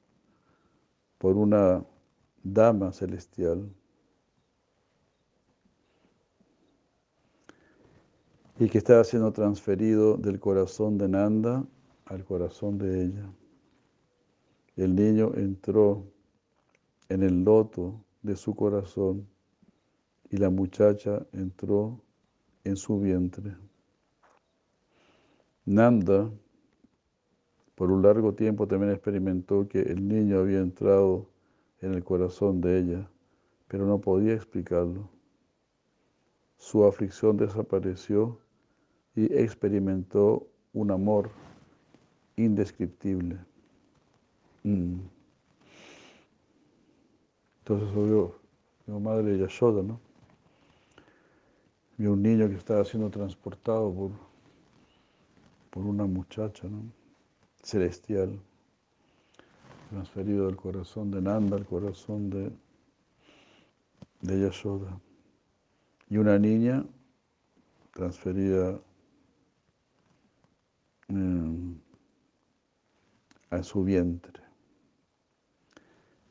por 1.17 1.35
una 1.35 1.83
dama 2.43 2.93
celestial. 2.93 3.69
y 8.59 8.69
que 8.69 8.79
estaba 8.79 9.03
siendo 9.03 9.31
transferido 9.33 10.17
del 10.17 10.39
corazón 10.39 10.97
de 10.97 11.07
Nanda 11.07 11.63
al 12.05 12.25
corazón 12.25 12.77
de 12.77 13.03
ella. 13.03 13.29
El 14.75 14.95
niño 14.95 15.31
entró 15.35 16.05
en 17.09 17.23
el 17.23 17.43
loto 17.43 18.03
de 18.21 18.35
su 18.35 18.55
corazón 18.55 19.27
y 20.29 20.37
la 20.37 20.49
muchacha 20.49 21.25
entró 21.31 22.01
en 22.63 22.75
su 22.75 22.99
vientre. 22.99 23.55
Nanda, 25.65 26.29
por 27.75 27.91
un 27.91 28.01
largo 28.01 28.33
tiempo, 28.33 28.67
también 28.67 28.91
experimentó 28.91 29.67
que 29.67 29.81
el 29.81 30.07
niño 30.07 30.39
había 30.39 30.59
entrado 30.59 31.29
en 31.81 31.93
el 31.93 32.03
corazón 32.03 32.61
de 32.61 32.79
ella, 32.79 33.09
pero 33.67 33.85
no 33.85 33.99
podía 33.99 34.33
explicarlo. 34.33 35.09
Su 36.57 36.85
aflicción 36.85 37.37
desapareció 37.37 38.39
y 39.15 39.25
experimentó 39.33 40.47
un 40.73 40.91
amor 40.91 41.29
indescriptible. 42.35 43.37
Mm. 44.63 45.16
Entonces 47.69 47.93
vio 47.93 48.33
mi 48.85 48.97
madre 48.97 49.37
Yashoda, 49.37 49.83
¿no? 49.83 49.99
Vio 51.97 52.13
un 52.13 52.23
niño 52.23 52.47
que 52.47 52.55
estaba 52.55 52.85
siendo 52.85 53.09
transportado 53.09 53.93
por, 53.93 54.11
por 55.71 55.83
una 55.83 56.05
muchacha, 56.05 56.65
¿no? 56.69 56.83
Celestial, 57.61 58.39
transferido 59.89 60.45
del 60.45 60.55
corazón 60.55 61.11
de 61.11 61.21
Nanda 61.21 61.57
al 61.57 61.65
corazón 61.65 62.29
de, 62.29 62.53
de 64.21 64.39
Yashoda. 64.39 65.01
Y 66.09 66.19
una 66.19 66.39
niña 66.39 66.85
transferida 67.91 68.79
a 73.49 73.63
su 73.63 73.83
vientre. 73.83 74.46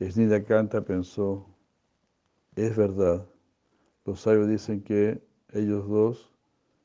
Snida 0.01 0.44
Kanta 0.44 0.82
pensó, 0.82 1.47
es 2.55 2.76
verdad, 2.76 3.26
los 4.05 4.20
sabios 4.20 4.49
dicen 4.49 4.82
que 4.82 5.22
ellos 5.53 5.88
dos 5.88 6.30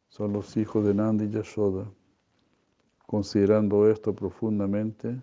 son 0.07 0.31
los 0.33 0.55
hijos 0.55 0.85
de 0.85 0.93
Nandi 0.93 1.25
y 1.25 1.29
Yashoda. 1.29 1.91
Considerando 3.05 3.89
esto 3.89 4.15
profundamente, 4.15 5.19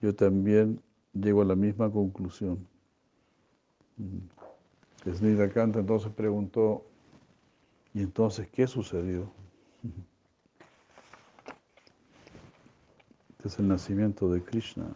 yo 0.00 0.14
también 0.14 0.82
llego 1.12 1.42
a 1.42 1.44
la 1.44 1.54
misma 1.54 1.90
conclusión. 1.90 2.66
Mm. 3.96 5.12
Snida 5.14 5.48
Kanta 5.48 5.78
entonces 5.78 6.12
preguntó, 6.12 6.84
¿y 7.94 8.02
entonces 8.02 8.48
qué 8.48 8.66
sucedió? 8.66 9.30
Este 13.38 13.48
es 13.48 13.58
el 13.60 13.68
nacimiento 13.68 14.28
de 14.28 14.42
Krishna. 14.42 14.92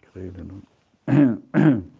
Increíble, 0.00 0.44
¿no? 0.44 0.75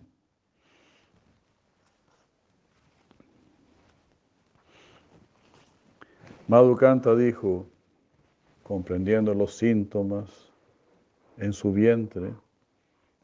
Madhukanta 6.49 7.15
dijo, 7.15 7.69
comprendiendo 8.65 9.33
los 9.33 9.55
síntomas 9.57 10.51
en 11.37 11.53
su 11.53 11.73
vientre, 11.73 12.35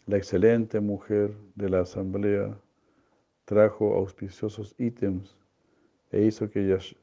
la 0.07 0.19
excelente 0.19 0.79
mujer 0.81 1.35
de 1.57 1.69
la 1.69 1.81
asamblea 1.81 2.57
trajo 3.45 3.97
auspiciosos 3.97 4.75
ítems 4.79 5.37
e 6.13 6.23
hizo 6.23 6.49
que, 6.49 6.65
Yash, 6.67 6.95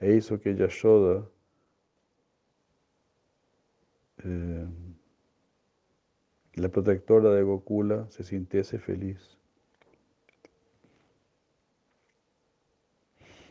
e 0.00 0.14
hizo 0.14 0.38
que 0.38 0.54
Yashoda 0.54 1.26
eh, 4.24 4.66
la 6.56 6.68
protectora 6.68 7.30
de 7.30 7.42
Gokula 7.42 8.06
se 8.10 8.22
sintiese 8.22 8.78
feliz. 8.78 9.36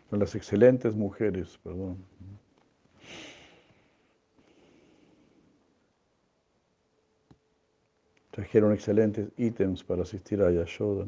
Con 0.10 0.20
las 0.20 0.36
excelentes 0.36 0.96
mujeres, 0.96 1.60
perdón. 1.64 1.98
Trajeron 8.32 8.74
excelentes 8.74 9.30
ítems 9.38 9.84
para 9.84 10.04
asistir 10.04 10.42
a 10.42 10.52
Yashoda. 10.52 11.06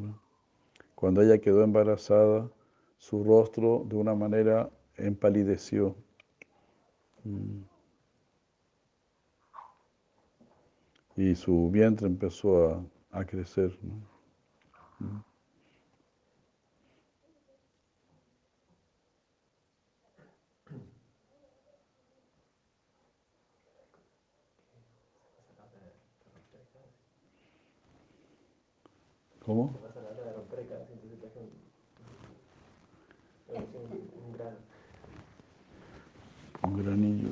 Cuando 0.94 1.22
ella 1.22 1.38
quedó 1.38 1.64
embarazada, 1.64 2.50
su 2.98 3.24
rostro 3.24 3.84
de 3.88 3.96
una 3.96 4.14
manera 4.14 4.70
empalideció. 4.96 5.96
Mm. 7.24 7.75
Y 11.16 11.34
su 11.34 11.70
vientre 11.70 12.06
empezó 12.06 12.68
a, 13.10 13.20
a 13.20 13.24
crecer. 13.24 13.76
¿no? 13.82 15.24
¿Cómo? 29.46 29.72
Un 36.64 36.82
granillo. 36.82 37.28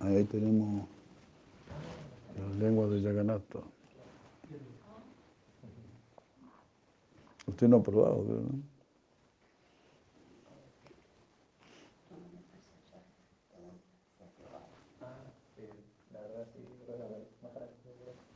Ahí 0.00 0.24
tenemos 0.24 0.86
las 2.38 2.56
lenguas 2.56 2.90
de 2.90 3.02
Yaganata. 3.02 3.58
Usted 7.46 7.68
no 7.68 7.76
ha 7.76 7.82
probado, 7.82 8.24
¿no? 8.24 8.70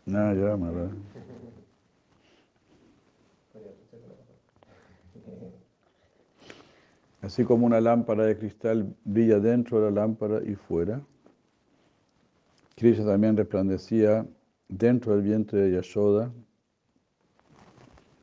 No, 0.06 0.34
ya, 0.34 0.56
Maharaj. 0.56 0.90
Así 7.22 7.42
como 7.44 7.64
una 7.64 7.80
lámpara 7.80 8.24
de 8.26 8.36
cristal 8.36 8.94
brilla 9.02 9.38
dentro 9.38 9.80
de 9.80 9.90
la 9.90 10.02
lámpara 10.02 10.42
y 10.44 10.56
fuera, 10.56 11.00
Krishna 12.76 13.06
también 13.06 13.36
resplandecía 13.36 14.26
dentro 14.68 15.12
del 15.12 15.22
vientre 15.22 15.60
de 15.60 15.72
Yashoda 15.76 16.32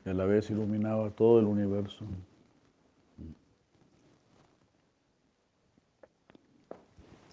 y 0.04 0.10
a 0.10 0.14
la 0.14 0.24
vez 0.24 0.50
iluminaba 0.50 1.10
todo 1.10 1.40
el 1.40 1.46
universo. 1.46 2.04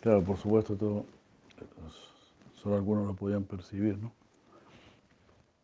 Claro, 0.02 0.24
por 0.24 0.38
supuesto, 0.38 0.78
todo, 0.78 1.06
solo 2.54 2.76
algunos 2.76 3.06
lo 3.06 3.14
podían 3.16 3.44
percibir, 3.44 3.98
¿no? 3.98 4.14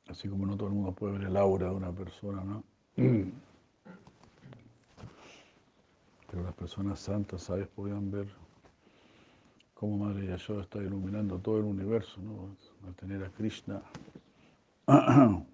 Así 0.08 0.28
como 0.28 0.46
no 0.46 0.58
todo 0.58 0.68
el 0.68 0.76
mundo 0.76 0.92
puede 0.92 1.14
ver 1.14 1.28
el 1.28 1.38
aura 1.38 1.70
de 1.70 1.76
una 1.76 1.92
persona, 1.92 2.44
¿no? 2.44 2.64
Pero 6.30 6.44
las 6.44 6.54
personas 6.54 7.00
santas, 7.00 7.44
¿sabes? 7.44 7.68
Podían 7.70 8.12
ver 8.12 8.28
cómo 9.76 9.98
Madre 9.98 10.26
Yashoda 10.28 10.64
está 10.64 10.80
iluminando 10.80 11.38
todo 11.38 11.60
el 11.60 11.66
universo, 11.66 12.20
¿no? 12.22 12.56
Al 12.88 12.96
tener 12.96 13.24
a 13.24 13.30
Krishna 13.30 13.84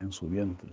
en 0.00 0.12
su 0.12 0.28
vientre. 0.28 0.70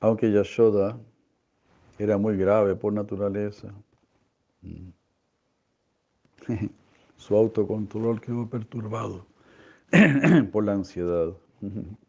Aunque 0.00 0.30
Yashoda 0.30 0.98
era 1.98 2.18
muy 2.18 2.36
grave 2.36 2.74
por 2.76 2.92
naturaleza, 2.92 3.72
su 7.16 7.36
autocontrol 7.36 8.20
quedó 8.20 8.46
perturbado 8.50 9.24
por 10.52 10.64
la 10.64 10.72
ansiedad. 10.72 11.32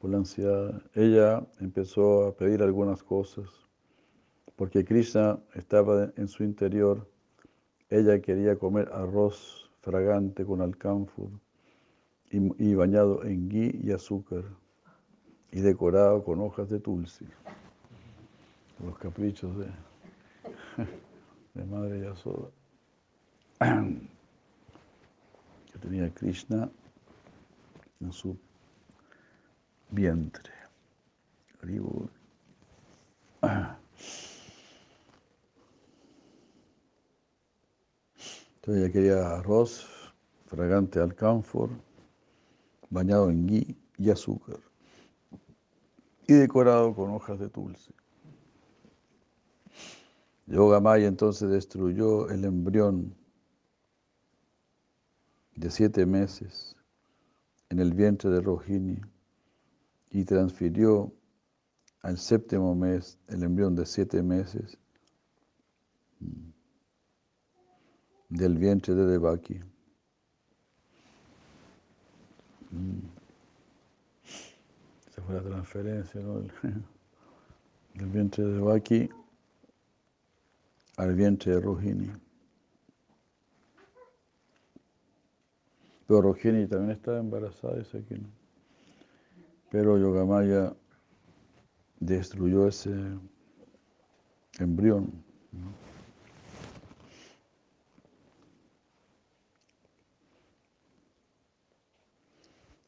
Por 0.00 0.10
la 0.10 0.18
ansiedad, 0.18 0.82
ella 0.94 1.46
empezó 1.60 2.26
a 2.26 2.36
pedir 2.36 2.62
algunas 2.62 3.02
cosas, 3.02 3.48
porque 4.54 4.84
Krishna 4.84 5.38
estaba 5.54 6.12
en 6.16 6.28
su 6.28 6.44
interior. 6.44 7.08
Ella 7.88 8.20
quería 8.20 8.58
comer 8.58 8.90
arroz 8.92 9.70
fragante 9.80 10.44
con 10.44 10.60
alcanfor 10.60 11.30
y, 12.30 12.74
bañado 12.74 13.24
en 13.24 13.48
ghee 13.48 13.80
y 13.82 13.92
azúcar 13.92 14.44
y 15.52 15.60
decorado 15.60 16.24
con 16.24 16.40
hojas 16.40 16.68
de 16.68 16.80
tulsi. 16.80 17.26
Los 18.84 18.98
caprichos 18.98 19.56
de, 19.56 19.66
de 21.54 21.64
Madre 21.64 22.00
Yasoda. 22.00 22.50
Que 25.72 25.78
tenía 25.80 26.08
Krishna 26.14 26.70
en 28.00 28.10
su 28.10 28.38
vientre. 29.90 30.52
Entonces 38.56 38.82
ella 38.84 38.92
quería 38.92 39.30
arroz 39.36 39.86
fragante 40.46 41.00
al 41.00 41.14
camphor, 41.14 41.70
bañado 42.90 43.30
en 43.30 43.46
ghee 43.46 43.76
y 43.98 44.10
azúcar 44.10 44.58
y 46.26 46.34
decorado 46.34 46.94
con 46.94 47.10
hojas 47.10 47.38
de 47.38 47.48
tulsi. 47.48 47.94
Yoga 50.46 50.80
Maya 50.80 51.08
entonces 51.08 51.50
destruyó 51.50 52.28
el 52.30 52.44
embrión 52.44 53.14
de 55.54 55.70
siete 55.70 56.06
meses 56.06 56.76
en 57.68 57.80
el 57.80 57.94
vientre 57.94 58.30
de 58.30 58.40
Rohini 58.40 59.00
y 60.10 60.24
transfirió 60.24 61.12
al 62.02 62.18
séptimo 62.18 62.74
mes 62.74 63.18
el 63.28 63.42
embrión 63.42 63.74
de 63.74 63.84
siete 63.84 64.22
meses 64.22 64.78
mm, 66.20 66.50
del 68.28 68.58
vientre 68.58 68.94
de 68.94 69.06
Devaki. 69.06 69.60
Mm. 72.70 72.98
Esa 75.10 75.22
fue 75.22 75.34
la 75.34 75.42
transferencia 75.42 76.20
¿no? 76.20 76.40
del 77.94 78.06
vientre 78.06 78.44
de 78.44 78.52
Devaki 78.52 79.10
al 80.96 81.14
vientre 81.14 81.54
de 81.54 81.60
Rohini. 81.60 82.10
Pero 86.06 86.22
Rohini 86.22 86.66
también 86.68 86.92
estaba 86.92 87.18
embarazada, 87.18 87.78
dice 87.78 87.98
aquí, 87.98 88.14
¿no? 88.14 88.35
Pero 89.70 89.98
Yogamaya 89.98 90.74
destruyó 92.00 92.68
ese 92.68 92.92
embrión. 94.58 95.24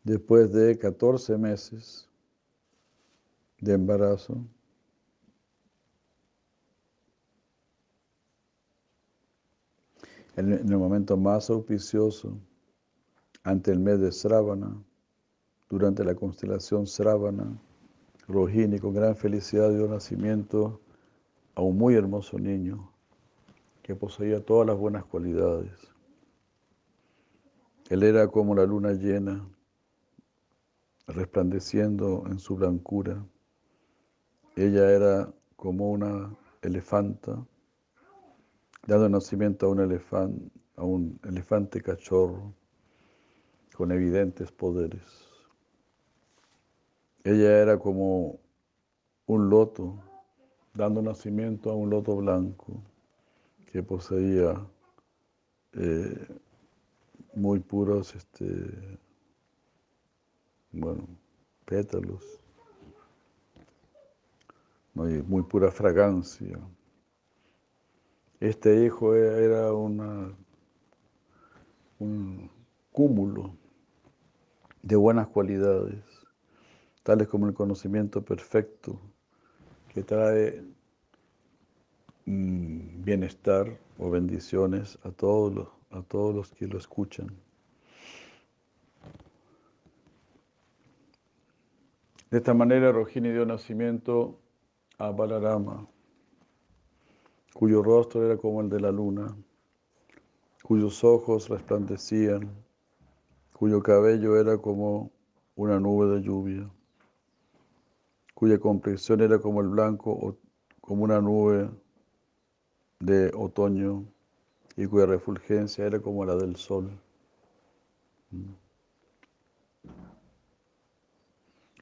Después 0.04 0.52
de 0.52 0.78
14 0.78 1.36
meses 1.36 2.08
de 3.60 3.74
embarazo, 3.74 4.42
en 10.36 10.52
el 10.52 10.78
momento 10.78 11.16
más 11.16 11.50
auspicioso, 11.50 12.38
ante 13.42 13.72
el 13.72 13.80
mes 13.80 14.00
de 14.00 14.12
Sravana, 14.12 14.82
durante 15.68 16.04
la 16.04 16.14
constelación 16.14 16.86
Sravana, 16.86 17.58
Rohini 18.26 18.78
con 18.78 18.94
gran 18.94 19.16
felicidad 19.16 19.70
dio 19.70 19.88
nacimiento 19.88 20.80
a 21.54 21.62
un 21.62 21.76
muy 21.76 21.94
hermoso 21.94 22.38
niño 22.38 22.92
que 23.82 23.94
poseía 23.94 24.44
todas 24.44 24.66
las 24.66 24.76
buenas 24.76 25.04
cualidades. 25.04 25.72
Él 27.88 28.02
era 28.02 28.28
como 28.28 28.54
la 28.54 28.66
luna 28.66 28.92
llena, 28.92 29.48
resplandeciendo 31.06 32.24
en 32.26 32.38
su 32.38 32.56
blancura. 32.56 33.24
Ella 34.56 34.90
era 34.90 35.32
como 35.56 35.90
una 35.90 36.36
elefanta, 36.60 37.46
dando 38.86 39.08
nacimiento 39.08 39.66
a 39.66 39.70
un 39.70 39.80
elefante, 39.80 40.50
a 40.76 40.84
un 40.84 41.18
elefante 41.24 41.80
cachorro 41.80 42.54
con 43.74 43.90
evidentes 43.90 44.52
poderes. 44.52 45.27
Ella 47.28 47.58
era 47.58 47.78
como 47.78 48.40
un 49.26 49.50
loto, 49.50 50.02
dando 50.72 51.02
nacimiento 51.02 51.70
a 51.70 51.74
un 51.74 51.90
loto 51.90 52.16
blanco 52.16 52.82
que 53.66 53.82
poseía 53.82 54.66
eh, 55.74 56.26
muy 57.34 57.60
puros, 57.60 58.14
este, 58.14 58.98
bueno, 60.72 61.06
pétalos, 61.66 62.24
muy 64.94 65.42
pura 65.42 65.70
fragancia. 65.70 66.58
Este 68.40 68.86
hijo 68.86 69.14
era 69.14 69.74
un 69.74 70.34
cúmulo 72.90 73.54
de 74.82 74.96
buenas 74.96 75.26
cualidades, 75.28 76.17
tales 77.08 77.26
como 77.26 77.46
el 77.46 77.54
conocimiento 77.54 78.22
perfecto, 78.22 79.00
que 79.88 80.02
trae 80.02 80.62
mm, 82.26 83.02
bienestar 83.02 83.78
o 83.96 84.10
bendiciones 84.10 84.98
a 85.04 85.10
todos 85.10 85.54
los, 85.54 85.68
a 85.90 86.02
todos 86.02 86.34
los 86.34 86.50
que 86.50 86.66
lo 86.66 86.76
escuchan. 86.76 87.28
De 92.30 92.36
esta 92.36 92.52
manera, 92.52 92.92
Rohini 92.92 93.30
dio 93.30 93.46
nacimiento 93.46 94.38
a 94.98 95.10
Balarama, 95.10 95.88
cuyo 97.54 97.82
rostro 97.82 98.26
era 98.26 98.36
como 98.36 98.60
el 98.60 98.68
de 98.68 98.80
la 98.80 98.92
luna, 98.92 99.34
cuyos 100.62 101.02
ojos 101.04 101.48
resplandecían 101.48 102.50
cuyo 103.54 103.82
cabello 103.82 104.38
era 104.38 104.58
como 104.58 105.10
una 105.56 105.80
nube 105.80 106.14
de 106.14 106.20
lluvia, 106.20 106.70
cuya 108.38 108.60
complexión 108.60 109.20
era 109.20 109.40
como 109.40 109.60
el 109.60 109.66
blanco, 109.66 110.38
como 110.80 111.02
una 111.02 111.20
nube 111.20 111.68
de 113.00 113.32
otoño 113.34 114.04
y 114.76 114.86
cuya 114.86 115.06
refulgencia 115.06 115.84
era 115.84 115.98
como 115.98 116.24
la 116.24 116.36
del 116.36 116.54
sol. 116.54 116.88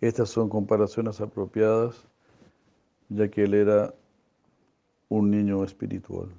Estas 0.01 0.31
son 0.31 0.49
comparaciones 0.49 1.21
apropiadas, 1.21 2.09
ya 3.11 3.29
que 3.29 3.45
él 3.45 3.53
era 3.53 3.95
un 5.11 5.31
niño 5.31 5.63
espiritual. 5.63 6.31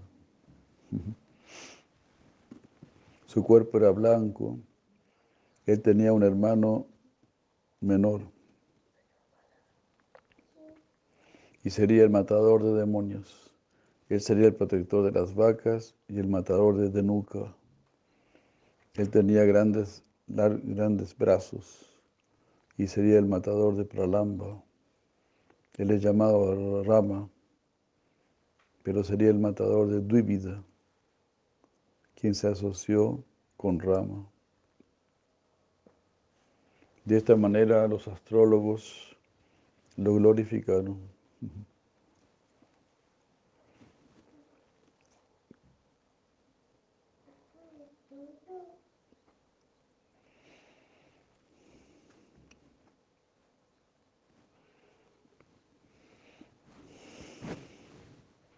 Su 3.28 3.44
cuerpo 3.44 3.78
era 3.78 3.92
blanco, 3.92 4.58
él 5.68 5.80
tenía 5.80 6.12
un 6.12 6.24
hermano 6.24 6.88
menor 7.82 8.36
y 11.68 11.70
sería 11.70 12.04
el 12.04 12.10
matador 12.10 12.64
de 12.64 12.72
demonios. 12.72 13.52
Él 14.08 14.22
sería 14.22 14.48
el 14.48 14.56
protector 14.56 15.04
de 15.04 15.12
las 15.12 15.36
vacas 15.36 15.96
y 16.08 16.18
el 16.18 16.30
matador 16.30 16.78
de 16.78 16.90
Denuka. 16.90 17.54
Él 18.96 19.10
tenía 19.10 19.44
grandes, 19.44 20.02
grandes 20.28 21.18
brazos 21.18 21.86
y 22.78 22.88
sería 22.88 23.20
el 23.20 23.26
matador 23.26 23.76
de 23.76 23.84
Pralamba. 23.84 24.64
Él 25.78 25.92
es 25.92 26.02
llamado 26.02 26.86
Rama, 26.86 27.30
pero 28.82 29.04
sería 29.04 29.30
el 29.30 29.40
matador 29.40 29.90
de 29.90 30.00
Dvivida, 30.00 30.64
quien 32.16 32.34
se 32.34 32.48
asoció 32.48 33.26
con 33.58 33.82
Rama. 33.82 34.26
De 37.04 37.18
esta 37.18 37.36
manera 37.36 37.86
los 37.90 38.08
astrólogos 38.08 39.18
lo 39.98 40.14
glorificaron. 40.14 41.17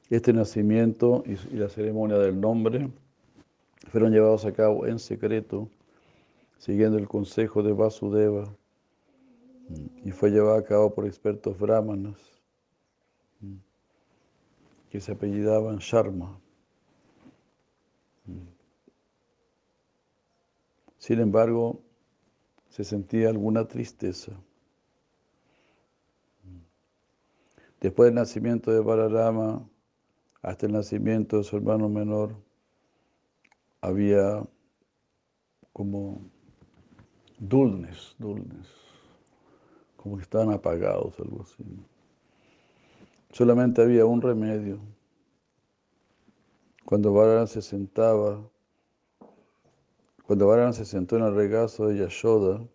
Este 0.10 0.34
nacimiento 0.34 1.24
y 1.26 1.56
la 1.56 1.70
ceremonia 1.70 2.18
del 2.18 2.42
nombre 2.42 2.90
fueron 3.92 4.12
llevados 4.12 4.44
a 4.46 4.52
cabo 4.54 4.88
en 4.88 4.98
secreto 4.98 5.70
siguiendo 6.58 6.98
el 6.98 7.08
consejo 7.08 7.64
de 7.64 7.74
Vasudeva, 7.74 8.54
y 10.04 10.12
fue 10.12 10.30
llevado 10.30 10.56
a 10.56 10.64
cabo 10.64 10.94
por 10.94 11.06
expertos 11.06 11.58
brahmanas 11.58 12.39
que 14.90 15.00
se 15.00 15.12
apellidaban 15.12 15.78
Sharma. 15.78 16.40
Sin 20.98 21.20
embargo, 21.20 21.82
se 22.70 22.84
sentía 22.84 23.30
alguna 23.30 23.68
tristeza. 23.68 24.34
Después 27.80 28.08
del 28.08 28.16
nacimiento 28.16 28.72
de 28.72 28.82
Balarama, 28.82 29.68
hasta 30.42 30.66
el 30.66 30.74
nacimiento 30.74 31.38
de 31.38 31.44
su 31.44 31.56
hermano 31.56 31.88
menor, 31.88 32.36
había 33.82 34.44
como 35.72 36.22
dulnes, 37.38 38.16
dulnes, 38.18 38.68
como 39.96 40.18
que 40.18 40.24
estaban 40.24 40.52
apagados, 40.52 41.18
algo 41.20 41.44
así. 41.44 41.64
Solamente 43.32 43.82
había 43.82 44.06
un 44.06 44.22
remedio. 44.22 44.80
Cuando 46.86 47.14
Balaram 47.14 47.46
se 47.46 47.62
sentaba, 47.62 48.42
cuando 50.26 50.48
Balaram 50.48 50.74
se 50.74 50.86
sentó 50.86 51.18
en 51.18 51.24
el 51.24 51.36
regazo 51.36 51.88
de 51.88 52.00
Yashoda, 52.00 52.66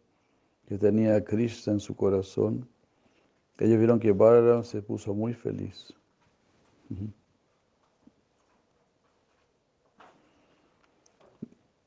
que 0.67 0.79
tenía 0.79 1.17
a 1.17 1.25
Krishna 1.25 1.73
en 1.73 1.81
su 1.81 1.97
corazón, 1.97 2.69
ellos 3.59 3.79
vieron 3.79 3.99
que 3.99 4.13
Balaram 4.13 4.63
se 4.63 4.81
puso 4.83 5.15
muy 5.15 5.35
feliz. 5.35 5.93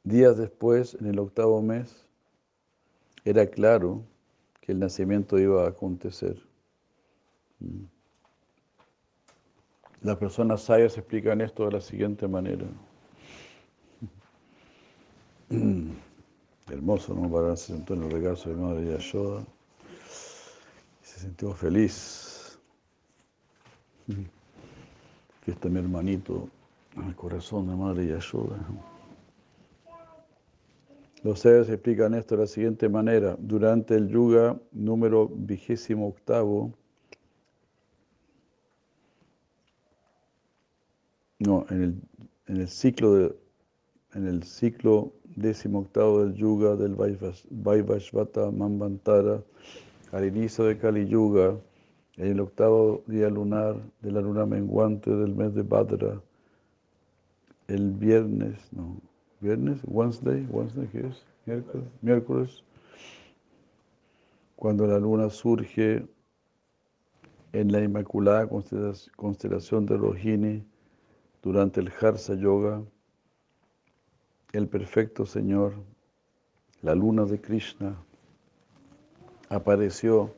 Días 0.03 0.37
después, 0.37 0.95
en 0.95 1.07
el 1.07 1.19
octavo 1.19 1.61
mes, 1.61 2.05
era 3.25 3.45
claro 3.47 4.03
que 4.61 4.71
el 4.71 4.79
nacimiento 4.79 5.37
iba 5.37 5.65
a 5.65 5.69
acontecer. 5.69 6.41
Las 10.01 10.17
personas 10.17 10.61
sabias 10.61 10.97
explican 10.97 11.41
esto 11.41 11.65
de 11.65 11.71
la 11.71 11.81
siguiente 11.81 12.27
manera. 12.27 12.65
Hermoso, 16.69 17.13
¿no? 17.13 17.31
Para 17.31 17.55
se 17.55 17.73
sentó 17.73 17.93
en 17.93 18.03
el 18.03 18.11
regazo 18.11 18.49
de 18.49 18.55
Madre 18.55 18.91
Yashoda 18.91 19.43
se 21.07 21.21
sintió 21.21 21.53
feliz. 21.53 22.59
Que 25.43 25.51
está 25.51 25.69
mi 25.69 25.79
hermanito 25.79 26.49
en 26.95 27.03
el 27.03 27.15
corazón 27.15 27.67
de 27.67 27.75
Madre 27.75 28.07
Yashoda. 28.07 28.57
Los 31.23 31.39
sabios 31.39 31.69
explican 31.69 32.13
esto 32.13 32.35
de 32.35 32.41
la 32.41 32.47
siguiente 32.47 32.89
manera. 32.89 33.35
Durante 33.39 33.95
el 33.95 34.09
yuga 34.09 34.59
número 34.71 35.29
vigésimo 35.33 36.07
octavo, 36.07 36.73
no, 41.39 41.65
en 41.69 41.83
el, 41.83 42.01
en 42.47 42.57
el 42.57 42.67
ciclo 42.67 43.13
de, 43.13 43.35
en 44.13 44.27
el 44.27 44.43
ciclo 44.43 45.13
décimo 45.35 45.79
octavo 45.79 46.23
del 46.23 46.33
yuga 46.33 46.75
del 46.75 46.95
Vaivashvata 46.95 48.51
Mambantara, 48.51 49.43
al 50.11 50.25
inicio 50.25 50.63
de 50.63 50.77
Kali 50.77 51.07
Yuga, 51.07 51.55
en 52.15 52.27
el 52.27 52.39
octavo 52.39 53.03
día 53.05 53.29
lunar 53.29 53.75
de 54.01 54.11
la 54.11 54.21
luna 54.21 54.45
menguante 54.45 55.11
del 55.11 55.35
mes 55.35 55.53
de 55.53 55.61
Badra, 55.61 56.19
el 57.67 57.91
viernes, 57.91 58.57
no, 58.71 58.99
viernes, 59.39 59.79
Wednesday, 59.85 60.47
Wednesday, 60.49 60.87
¿qué 60.87 61.07
es? 61.07 61.25
Miércoles, 61.45 61.87
miércoles, 62.01 62.63
cuando 64.55 64.87
la 64.87 64.97
luna 64.97 65.29
surge 65.29 66.07
en 67.53 67.71
la 67.71 67.83
inmaculada 67.83 68.47
constelación 68.47 69.85
de 69.85 69.97
Rohini 69.97 70.63
durante 71.41 71.79
el 71.79 71.91
Harsa 71.99 72.35
Yoga, 72.35 72.83
el 74.53 74.67
perfecto 74.67 75.25
Señor, 75.25 75.73
la 76.81 76.95
luna 76.95 77.25
de 77.25 77.39
Krishna, 77.39 77.97
apareció 79.49 80.33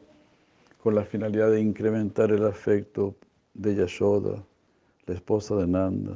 con 0.82 0.96
la 0.96 1.04
finalidad 1.04 1.52
de 1.52 1.62
incrementar 1.62 2.32
el 2.32 2.46
afecto 2.46 3.16
de 3.54 3.76
Yashoda, 3.76 4.44
la 5.06 5.14
esposa 5.14 5.56
de 5.56 5.68
Nanda, 5.68 6.16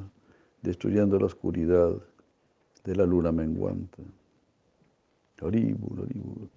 destruyendo 0.61 1.19
la 1.19 1.25
oscuridad 1.25 1.91
de 2.83 2.95
la 2.95 3.05
luna 3.05 3.31
menguante. 3.31 4.03
Horrible, 5.41 5.77
horrible. 5.91 6.49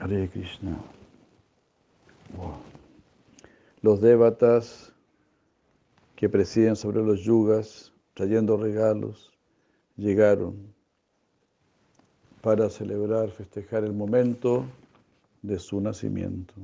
Hare 0.00 0.28
Krishna. 0.28 0.97
Los 3.80 4.00
devatas 4.00 4.92
que 6.16 6.28
presiden 6.28 6.74
sobre 6.74 7.02
los 7.02 7.20
yugas, 7.20 7.92
trayendo 8.14 8.56
regalos, 8.56 9.32
llegaron 9.96 10.74
para 12.40 12.68
celebrar, 12.70 13.30
festejar 13.30 13.84
el 13.84 13.92
momento 13.92 14.64
de 15.42 15.58
su 15.58 15.80
nacimiento. 15.80 16.54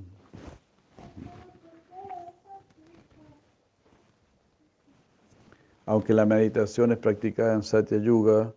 Aunque 5.86 6.14
la 6.14 6.26
meditación 6.26 6.92
es 6.92 6.98
practicada 6.98 7.54
en 7.54 7.62
Satya 7.62 7.98
Yuga, 7.98 8.52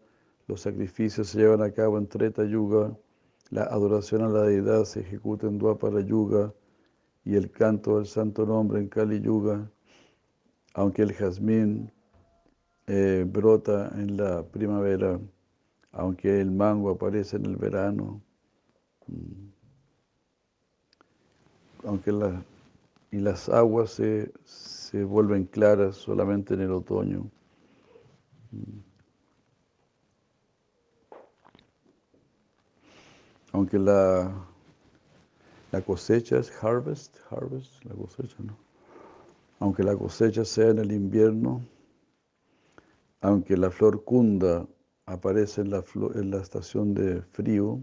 los 0.47 0.61
sacrificios 0.61 1.27
se 1.27 1.39
llevan 1.39 1.61
a 1.61 1.71
cabo 1.71 1.97
en 1.97 2.07
Treta 2.07 2.43
Yuga, 2.45 2.97
la 3.49 3.63
adoración 3.63 4.23
a 4.23 4.29
la 4.29 4.43
deidad 4.43 4.85
se 4.85 5.01
ejecuta 5.01 5.45
en 5.45 5.57
Dwapara 5.57 6.01
Yuga 6.01 6.53
y 7.27 7.35
el 7.35 7.51
canto 7.51 7.97
del 7.97 8.05
santo 8.05 8.45
nombre 8.45 8.79
en 8.79 8.87
Kali 8.87 9.19
Yuga, 9.19 9.69
aunque 10.73 11.01
el 11.01 11.11
jazmín 11.11 11.91
eh, 12.87 13.25
brota 13.27 13.91
en 13.95 14.15
la 14.15 14.43
primavera, 14.43 15.19
aunque 15.91 16.39
el 16.39 16.51
mango 16.51 16.89
aparece 16.89 17.35
en 17.35 17.45
el 17.47 17.57
verano, 17.57 18.21
mm, 19.07 19.49
aunque 21.83 22.11
y 23.11 23.19
las 23.19 23.49
aguas 23.49 23.91
se, 23.91 24.31
se 24.45 25.03
vuelven 25.03 25.43
claras 25.43 25.97
solamente 25.97 26.53
en 26.53 26.61
el 26.61 26.71
otoño. 26.71 27.29
Mm. 28.51 28.79
Aunque 33.51 33.79
la, 33.79 34.47
la 35.71 35.81
cosecha 35.81 36.37
es 36.37 36.51
harvest, 36.63 37.17
harvest, 37.29 37.83
la 37.85 37.93
cosecha, 37.95 38.37
¿no? 38.39 38.57
Aunque 39.59 39.83
la 39.83 39.95
cosecha 39.95 40.45
sea 40.45 40.69
en 40.69 40.79
el 40.79 40.91
invierno, 40.91 41.61
aunque 43.21 43.57
la 43.57 43.71
flor 43.71 44.03
cunda 44.03 44.67
aparece 45.05 45.61
en 45.61 45.71
la, 45.71 45.83
en 46.15 46.31
la 46.31 46.37
estación 46.37 46.93
de 46.93 47.21
frío, 47.21 47.79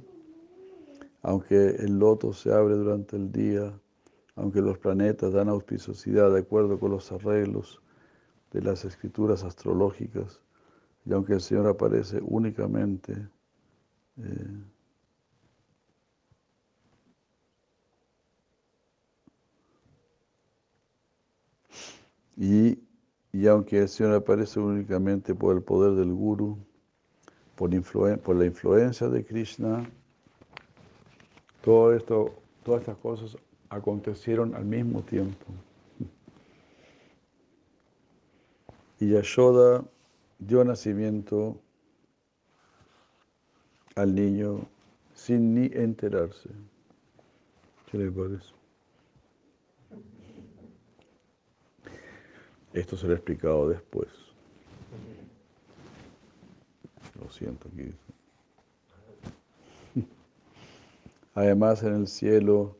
aunque 1.22 1.70
el 1.70 1.98
loto 1.98 2.32
se 2.32 2.52
abre 2.52 2.74
durante 2.74 3.16
el 3.16 3.32
día, 3.32 3.72
aunque 4.36 4.60
los 4.60 4.78
planetas 4.78 5.32
dan 5.32 5.48
auspiciosidad 5.48 6.32
de 6.32 6.40
acuerdo 6.40 6.78
con 6.78 6.90
los 6.90 7.10
arreglos 7.12 7.80
de 8.52 8.62
las 8.62 8.84
escrituras 8.84 9.42
astrológicas, 9.42 10.40
y 11.04 11.12
aunque 11.12 11.34
el 11.34 11.40
Señor 11.40 11.66
aparece 11.66 12.20
únicamente 12.22 13.28
eh, 14.18 14.64
y, 22.36 22.78
y, 23.32 23.46
aunque 23.46 23.78
el 23.78 23.88
Señor 23.88 24.14
aparece 24.14 24.60
únicamente 24.60 25.34
por 25.34 25.56
el 25.56 25.62
poder 25.62 25.92
del 25.92 26.12
Guru, 26.12 26.58
por, 27.56 27.70
la 28.36 28.44
influencia 28.46 29.08
de 29.08 29.24
Krishna, 29.24 29.88
todas 31.62 32.02
estas 32.02 32.96
cosas 32.98 33.36
acontecieron 33.68 34.54
al 34.54 34.64
mismo 34.64 35.02
tiempo. 35.02 35.46
Y 39.00 39.10
Yashoda 39.10 39.84
dio 40.38 40.64
nacimiento 40.64 41.56
al 43.96 44.14
niño 44.14 44.66
sin 45.14 45.54
ni 45.54 45.66
enterarse. 45.72 46.50
¿Qué 47.90 47.98
le 47.98 48.10
parece? 48.10 48.63
Esto 52.74 52.96
se 52.96 53.06
lo 53.06 53.12
he 53.12 53.16
explicado 53.16 53.68
después. 53.68 54.08
Lo 57.20 57.30
siento 57.30 57.68
aquí. 57.68 57.94
Además, 61.34 61.84
en 61.84 61.94
el 61.94 62.08
cielo 62.08 62.76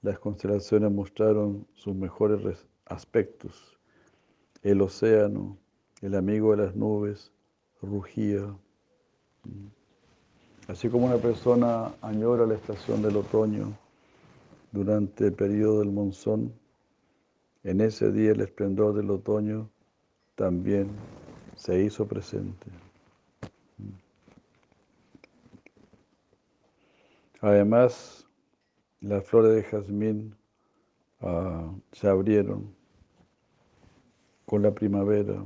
las 0.00 0.20
constelaciones 0.20 0.92
mostraron 0.92 1.66
sus 1.74 1.92
mejores 1.96 2.64
aspectos. 2.84 3.76
El 4.62 4.80
océano, 4.80 5.58
el 6.02 6.14
amigo 6.14 6.52
de 6.54 6.64
las 6.64 6.76
nubes, 6.76 7.32
rugía. 7.82 8.46
Así 10.68 10.88
como 10.88 11.06
una 11.06 11.16
persona 11.16 11.92
añora 12.00 12.46
la 12.46 12.54
estación 12.54 13.02
del 13.02 13.16
otoño 13.16 13.76
durante 14.70 15.26
el 15.26 15.32
periodo 15.32 15.80
del 15.80 15.90
monzón, 15.90 16.52
en 17.66 17.80
ese 17.80 18.12
día 18.12 18.30
el 18.30 18.40
esplendor 18.42 18.94
del 18.94 19.10
otoño 19.10 19.68
también 20.36 20.88
se 21.56 21.82
hizo 21.82 22.06
presente. 22.06 22.66
Además, 27.40 28.24
las 29.00 29.24
flores 29.24 29.56
de 29.56 29.64
jazmín 29.64 30.36
ah, 31.20 31.74
se 31.90 32.06
abrieron 32.06 32.72
con 34.44 34.62
la 34.62 34.72
primavera. 34.72 35.44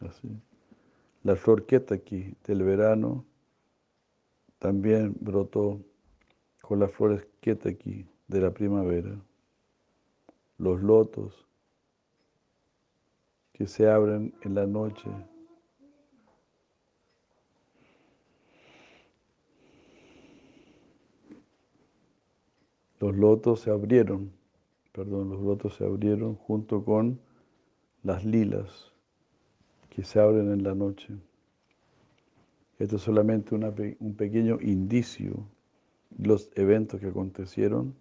Así. 0.00 0.28
La 1.22 1.36
flor 1.36 1.66
aquí 1.90 2.34
del 2.44 2.62
verano 2.62 3.26
también 4.58 5.14
brotó 5.20 5.78
con 6.62 6.80
las 6.80 6.90
flores 6.92 7.26
aquí 7.66 8.06
de 8.26 8.40
la 8.40 8.52
primavera. 8.52 9.20
Los 10.60 10.82
lotos 10.82 11.46
que 13.54 13.66
se 13.66 13.88
abren 13.88 14.34
en 14.42 14.54
la 14.54 14.66
noche 14.66 15.10
los 22.98 23.16
lotos 23.16 23.60
se 23.60 23.70
abrieron, 23.70 24.32
perdón, 24.92 25.30
los 25.30 25.40
lotos 25.40 25.76
se 25.76 25.84
abrieron 25.86 26.36
junto 26.36 26.84
con 26.84 27.18
las 28.02 28.26
lilas 28.26 28.92
que 29.88 30.04
se 30.04 30.20
abren 30.20 30.52
en 30.52 30.62
la 30.62 30.74
noche. 30.74 31.16
Esto 32.78 32.96
es 32.96 33.02
solamente 33.02 33.54
un 33.54 34.14
pequeño 34.14 34.58
indicio 34.60 35.42
de 36.10 36.28
los 36.28 36.50
eventos 36.54 37.00
que 37.00 37.06
acontecieron 37.06 37.94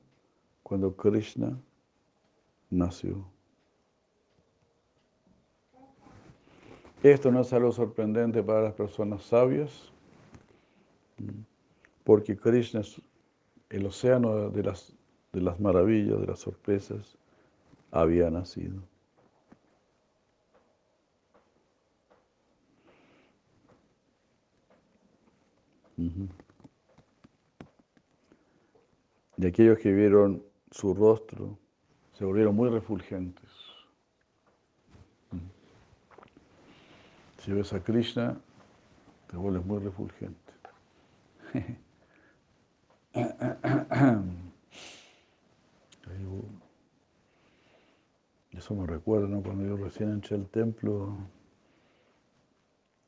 cuando 0.62 0.98
Krishna 0.98 1.58
nació. 2.70 3.26
Esto 7.02 7.32
no 7.32 7.42
es 7.42 7.54
algo 7.54 7.72
sorprendente 7.72 8.44
para 8.44 8.62
las 8.62 8.74
personas 8.74 9.24
sabias, 9.24 9.92
porque 12.04 12.36
Krishna 12.36 12.82
el 13.70 13.86
océano 13.86 14.50
de 14.50 14.64
las, 14.64 14.94
de 15.32 15.42
las 15.42 15.60
maravillas, 15.60 16.20
de 16.20 16.28
las 16.28 16.40
sorpresas, 16.40 17.18
había 17.92 18.30
nacido. 18.30 18.82
De 29.38 29.48
aquellos 29.48 29.78
que 29.80 29.92
vieron 29.94 30.44
su 30.72 30.94
rostro, 30.94 31.58
se 32.20 32.26
volvieron 32.26 32.54
muy 32.54 32.70
refulgentes. 32.70 33.50
Ujú. 35.32 35.42
Si 37.42 37.54
ves 37.54 37.72
a 37.72 37.82
Krishna, 37.82 38.38
te 39.32 39.38
vuelves 39.38 39.66
muy 39.66 39.80
refulgente. 39.80 40.54
Eso 48.52 48.76
me 48.76 48.86
recuerda, 48.86 49.28
¿no? 49.28 49.42
Cuando 49.42 49.64
yo 49.66 49.78
recién 49.78 50.12
entré 50.12 50.36
al 50.36 50.50
templo, 50.50 51.16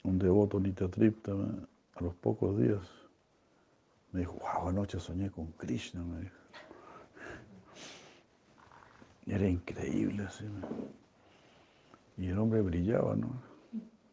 un 0.03 0.17
devoto 0.17 0.61
Nitatripta, 0.61 1.33
me- 1.33 1.67
a 1.95 2.03
los 2.03 2.15
pocos 2.15 2.57
días, 2.57 2.87
me 4.13 4.21
dijo, 4.21 4.37
wow, 4.39 4.69
anoche 4.69 5.01
soñé 5.01 5.29
con 5.29 5.47
Krishna, 5.51 6.01
me 6.01 6.21
dijo. 6.21 6.40
Era 9.25 9.47
increíble, 9.47 10.23
así. 10.23 10.45
Y 12.17 12.27
el 12.27 12.37
hombre 12.37 12.61
brillaba, 12.61 13.15
¿no? 13.15 13.29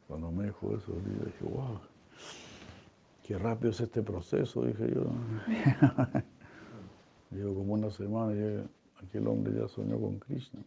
Cuando 0.07 0.31
me 0.31 0.45
dijo 0.45 0.77
eso, 0.77 0.93
dije, 0.95 1.45
wow, 1.45 1.81
qué 3.23 3.37
rápido 3.39 3.71
es 3.71 3.81
este 3.81 4.03
proceso, 4.03 4.65
dije 4.65 4.91
yo. 4.95 5.05
Llevo 7.31 7.57
como 7.57 7.75
una 7.75 7.91
semana 7.91 8.33
y 8.35 9.05
aquel 9.05 9.27
hombre 9.27 9.53
ya 9.61 9.69
soñó 9.69 10.01
con 10.01 10.19
Krishna. 10.19 10.61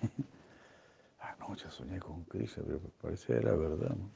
Anoche 1.20 1.68
soñé 1.70 1.98
con 1.98 2.24
Krishna, 2.24 2.62
pero 2.66 2.80
parecía 3.00 3.36
era 3.36 3.54
verdad. 3.54 3.90
¿no? 3.90 4.10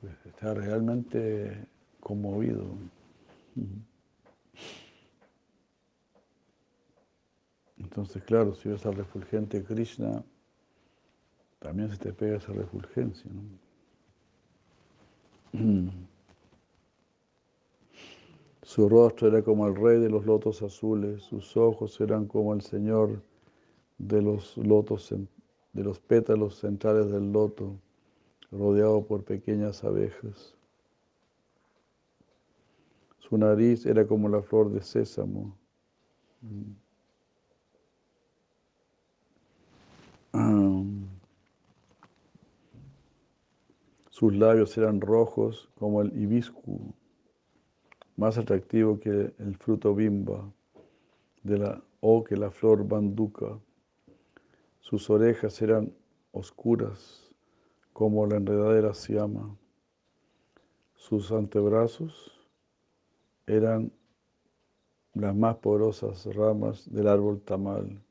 Pues 0.00 0.26
estaba 0.26 0.54
realmente 0.54 1.66
conmovido. 2.00 2.64
Entonces, 7.78 8.22
claro, 8.24 8.54
si 8.54 8.68
ves 8.68 8.84
al 8.86 8.94
refulgente 8.94 9.64
Krishna, 9.64 10.24
también 11.58 11.90
se 11.90 11.98
te 11.98 12.12
pega 12.12 12.36
esa 12.36 12.52
refulgencia. 12.52 13.30
¿no? 15.52 15.90
Su 18.62 18.88
rostro 18.88 19.28
era 19.28 19.42
como 19.42 19.66
el 19.66 19.74
rey 19.74 19.98
de 19.98 20.10
los 20.10 20.26
lotos 20.26 20.60
azules, 20.60 21.22
sus 21.22 21.56
ojos 21.56 21.98
eran 22.02 22.26
como 22.26 22.52
el 22.52 22.60
señor 22.60 23.22
de 23.96 24.20
los 24.20 24.58
lotos, 24.58 25.14
de 25.72 25.82
los 25.82 26.00
pétalos 26.00 26.58
centrales 26.58 27.10
del 27.10 27.32
loto, 27.32 27.80
rodeado 28.52 29.06
por 29.06 29.24
pequeñas 29.24 29.84
abejas. 29.84 30.54
Su 33.20 33.38
nariz 33.38 33.86
era 33.86 34.06
como 34.06 34.28
la 34.28 34.42
flor 34.42 34.70
de 34.70 34.82
sésamo. 34.82 35.56
Sus 44.18 44.34
labios 44.34 44.76
eran 44.76 45.00
rojos 45.00 45.68
como 45.76 46.02
el 46.02 46.16
hibisco, 46.20 46.92
más 48.16 48.36
atractivo 48.36 48.98
que 48.98 49.32
el 49.38 49.56
fruto 49.56 49.94
bimba 49.94 50.52
de 51.44 51.58
la, 51.58 51.82
o 52.00 52.24
que 52.24 52.36
la 52.36 52.50
flor 52.50 52.86
banduca. 52.86 53.60
Sus 54.80 55.08
orejas 55.08 55.62
eran 55.62 55.92
oscuras 56.32 57.32
como 57.92 58.26
la 58.26 58.38
enredadera 58.38 58.92
siama. 58.92 59.56
Sus 60.96 61.30
antebrazos 61.30 62.32
eran 63.46 63.92
las 65.14 65.34
más 65.34 65.56
poderosas 65.58 66.26
ramas 66.34 66.92
del 66.92 67.06
árbol 67.06 67.40
tamal. 67.40 68.02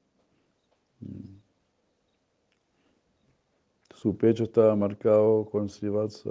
Su 3.98 4.16
pecho 4.16 4.44
estaba 4.44 4.76
marcado 4.76 5.50
con 5.50 5.68
Srivatsa 5.68 6.30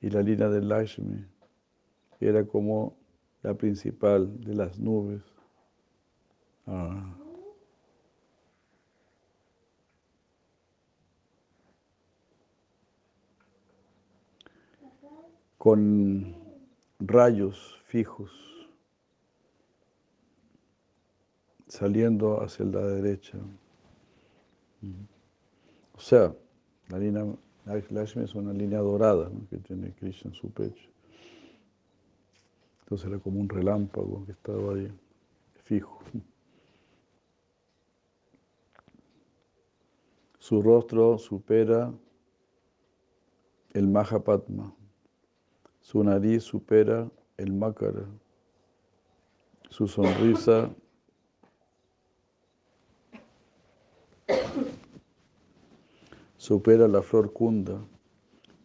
y 0.00 0.10
la 0.10 0.22
línea 0.22 0.48
de 0.48 0.62
Lakshmi 0.62 1.26
era 2.20 2.46
como 2.46 2.96
la 3.42 3.52
principal 3.54 4.40
de 4.44 4.54
las 4.54 4.78
nubes. 4.78 5.20
Ah. 6.68 7.16
Con 15.58 16.36
rayos 17.00 17.82
fijos 17.86 18.30
saliendo 21.66 22.40
hacia 22.40 22.64
la 22.66 22.82
derecha. 22.86 23.36
O 25.96 26.00
sea, 26.00 26.32
la 26.88 26.98
línea 26.98 27.24
Lakshmi 27.90 28.24
es 28.24 28.34
una 28.34 28.52
línea 28.52 28.78
dorada 28.80 29.28
¿no? 29.28 29.46
que 29.48 29.58
tiene 29.58 29.92
Krishna 29.92 30.30
en 30.30 30.34
su 30.34 30.50
pecho. 30.50 30.88
Entonces 32.80 33.08
era 33.08 33.18
como 33.18 33.40
un 33.40 33.48
relámpago 33.48 34.24
que 34.24 34.32
estaba 34.32 34.74
ahí, 34.74 34.90
fijo. 35.64 36.00
Su 40.38 40.62
rostro 40.62 41.18
supera 41.18 41.92
el 43.74 43.86
Mahapatma. 43.86 44.74
Su 45.82 46.02
nariz 46.02 46.42
supera 46.44 47.10
el 47.36 47.52
Makara. 47.52 48.06
Su 49.68 49.86
sonrisa 49.86 50.70
supera 56.48 56.88
la 56.88 57.02
flor 57.02 57.34
kunda. 57.34 57.78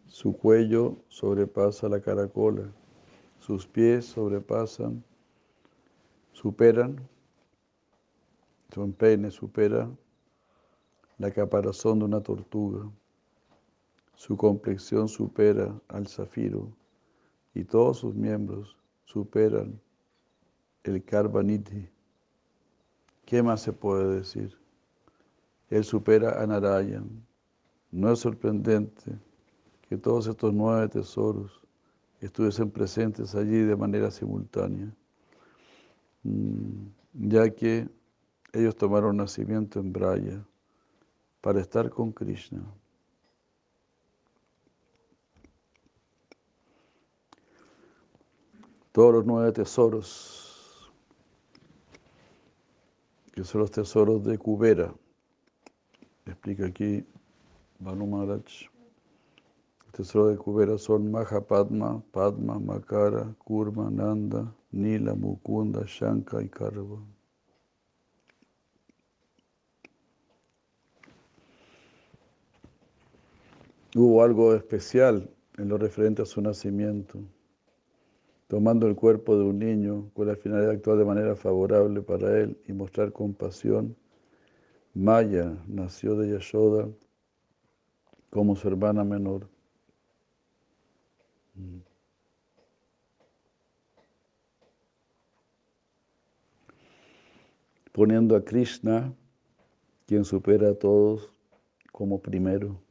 Su 0.07 0.37
cuello 0.37 1.03
sobrepasa 1.09 1.89
la 1.89 1.99
caracola. 1.99 2.71
Sus 3.39 3.67
pies 3.67 4.05
sobrepasan, 4.05 5.03
superan, 6.31 7.05
su 8.73 8.83
empeine 8.83 9.31
supera 9.31 9.91
la 11.17 11.29
caparazón 11.31 11.99
de 11.99 12.05
una 12.05 12.21
tortuga. 12.21 12.89
Su 14.15 14.37
complexión 14.37 15.09
supera 15.09 15.77
al 15.89 16.07
zafiro 16.07 16.71
y 17.53 17.65
todos 17.65 17.97
sus 17.97 18.15
miembros 18.15 18.77
superan 19.03 19.77
el 20.85 21.03
Karvanidhi. 21.03 21.89
¿Qué 23.25 23.43
más 23.43 23.59
se 23.59 23.73
puede 23.73 24.19
decir? 24.19 24.57
Él 25.69 25.83
supera 25.83 26.41
a 26.41 26.47
Narayan. 26.47 27.25
No 27.93 28.11
es 28.11 28.21
sorprendente 28.21 29.19
que 29.87 29.97
todos 29.97 30.25
estos 30.25 30.51
nueve 30.51 30.87
tesoros 30.89 31.61
estuviesen 32.21 32.71
presentes 32.71 33.35
allí 33.35 33.59
de 33.59 33.75
manera 33.75 34.09
simultánea, 34.09 34.91
mm, 36.23 36.87
ya 37.29 37.51
que 37.51 37.87
ellos 38.51 38.75
tomaron 38.75 39.17
nacimiento 39.17 39.79
en 39.79 39.93
Braya 39.93 40.43
para 41.39 41.61
estar 41.61 41.91
con 41.91 42.11
Krishna. 42.11 42.65
Todos 48.91 49.13
los 49.13 49.25
nueve 49.27 49.51
tesoros, 49.51 50.91
que 53.33 53.43
son 53.43 53.61
los 53.61 53.69
tesoros 53.69 54.23
de 54.23 54.39
Kubera, 54.39 54.91
explica 56.25 56.65
aquí 56.65 57.05
Banu 57.83 58.07
Maharaj. 58.07 58.69
El 59.85 59.91
tesoro 59.91 60.27
de 60.29 60.37
Kubera 60.37 60.77
son 60.77 61.11
Mahapadma, 61.11 62.01
Padma, 62.11 62.57
Makara, 62.57 63.35
Kurma, 63.43 63.91
Nanda, 63.91 64.55
Nila, 64.71 65.13
Mukunda, 65.13 65.83
Shanka 65.85 66.41
y 66.41 66.47
Karva. 66.47 66.99
Hubo 73.95 74.23
algo 74.23 74.55
especial 74.55 75.29
en 75.57 75.67
lo 75.67 75.77
referente 75.77 76.21
a 76.21 76.25
su 76.25 76.41
nacimiento, 76.41 77.19
tomando 78.47 78.87
el 78.87 78.95
cuerpo 78.95 79.37
de 79.37 79.43
un 79.43 79.59
niño 79.59 80.09
con 80.13 80.27
la 80.27 80.35
finalidad 80.35 80.69
de 80.69 80.75
actuar 80.77 80.97
de 80.97 81.05
manera 81.05 81.35
favorable 81.35 82.01
para 82.01 82.39
él 82.39 82.57
y 82.65 82.73
mostrar 82.73 83.11
compasión. 83.11 83.95
Maya 84.95 85.57
nació 85.67 86.15
de 86.15 86.31
Yashoda 86.31 86.87
como 88.33 88.55
su 88.55 88.67
hermana 88.67 89.03
menor. 89.03 89.47
Mm. 91.53 91.81
Poniendo 97.91 98.35
a 98.35 98.43
Krishna, 98.43 99.13
quien 100.07 100.25
supera 100.25 100.71
a 100.71 100.73
todos, 100.73 101.29
como 101.91 102.19
primero. 102.19 102.81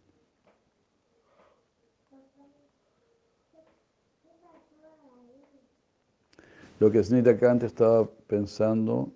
Lo 6.78 6.88
que 6.92 7.02
Snita 7.02 7.36
Kant 7.36 7.64
estaba 7.64 8.08
pensando 8.28 9.12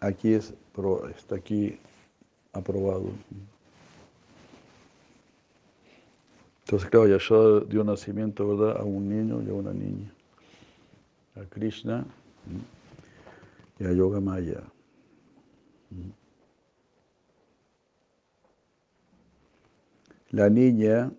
aquí 0.00 0.34
es, 0.34 0.54
está 1.16 1.36
aquí 1.36 1.80
aprobado. 2.52 3.10
Entonces, 6.64 6.88
claro, 6.88 7.08
Yashoda 7.08 7.64
dio 7.66 7.82
nacimiento, 7.82 8.46
¿verdad?, 8.56 8.80
a 8.80 8.84
un 8.84 9.08
niño 9.08 9.42
y 9.42 9.50
a 9.50 9.54
una 9.54 9.72
niña, 9.72 10.12
a 11.34 11.44
Krishna 11.46 12.06
y 13.78 13.84
a 13.84 13.92
Yoga 13.92 14.20
Maya. 14.20 14.62
La 20.30 20.48
niña, 20.48 21.12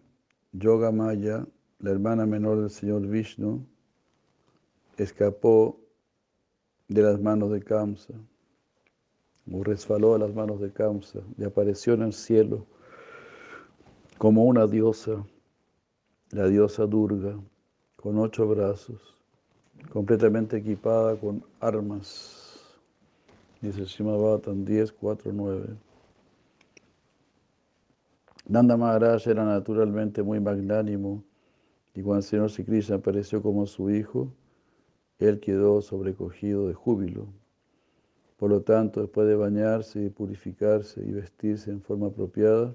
Yoga 0.53 0.91
Maya, 0.91 1.45
la 1.80 1.91
hermana 1.91 2.26
menor 2.26 2.61
del 2.61 2.69
señor 2.69 3.01
Vishnu, 3.01 3.65
escapó 4.97 5.77
de 6.88 7.01
las 7.01 7.19
manos 7.19 7.51
de 7.51 7.61
Kamsa, 7.61 8.13
o 9.51 9.63
resbaló 9.63 10.15
a 10.15 10.19
las 10.19 10.34
manos 10.34 10.61
de 10.61 10.72
Kamsa 10.72 11.19
y 11.38 11.43
apareció 11.43 11.93
en 11.93 12.03
el 12.03 12.13
cielo 12.13 12.65
como 14.18 14.45
una 14.45 14.68
diosa, 14.68 15.26
la 16.34 16.48
diosa 16.48 16.86
Durga, 16.86 17.38
con 17.98 18.18
ocho 18.18 18.48
brazos, 18.48 19.02
completamente 19.91 20.58
equipada 20.58 21.18
con 21.18 21.44
armas. 21.60 22.80
Dice 23.60 23.84
Shimabhatan 23.84 24.64
10, 24.64 24.94
4, 24.94 25.32
9. 25.34 25.78
Nanda 28.48 28.78
Maharaj 28.78 29.28
era 29.28 29.44
naturalmente 29.44 30.24
muy 30.24 30.40
magnánimo 30.40 31.24
y 31.94 32.02
cuando 32.02 32.20
el 32.20 32.24
Señor 32.24 32.49
Sri 32.49 32.94
apareció 32.94 33.41
como 33.41 33.66
su 33.66 33.91
hijo, 33.91 34.32
él 35.20 35.40
quedó 35.40 35.82
sobrecogido 35.82 36.68
de 36.68 36.74
júbilo. 36.74 37.28
Por 38.38 38.49
lo 38.49 38.62
tanto, 38.62 39.02
después 39.02 39.28
de 39.28 39.36
bañarse 39.36 40.06
y 40.06 40.10
purificarse 40.10 41.02
y 41.06 41.12
vestirse 41.12 41.70
en 41.72 41.82
forma 41.82 42.08
apropiada, 42.08 42.74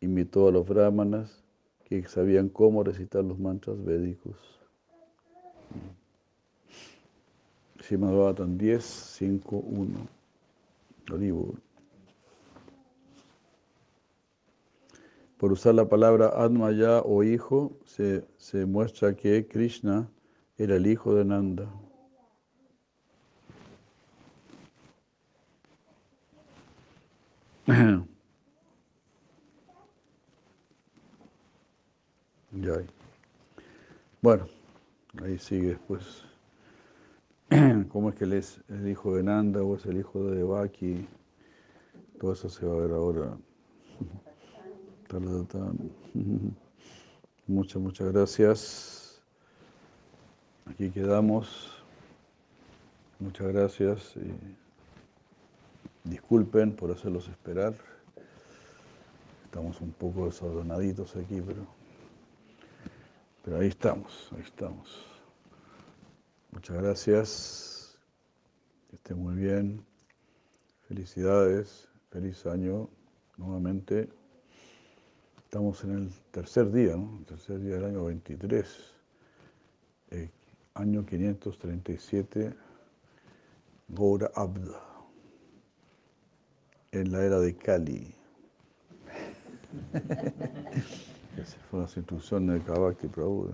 invitó 0.00 0.46
a 0.46 0.52
los 0.52 0.68
brahmanas 0.68 1.47
que 1.88 2.06
sabían 2.06 2.48
cómo 2.50 2.84
recitar 2.84 3.24
los 3.24 3.38
mantras 3.38 3.82
védicos. 3.82 4.36
Srimad 7.80 8.34
10, 8.34 8.84
5, 8.84 9.56
1. 9.56 10.18
Por 15.38 15.52
usar 15.52 15.74
la 15.74 15.88
palabra 15.88 16.28
Admaya 16.28 17.00
o 17.00 17.22
hijo, 17.22 17.78
se, 17.84 18.26
se 18.36 18.66
muestra 18.66 19.16
que 19.16 19.46
Krishna 19.46 20.10
era 20.58 20.76
el 20.76 20.86
hijo 20.86 21.14
de 21.14 21.24
Nanda. 21.24 21.72
ya. 32.52 32.74
Bueno, 34.20 34.46
ahí 35.22 35.38
sigue 35.38 35.68
después. 35.68 36.24
¿Cómo 37.88 38.10
es 38.10 38.14
que 38.14 38.24
él 38.24 38.32
es 38.34 38.60
el 38.68 38.88
hijo 38.88 39.14
de 39.16 39.22
Nanda 39.22 39.62
o 39.62 39.76
es 39.76 39.86
el 39.86 39.98
hijo 39.98 40.24
de 40.24 40.36
Devaki? 40.38 41.06
Todo 42.20 42.32
eso 42.32 42.48
se 42.48 42.66
va 42.66 42.74
a 42.74 42.80
ver 42.80 42.90
ahora. 42.92 43.36
Muchas, 47.46 47.80
muchas 47.80 48.12
gracias. 48.12 49.22
Aquí 50.66 50.90
quedamos. 50.90 51.72
Muchas 53.18 53.46
gracias. 53.48 54.14
disculpen 56.04 56.76
por 56.76 56.90
hacerlos 56.90 57.26
esperar. 57.28 57.74
Estamos 59.46 59.80
un 59.80 59.92
poco 59.92 60.26
desordenaditos 60.26 61.16
aquí, 61.16 61.40
pero, 61.40 61.66
pero 63.48 63.60
ahí 63.60 63.68
estamos, 63.68 64.28
ahí 64.36 64.42
estamos. 64.42 65.06
Muchas 66.50 66.76
gracias. 66.76 67.98
Que 68.90 68.96
estén 68.96 69.18
muy 69.18 69.36
bien. 69.36 69.82
Felicidades. 70.86 71.88
Feliz 72.10 72.44
año 72.44 72.90
nuevamente. 73.38 74.10
Estamos 75.44 75.82
en 75.84 75.92
el 75.92 76.10
tercer 76.30 76.70
día, 76.70 76.94
¿no? 76.94 77.20
El 77.20 77.24
tercer 77.24 77.58
día 77.60 77.76
del 77.76 77.86
año 77.86 78.04
23 78.04 78.66
año 80.74 81.06
537, 81.06 82.54
Gora 83.88 84.30
Abda, 84.34 84.78
en 86.92 87.12
la 87.12 87.24
era 87.24 87.40
de 87.40 87.56
Fue 91.70 91.80
la 91.80 91.84
instrucciones 91.84 92.58
de 92.58 92.72
Kavakti 92.72 93.06
Prabhu. 93.06 93.50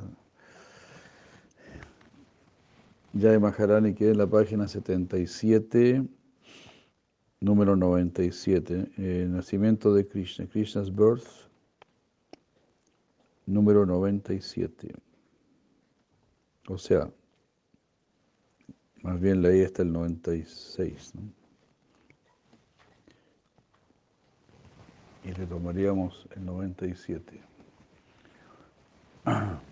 Jai 3.19 3.39
Maharani 3.39 3.95
queda 3.95 4.13
en 4.13 4.19
la 4.19 4.27
página 4.27 4.67
77, 4.67 6.03
número 7.41 7.77
97, 7.77 8.91
eh, 8.97 9.27
Nacimiento 9.29 9.95
de 9.95 10.07
Krishna, 10.07 10.47
Krishna's 10.47 10.95
Birth, 10.95 11.27
número 13.47 13.87
97. 13.87 14.95
O 16.69 16.79
sea, 16.79 17.11
más 19.03 19.21
bien 19.21 19.43
leí 19.43 19.63
hasta 19.63 19.83
el 19.83 19.93
96. 19.93 21.15
¿no? 21.15 21.23
Y 25.25 25.33
retomaríamos 25.33 26.27
el 26.35 26.47
97. 26.47 27.54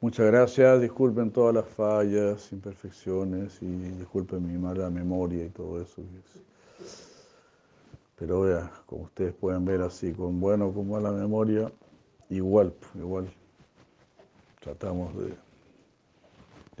Muchas 0.00 0.26
gracias, 0.26 0.80
disculpen 0.80 1.30
todas 1.30 1.54
las 1.54 1.66
fallas, 1.66 2.52
imperfecciones 2.52 3.60
y 3.60 3.66
disculpen 3.66 4.46
mi 4.46 4.56
mala 4.56 4.88
memoria 4.88 5.44
y 5.44 5.50
todo 5.50 5.82
eso. 5.82 6.02
Pero 8.16 8.48
ya, 8.48 8.70
como 8.86 9.02
ustedes 9.02 9.34
pueden 9.34 9.64
ver 9.64 9.82
así, 9.82 10.12
con 10.12 10.40
bueno 10.40 10.68
o 10.68 10.74
con 10.74 10.88
mala 10.88 11.10
memoria, 11.10 11.70
igual, 12.30 12.72
igual 12.94 13.28
tratamos 14.60 15.14
de, 15.16 15.34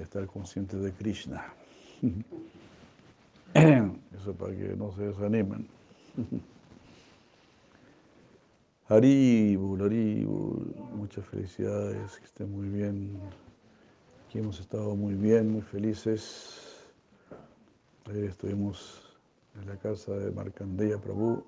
estar 0.02 0.26
conscientes 0.26 0.80
de 0.80 0.92
Krishna. 0.92 1.52
Eso 3.54 4.32
para 4.38 4.54
que 4.54 4.76
no 4.76 4.92
se 4.92 5.08
desanimen. 5.08 5.66
Haribul, 8.90 9.82
Haribul, 9.82 10.74
muchas 10.94 11.22
felicidades, 11.26 12.16
que 12.16 12.24
estén 12.24 12.50
muy 12.50 12.70
bien. 12.70 13.20
Aquí 14.24 14.38
hemos 14.38 14.60
estado 14.60 14.96
muy 14.96 15.12
bien, 15.12 15.52
muy 15.52 15.60
felices. 15.60 16.88
Ayer 18.06 18.24
estuvimos 18.24 19.14
en 19.60 19.68
la 19.68 19.76
casa 19.76 20.12
de 20.12 20.30
Markandeya 20.30 20.96
Prabhu, 20.98 21.44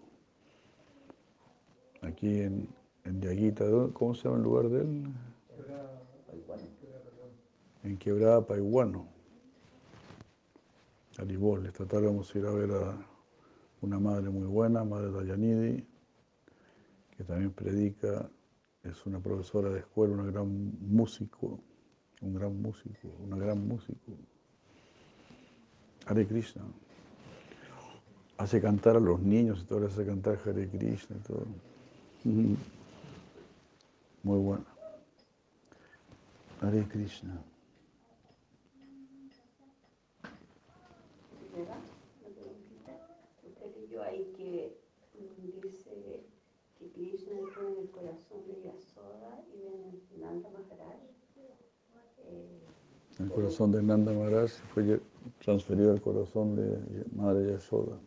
aquí 2.02 2.42
en, 2.42 2.68
en 3.04 3.22
Yaguita, 3.22 3.64
¿cómo 3.94 4.14
se 4.14 4.24
llama 4.24 4.36
el 4.36 4.42
lugar 4.42 4.68
de 4.68 4.80
él? 4.82 5.04
En 7.84 7.96
Quebrada 7.96 8.46
Paiguano. 8.46 9.08
Alibol, 11.16 11.64
esta 11.64 11.86
tarde 11.86 12.04
vamos 12.04 12.34
a 12.34 12.38
ir 12.38 12.44
a 12.44 12.50
ver 12.50 12.70
a 12.70 12.98
una 13.80 13.98
madre 13.98 14.28
muy 14.28 14.46
buena, 14.46 14.84
Madre 14.84 15.10
Dayanidi, 15.10 15.86
que 17.20 17.24
también 17.24 17.52
predica, 17.52 18.30
es 18.82 19.04
una 19.04 19.20
profesora 19.20 19.68
de 19.68 19.80
escuela, 19.80 20.14
una 20.14 20.24
gran 20.24 20.48
músico, 20.80 21.60
un 22.22 22.32
gran 22.32 22.62
músico, 22.62 23.08
una 23.22 23.36
gran 23.36 23.68
músico. 23.68 24.12
Hare 26.06 26.26
Krishna 26.26 26.62
hace 28.38 28.58
cantar 28.58 28.96
a 28.96 29.00
los 29.00 29.20
niños 29.20 29.60
y 29.60 29.66
todo, 29.66 29.86
hace 29.86 30.06
cantar 30.06 30.38
Hare 30.46 30.66
Krishna 30.70 31.16
y 31.18 31.22
todo. 31.26 31.44
Muy 34.22 34.38
bueno. 34.38 34.64
Hare 36.62 36.88
Krishna. 36.88 37.38
Usted 43.42 43.76
leyó 43.76 44.02
ahí 44.02 44.32
que 44.38 44.74
dice 45.62 46.24
que 46.80 46.90
Krishna 46.92 47.38
entró 47.38 47.68
en 47.68 47.76
el 47.82 47.90
corazón 47.90 48.46
de 48.46 48.62
Yasoda 48.62 49.44
y 49.52 49.58
de 49.58 50.18
Nanda 50.18 50.48
Maharaj. 50.50 50.96
Eh, 52.24 52.60
el 53.22 53.30
corazón 53.30 53.70
de 53.72 53.82
Nanda 53.82 54.12
Maharaj 54.12 54.50
fue 54.72 55.00
transferido 55.44 55.92
al 55.92 56.00
corazón 56.00 56.56
de 56.56 57.04
Madre 57.14 57.52
Yasoda. 57.52 57.98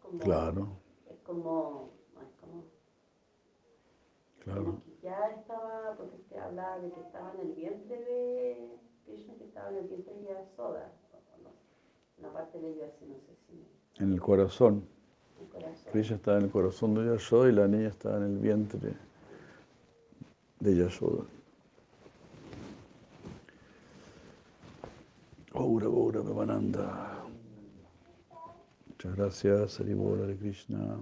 como, 0.00 0.18
Claro, 0.20 0.68
es 1.10 1.18
como, 1.24 1.90
no, 2.14 2.22
es 2.22 2.34
como, 2.40 2.64
claro. 4.44 4.64
como 4.64 4.82
que 4.84 4.90
ya 5.02 5.30
estaba, 5.30 5.94
porque 5.96 6.16
usted 6.16 6.36
hablaba 6.36 6.78
de 6.78 6.90
que 6.90 7.00
estaba 7.00 7.32
en 7.34 7.40
el 7.40 7.52
vientre 7.54 7.98
de 7.98 8.78
Krishna, 9.04 9.34
que 9.34 9.44
estaba 9.44 9.70
en 9.70 9.76
el 9.78 9.88
vientre 9.88 10.14
de 10.14 10.22
no, 10.22 11.50
una 12.18 12.32
parte 12.32 12.60
de 12.60 12.70
ella, 12.70 12.86
así, 12.86 13.04
no 13.04 13.14
sé 13.14 13.34
si 13.48 14.02
En 14.02 14.12
el 14.12 14.20
corazón. 14.20 14.84
el 15.40 15.48
corazón. 15.48 15.92
Krishna 15.92 16.16
está 16.16 16.36
en 16.36 16.44
el 16.44 16.50
corazón 16.50 16.94
de 16.94 17.06
Yashoda 17.06 17.48
y 17.48 17.52
la 17.52 17.66
niña 17.66 17.88
está 17.88 18.16
en 18.16 18.22
el 18.22 18.38
vientre 18.38 18.94
de 20.60 20.76
Yashoda. 20.76 21.24
Aura, 25.52 25.86
Aura, 25.86 26.20
Vivananda. 26.20 27.24
Muchas 28.88 29.16
gracias, 29.16 29.80
de 30.26 30.36
Krishna. 30.36 30.98